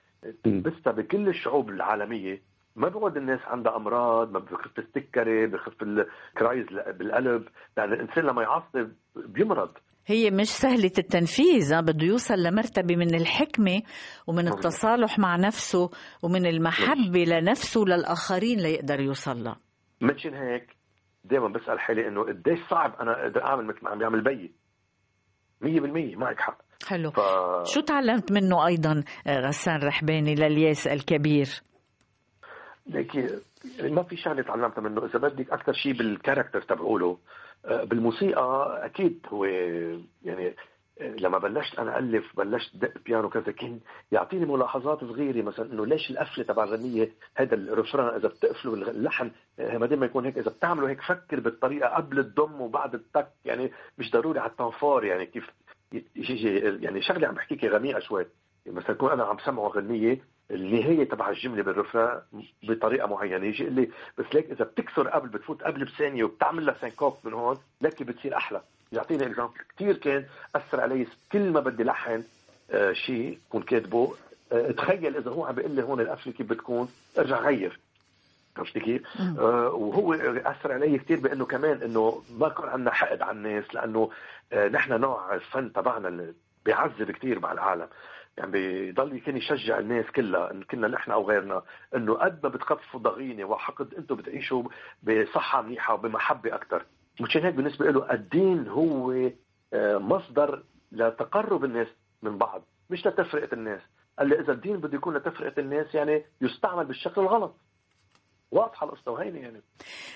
بس 0.47 0.73
بكل 0.87 1.29
الشعوب 1.29 1.69
العالمية 1.71 2.43
ما 2.77 2.89
بيقعد 2.89 3.17
الناس 3.17 3.41
عندها 3.47 3.77
أمراض 3.77 4.33
ما 4.33 4.39
بخف 4.39 4.79
السكري 4.79 5.47
بخف 5.47 5.83
الكرايز 5.83 6.67
بالقلب. 6.99 7.49
لأن 7.77 7.93
الإنسان 7.93 8.25
لما 8.25 8.43
يعصب 8.43 8.91
بيمرض. 9.17 9.71
هي 10.07 10.31
مش 10.31 10.47
سهلة 10.49 10.91
التنفيذ 10.99 11.75
ها، 11.75 11.81
بده 11.81 12.07
يوصل 12.07 12.35
لمرتبة 12.35 12.97
من 12.97 13.15
الحكمة 13.15 13.83
ومن. 14.27 14.49
التصالح 14.49 15.19
مع 15.19 15.37
نفسه 15.37 15.91
ومن 16.23 16.47
المحبة 16.47 17.25
لنفسه 17.27 17.81
للآخرين 17.81 18.59
ليقدر 18.59 19.01
يوصل 19.01 19.45
لها. 19.45 19.57
منشان 20.01 20.35
هيك. 20.35 20.74
دائما 21.25 21.49
بسأل 21.49 21.81
حالي 21.81 22.09
إنه 22.09 22.22
قديش 22.22 22.59
صعب 22.70 22.95
أنا 23.01 23.22
أقدر 23.22 23.45
أعمل 23.45 23.64
مثل 23.64 23.79
ما 23.83 23.91
عم 23.91 23.99
بيعمل 23.99 24.20
بيي. 24.20 24.53
100% 25.64 26.16
معك 26.16 26.41
حق. 26.41 26.59
حلو. 26.89 27.11
ف 27.11 27.20
شو 27.64 27.81
تعلمت 27.81 28.33
منه 28.33 28.66
أيضا 28.66 29.05
آه، 29.27 29.41
غسان 29.41 29.83
رحباني 29.83 30.35
للياس 30.35 30.87
الكبير؟ 30.87 31.62
ليكي 32.87 33.29
ما 33.83 34.03
في 34.03 34.16
شغلة 34.16 34.43
تعلمتها 34.43 34.83
منه. 34.83 35.05
إذا 35.05 35.18
بدك 35.18 35.51
أكثر 35.51 35.72
شيء 35.72 35.93
بالكاركتر 35.93 36.62
تبعوله 36.62 37.18
آه، 37.64 37.85
بالموسيقى 37.85 38.81
أكيد 38.85 39.27
هو 39.29 39.45
يعني 40.25 40.57
لما 41.01 41.38
بلشت 41.38 41.78
أنا 41.78 41.99
ألف 41.99 42.36
بلشت 42.36 42.76
دق 42.76 42.92
بيانو 43.07 43.28
كذا 43.28 43.53
كان 43.53 43.80
يعطيني 44.12 44.47
ملاحظات 44.47 45.01
صغيرة 45.01 45.42
مثلا 45.42 45.72
إنه 45.72 45.86
ليش 45.86 46.11
القفلة 46.11 46.45
تبع 46.45 46.64
الغنية 46.64 47.12
هذا 47.36 47.55
الرفران 47.55 48.16
إذا 48.16 48.28
بتقفلوا 48.28 48.76
اللحن 48.76 49.30
آه، 49.59 49.78
ما 49.78 49.86
دام 49.86 50.01
ما 50.01 50.07
يكون 50.07 50.24
هيك 50.24 50.38
إذا 50.38 50.51
بتعملوا 50.51 50.88
هيك 50.88 51.01
فكر 51.01 51.40
بالطريقة 51.40 51.88
قبل 51.88 52.18
الضم 52.18 52.61
وبعد 52.61 52.95
التك 52.95 53.28
يعني 53.45 53.72
مش 53.99 54.11
ضروري 54.11 54.38
على 54.38 54.51
التنفار 54.51 55.05
يعني 55.05 55.26
كيف 55.26 55.51
يجي 56.16 56.59
يعني 56.59 57.03
شغلة 57.03 57.28
عم 57.28 57.34
بحكيك 57.34 57.64
غميقه 57.64 58.01
شوي. 58.01 58.26
مثلا 58.66 58.90
يكون 58.90 59.11
أنا 59.11 59.24
عم 59.24 59.38
سمعه 59.38 59.68
غنية 59.68 60.18
النهاية 60.51 61.09
تبع 61.09 61.28
الجملة 61.30 61.62
بال 61.62 61.75
refrain 61.75 62.20
بطريقة 62.62 63.07
معينة 63.07 63.47
يجي 63.47 63.62
يقول 63.62 63.74
لي 63.74 63.90
بس 64.18 64.34
ليك 64.34 64.51
إذا 64.51 64.64
بتكسر 64.64 65.09
قبل 65.09 65.28
بتفوت 65.28 65.62
قبل 65.62 65.84
بثانية 65.84 66.24
وبتعمل 66.24 66.66
لها 66.66 66.74
syncope 66.80 67.14
من 67.24 67.32
هون 67.32 67.57
لك 67.80 68.03
بتصير 68.03 68.36
أحلى. 68.36 68.61
يعطيني 68.97 69.26
example 69.26 69.53
كثير 69.76 69.97
كان 69.97 70.24
أثر 70.57 70.80
علي 70.80 71.07
كل 71.32 71.51
ما 71.51 71.61
بدي 71.61 71.84
لحن 71.84 72.24
آه 72.70 72.92
شيء 72.92 73.38
كون 73.51 73.62
كاتبه. 73.62 74.14
آه 74.53 74.70
تخيل 74.70 75.16
إذا 75.16 75.30
هو 75.30 75.45
عم 75.45 75.55
بيقول 75.55 75.70
لي 75.70 75.82
هون 75.82 76.01
القفله 76.01 76.32
كيف 76.32 76.47
بتكون 76.51 76.88
ارجع 77.18 77.38
غير. 77.40 77.80
عرفتي 78.57 78.80
كيف؟ 78.80 79.03
آه 79.38 79.68
وهو 79.68 80.14
أثر 80.14 80.72
علي 80.72 80.99
كثير 80.99 81.20
بأنه 81.20 81.47
كمان 81.47 81.82
إنه 81.82 82.22
ما 82.38 82.49
كان 82.49 82.68
عندنا 82.68 82.90
حقد 82.92 83.22
على 83.22 83.36
الناس 83.36 83.74
لأنه 83.74 84.11
آه 84.53 84.68
نحن 84.68 85.01
نوع 85.01 85.34
الفن 85.34 85.72
تبعنا 85.72 86.09
اللي 86.09 86.34
بيعذب 86.64 87.11
كثير 87.11 87.40
مع 87.40 87.53
العالم. 87.53 87.88
يعني 88.38 88.51
بيضل 88.51 89.18
كان 89.18 89.36
يشجع 89.36 89.78
الناس 89.78 90.05
كلها 90.16 90.51
إن 90.51 90.62
كنا 90.62 90.88
نحن 90.88 91.11
أو 91.11 91.28
غيرنا 91.28 91.62
إنه 91.97 92.14
قد 92.14 92.40
ما 92.42 92.49
بتخففوا 92.49 93.01
ضغينة 93.01 93.45
وحقد 93.45 93.95
أنتم 93.95 94.14
بتعيشوا 94.14 94.62
بصحة 95.03 95.62
منيحة 95.62 95.95
وبمحبة 95.95 96.55
أكثر 96.55 96.82
مشان 97.21 97.43
هيك 97.45 97.55
بالنسبة 97.55 97.91
له 97.91 98.12
الدين 98.12 98.69
هو 98.69 99.12
آه، 99.73 99.99
مصدر 99.99 100.62
لتقرب 100.93 101.65
الناس 101.65 101.89
من 102.23 102.39
بعض 102.39 102.65
مش 102.91 103.07
لتفرقة 103.07 103.55
الناس. 103.55 103.81
قال 104.19 104.29
لي 104.29 104.41
إذا 104.41 104.53
الدين 104.53 104.77
بده 104.77 104.97
يكون 104.97 105.17
لتفرقة 105.17 105.61
الناس 105.61 105.95
يعني 105.95 106.25
يستعمل 106.41 106.85
بالشكل 106.87 107.21
الغلط. 107.21 107.57
واضحة 108.51 108.87
القصة 108.87 109.12
وهينة 109.12 109.39
يعني. 109.39 109.62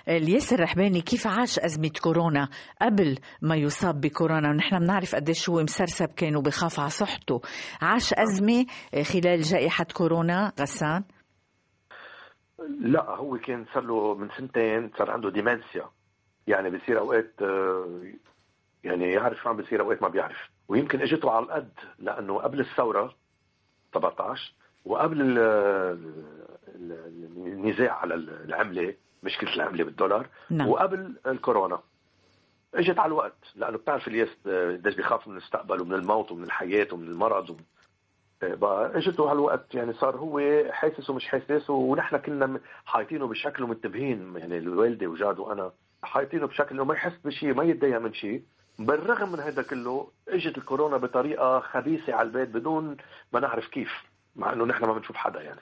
الياس 0.08 0.52
الرحباني 0.52 1.00
كيف 1.00 1.26
عاش 1.26 1.58
أزمة 1.58 1.90
كورونا 2.02 2.48
قبل 2.82 3.18
ما 3.42 3.56
يصاب 3.56 4.00
بكورونا؟ 4.00 4.48
ونحن 4.50 4.78
بنعرف 4.78 5.14
قديش 5.14 5.50
هو 5.50 5.62
مسرسب 5.62 6.08
كان 6.08 6.36
وبخاف 6.36 6.80
على 6.80 6.90
صحته. 6.90 7.40
عاش 7.82 8.14
أزمة 8.14 8.66
خلال 9.12 9.42
جائحة 9.42 9.86
كورونا 9.96 10.52
غسان؟ 10.60 11.04
لا 12.80 13.10
هو 13.10 13.38
كان 13.38 13.66
صار 13.74 13.82
له 13.82 14.14
من 14.14 14.28
سنتين 14.38 14.90
صار 14.98 15.10
عنده 15.10 15.30
ديمنسيا. 15.30 15.90
يعني 16.48 16.70
بصير 16.70 16.98
أوقات 16.98 17.32
آه، 17.42 18.00
يعني 18.84 19.12
يعرف 19.12 19.38
شو 19.38 19.48
عم 19.48 19.56
بيصير 19.56 19.80
أوقات 19.80 20.02
ما 20.02 20.08
بيعرف. 20.08 20.50
ويمكن 20.68 21.00
اجته 21.00 21.30
على 21.30 21.44
القد 21.44 21.70
لأنه 21.98 22.38
قبل 22.38 22.60
الثورة 22.60 23.14
17 23.94 24.52
وقبل 24.84 25.20
ال- 25.20 25.38
ال- 26.74 27.46
النزاع 27.46 27.92
على 27.92 28.14
العملة 28.14 28.94
مشكلة 29.22 29.54
العملة 29.54 29.84
بالدولار 29.84 30.26
نعم. 30.50 30.68
وقبل 30.68 31.14
الكورونا. 31.26 31.80
إجت 32.74 32.98
على 32.98 33.06
الوقت 33.08 33.36
لأنه 33.56 33.78
بتعرف 33.78 34.08
الياس 34.08 34.28
آه، 34.46 34.72
قديش 34.72 34.94
بيخاف 34.94 35.26
من 35.28 35.32
المستقبل 35.32 35.80
ومن 35.82 35.94
الموت 35.94 36.32
ومن 36.32 36.44
الحياة 36.44 36.88
ومن 36.92 37.06
المرض 37.08 37.50
ومن 37.50 37.60
آه، 38.42 38.54
بقى 38.54 38.98
اجته 38.98 39.30
هالوقت 39.32 39.74
يعني 39.74 39.92
صار 39.92 40.16
هو 40.16 40.64
حاسس 40.72 41.10
ومش 41.10 41.26
حاسس 41.28 41.70
ونحن 41.70 42.16
كنا 42.16 42.60
حايطينه 42.86 43.26
بشكل 43.26 43.62
ومنتبهين 43.62 44.36
يعني 44.36 44.58
الوالدة 44.58 45.06
وجاد 45.06 45.38
وأنا. 45.38 45.72
حايطينه 46.02 46.46
بشكل 46.46 46.74
إنه 46.74 46.84
ما 46.84 46.94
يحس 46.94 47.12
بشيء 47.24 47.54
ما 47.54 47.64
يتضايق 47.64 47.98
من 48.00 48.14
شيء 48.14 48.42
بالرغم 48.78 49.32
من 49.32 49.40
هذا 49.40 49.62
كله 49.62 50.08
إجت 50.28 50.58
الكورونا 50.58 50.96
بطريقة 50.96 51.60
خبيثة 51.60 52.14
على 52.14 52.28
البيت 52.28 52.48
بدون 52.48 52.96
ما 53.32 53.40
نعرف 53.40 53.68
كيف 53.68 53.88
مع 54.36 54.52
إنه 54.52 54.64
نحن 54.64 54.84
ما 54.84 54.92
بنشوف 54.92 55.16
حدا 55.16 55.40
يعني. 55.42 55.60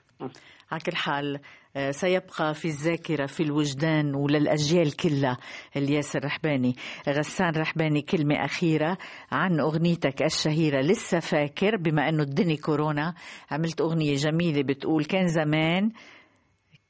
على 0.73 0.81
كل 0.87 0.97
حال 0.97 1.41
آه، 1.77 1.91
سيبقى 1.91 2.55
في 2.55 2.65
الذاكرة 2.69 3.27
في 3.27 3.43
الوجدان 3.43 4.15
وللأجيال 4.15 4.97
كلها. 4.97 5.39
الياس 5.77 6.17
الرحباني 6.17 6.75
غسان 7.09 7.53
رحباني 7.57 8.03
كلمة 8.03 8.45
أخيرة 8.45 8.99
عن 9.33 9.61
أغنيتك 9.61 10.23
الشهيرة. 10.23 10.81
لسه 10.81 11.21
فاكر 11.21 11.77
بما 11.77 12.09
أنه 12.09 12.23
الدنيا 12.23 12.57
كورونا 12.57 13.15
عملت 13.51 13.81
أغنية 13.81 14.15
جميلة 14.15 14.63
بتقول 14.63 15.05
كان 15.05 15.29
زمان 15.29 15.91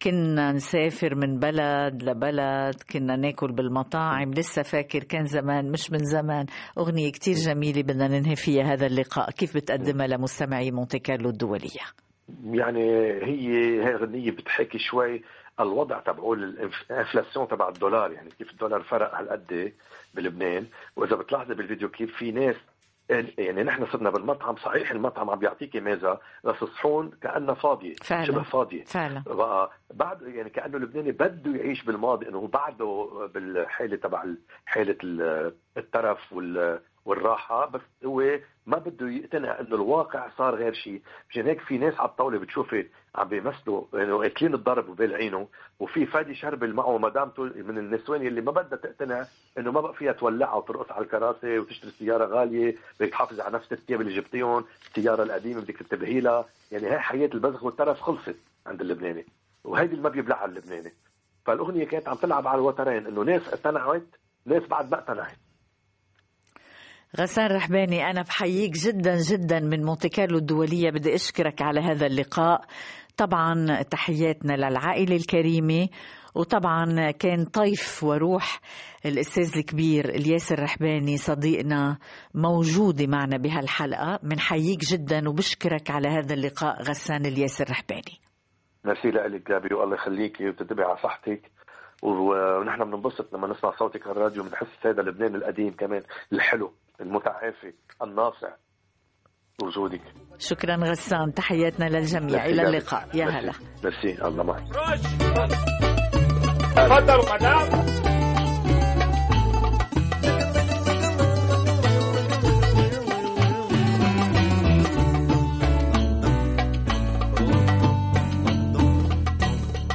كنا 0.02 0.52
نسافر 0.52 1.14
من 1.14 1.38
بلد 1.38 2.02
لبلد 2.02 2.74
كنا 2.92 3.16
ناكل 3.16 3.52
بالمطاعم. 3.52 4.30
لسه 4.30 4.62
فاكر 4.62 5.04
كان 5.04 5.24
زمان 5.24 5.70
مش 5.70 5.90
من 5.92 5.98
زمان 5.98 6.46
أغنية 6.78 7.12
كتير 7.12 7.34
جميلة 7.34 7.82
بدنا 7.82 8.08
ننهي 8.08 8.36
فيها 8.36 8.62
هذا 8.64 8.86
اللقاء. 8.86 9.30
كيف 9.30 9.56
بتقدمها 9.56 10.06
لمستمعي 10.06 10.70
مونتي 10.70 10.98
كارلو 10.98 11.30
الدولية؟ 11.30 11.86
يعني 12.44 12.92
هي 13.22 13.80
هي 13.84 13.94
غنية 13.96 14.30
بتحكي 14.30 14.78
شوي 14.78 15.22
الوضع 15.60 16.00
تبعه 16.00 16.32
الإنفلاسيون 16.32 17.48
تبع 17.48 17.68
الدولار 17.68 18.12
يعني 18.12 18.30
كيف 18.38 18.50
الدولار 18.50 18.82
فرق 18.82 19.14
هالقد 19.14 19.72
بلبنان. 20.14 20.66
وإذا 20.96 21.16
بتلاحظي 21.16 21.54
بالفيديو 21.54 21.88
كيف 21.88 22.16
في 22.16 22.32
ناس 22.32 22.56
يعني 23.38 23.62
نحن 23.62 23.86
صرنا 23.86 24.10
بالمطعم 24.10 24.56
صحيح 24.56 24.90
المطعم 24.90 25.30
عم 25.30 25.38
بيعطيكي 25.38 25.80
ميزة 25.80 26.18
بس 26.44 26.62
الصحون 26.62 27.10
كانها 27.22 27.54
فاضيه 27.54 27.94
فعلا. 28.02 28.24
شبه 28.24 28.42
فاضيه 28.42 28.84
فعلا 28.84 29.22
بقى 29.26 29.70
بعد 29.94 30.22
يعني 30.22 30.50
كأنه 30.50 30.76
اللبناني 30.76 31.12
بده 31.12 31.56
يعيش 31.56 31.84
بالماضي 31.84 32.28
إنه 32.28 32.46
بعده 32.48 33.08
بالحاله 33.34 33.96
تبع 33.96 34.24
حاله 34.66 34.96
ال- 35.04 35.54
الترف 35.76 36.32
وال 36.32 36.80
والراحة 37.04 37.66
بس 37.66 37.80
هو 38.06 38.38
ما 38.66 38.78
بده 38.78 39.08
يقتنع 39.10 39.60
إنه 39.60 39.74
الواقع 39.74 40.28
صار 40.38 40.54
غير 40.54 40.72
شيء 40.72 41.02
مشان 41.30 41.46
هيك 41.46 41.60
في 41.60 41.78
ناس 41.78 41.94
على 42.00 42.08
الطاولة 42.08 42.38
بتشوفي 42.38 42.86
عم 43.16 43.28
بيمثلوا 43.28 43.84
انه 43.94 44.18
قاتلين 44.18 44.54
الضرب 44.54 44.88
وبالعينه 44.88 45.48
وفي 45.80 46.06
فادي 46.06 46.34
شربل 46.34 46.74
معه 46.74 46.98
مدامته 46.98 47.42
من 47.42 47.78
النسوان 47.78 48.26
اللي 48.26 48.40
ما 48.40 48.52
بدها 48.52 48.78
تقتنع 48.78 49.26
إنه 49.58 49.72
ما 49.72 49.80
بقى 49.80 49.94
فيها 49.94 50.12
تولعها 50.12 50.54
وترقص 50.54 50.92
على 50.92 51.04
الكراسي 51.04 51.58
وتشتري 51.58 51.90
سيارة 51.90 52.26
غالية 52.26 52.74
بدك 53.00 53.10
تحافظي 53.10 53.42
على 53.42 53.54
نفس 53.54 53.72
الثياب 53.72 54.00
اللي 54.00 54.16
جبتيهم 54.20 54.64
السيارة 54.86 55.22
القديمة 55.22 55.60
بدك 55.60 55.76
تنتبهي 55.76 56.20
لها. 56.20 56.44
يعني 56.72 56.86
هاي 56.86 56.98
حياة 56.98 57.30
البذخ 57.34 57.64
والترف 57.64 58.00
خلصت 58.00 58.36
عند 58.66 58.80
اللبناني 58.80 59.26
وهيدي 59.64 59.90
اللي 59.92 60.02
ما 60.02 60.08
بيبلعها 60.08 60.44
اللبناني. 60.44 60.92
فالأغنية 61.44 61.84
كانت 61.86 62.08
عم 62.08 62.16
تلعب 62.16 62.46
على 62.48 62.58
الوترين 62.58 63.06
إنه 63.06 63.22
ناس 63.22 63.48
اقتنعت 63.48 64.06
ناس 64.46 64.62
بعد 64.62 64.90
ما 64.90 64.98
اقتنعت. 64.98 65.36
غسان 67.20 67.56
رحباني 67.56 68.10
أنا 68.10 68.22
بحييك 68.22 68.72
جدا 68.72 69.16
جدا 69.30 69.60
من 69.60 69.84
مونتي 69.84 70.08
كارلو 70.08 70.38
الدولية 70.38 70.90
بدي 70.90 71.14
أشكرك 71.14 71.62
على 71.62 71.80
هذا 71.80 72.06
اللقاء. 72.06 72.64
طبعا 73.16 73.82
تحياتنا 73.82 74.52
للعائلة 74.52 75.16
الكريمة 75.16 75.88
وطبعا 76.34 77.10
كان 77.10 77.44
طيف 77.44 78.04
وروح 78.04 78.60
الأستاذ 79.06 79.58
الكبير 79.58 80.04
الياس 80.08 80.52
الرحباني 80.52 81.16
صديقنا 81.16 81.98
موجودة 82.34 83.06
معنا 83.06 83.36
بهالحلقة. 83.36 84.18
بنحييك 84.22 84.80
جدا 84.80 85.28
وبشكرك 85.28 85.90
على 85.90 86.08
هذا 86.08 86.34
اللقاء 86.34 86.82
غسان 86.82 87.26
الياس 87.26 87.60
الرحباني 87.60 88.20
ميرسي 88.84 89.08
لك 89.08 89.48
جابي 89.48 89.74
والله 89.74 89.94
يخليكي 89.94 90.48
وتنتبهي 90.48 90.84
على 90.84 90.96
صحتك. 90.96 91.50
ونحن 92.02 92.84
بننبسط 92.84 93.34
لما 93.34 93.48
نسمع 93.48 93.76
صوتك 93.78 94.06
على 94.06 94.16
الراديو 94.16 94.42
بنحس 94.42 94.86
هذا 94.86 95.02
لبنان 95.02 95.34
القديم 95.34 95.70
كمان 95.70 96.02
الحلو 96.32 96.72
المتعافي 97.00 97.72
الناصع. 98.02 98.48
وجودك 99.62 100.00
شكرا 100.38 100.76
غسان 100.76 101.34
تحياتنا 101.34 101.84
للجميع. 101.84 102.44
إلى 102.46 102.62
اللقاء. 102.62 103.08
يا 103.14 103.24
هلا. 103.24 103.52
ميرسي. 103.84 104.26
الله 104.26 104.42
معك 104.42 104.62
تفضلوا 106.76 107.34
مدام 107.34 107.86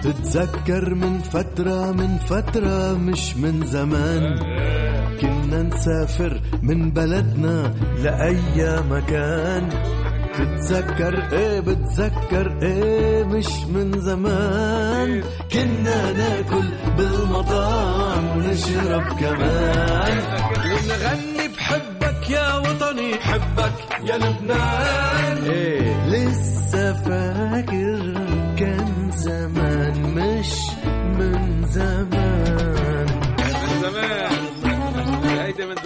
تتذكر 0.03 0.95
من 0.95 1.19
فترة 1.19 1.91
من 1.91 2.17
فترة 2.17 2.93
مش 2.93 3.37
من 3.37 3.65
زمان. 3.65 4.39
كنا 5.21 5.63
نسافر 5.63 6.41
من 6.61 6.91
بلدنا 6.91 7.73
لأي 8.03 8.81
مكان. 8.89 9.69
تتذكر 10.37 11.23
إيه؟ 11.33 11.59
بتذكر 11.59 12.57
إيه؟ 12.61 13.23
مش 13.23 13.47
من 13.73 14.01
زمان. 14.01 15.23
كنا 15.53 16.11
ناكل 16.11 16.67
بالمطاعم 16.97 18.37
ونشرب 18.37 19.03
كمان. 19.19 20.17
ونغني 20.65 21.47
بحبك 21.57 22.29
يا 22.29 22.55
وطني 22.57 23.15
حبك 23.15 23.73
يا 24.09 24.17
لبنان. 24.17 25.37
إيه. 25.43 26.05
لسه 26.07 26.93
فاكر 26.93 28.13
كان 28.59 29.11
زمان 29.11 30.01
مش 30.15 30.51
من 31.19 31.65
زمان. 31.69 32.30
من 35.71 35.77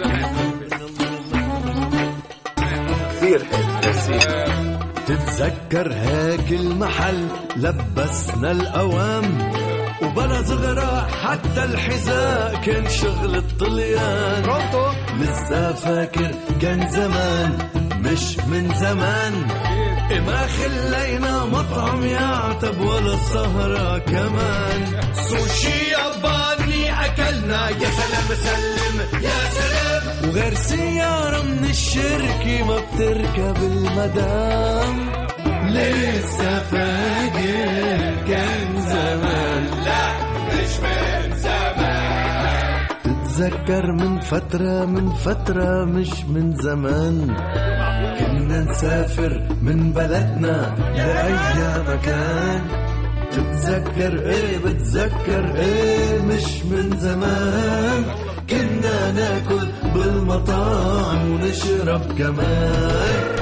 زمان. 3.92 4.78
تتذكر 5.06 5.92
هيك 5.92 6.52
المحل 6.52 7.28
لبسنا 7.56 8.50
الأوام 8.50 9.52
وبلا 10.02 10.42
زغرة 10.42 11.06
حتى 11.06 11.64
الحذاء 11.64 12.60
كان 12.64 12.88
شغل 12.88 13.36
الطليان. 13.36 14.44
لسه 15.20 15.72
فاكر 15.72 16.30
كان 16.62 16.90
زمان 16.90 17.58
مش 18.00 18.38
من 18.38 18.74
زمان. 18.74 19.46
ما 20.26 20.46
خلينا 20.46 21.44
مطعم 21.44 22.04
يعتب 22.04 22.80
ولا 22.80 23.16
سهرة 23.16 23.98
كمان. 23.98 25.00
سوشي 25.14 25.90
ياباني 25.90 26.92
أكلنا 27.46 27.68
يا 27.68 27.90
سلام 27.90 28.28
سلم 28.44 29.22
يا 29.22 29.38
سلام. 29.50 30.28
وغير 30.28 30.54
سيارة 30.54 31.42
من 31.42 31.64
الشركة 31.64 32.64
ما 32.64 32.76
بتركب 32.76 33.56
المدام. 33.62 35.10
لسه 35.68 36.58
فاكر 36.58 38.24
كان 38.28 38.82
زمان. 38.82 39.64
لا 39.84 40.06
مش 40.48 40.72
من 40.82 41.36
زمان. 41.38 42.86
تتذكر 43.04 43.92
من 43.92 44.20
فترة 44.20 44.84
من 44.84 45.14
فترة 45.14 45.84
مش 45.84 46.24
من 46.24 46.56
زمان. 46.56 47.36
كنا 48.18 48.60
نسافر 48.60 49.48
من 49.62 49.92
بلدنا 49.92 50.74
لأي 50.96 51.82
مكان. 51.94 52.85
تتذكر 53.36 54.30
إيه 54.30 54.58
بتذكر 54.58 55.56
إيه؟ 55.56 56.18
مش 56.22 56.64
من 56.64 56.96
زمان. 56.98 58.04
كنا 58.50 59.12
ناكل 59.12 59.68
بالمطاعم 59.94 61.30
ونشرب 61.32 62.18
كمان. 62.18 63.36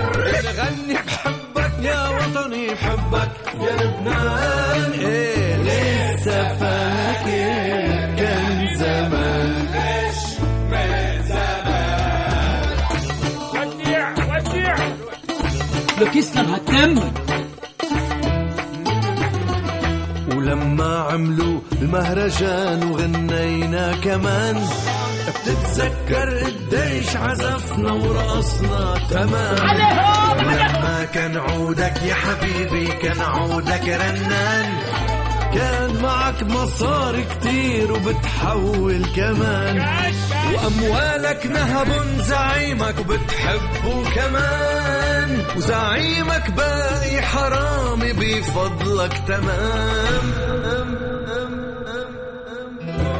نغني 0.44 0.94
بحبك 1.06 1.72
يا 1.82 2.08
وطني 2.08 2.66
بحبك 2.74 3.30
يا 3.60 3.84
لبنان. 3.84 4.92
إيه 4.92 5.56
لسه 5.56 6.48
فاكر 6.54 8.16
كان 8.18 8.76
زمان. 8.76 9.64
مش 9.74 10.40
من 10.70 11.22
زمان 11.26 12.68
وديع 13.54 14.10
وديع 14.12 14.76
لك 16.00 16.16
يسلم 16.16 16.46
هالتم 16.54 17.00
ولما 20.44 20.98
عملوا 20.98 21.60
المهرجان 21.82 22.90
وغنينا 22.90 23.96
كمان. 23.96 24.66
بتتذكر 25.28 26.38
قديش 26.38 27.16
عزفنا 27.16 27.92
ورقصنا 27.92 28.94
تمام 29.10 29.56
لما 30.40 31.04
كان 31.14 31.36
عودك 31.36 32.02
يا 32.02 32.14
حبيبي 32.14 32.86
كان 32.86 33.20
عودك 33.20 33.88
رنان. 33.88 34.66
كان 35.54 36.02
معك 36.02 36.42
مصاري 36.42 37.24
كتير 37.24 37.92
وبتحول 37.92 39.04
كمان. 39.16 39.78
وأموالك 40.54 41.46
نهب 41.46 41.88
زعيمك 42.20 42.94
بتحبه 42.94 44.10
كمان 44.14 45.42
وزعيمك 45.56 46.50
باقي 46.50 47.22
حرامي 47.22 48.12
بفضلك 48.12 49.22
تمام. 49.28 50.34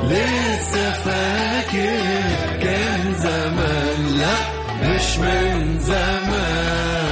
لسه 0.05 0.93
فاكر 0.93 2.03
كان 2.63 3.15
زمان 3.19 4.17
لأ 4.19 4.39
مش 4.89 5.19
من 5.19 5.79
زمان. 5.81 7.04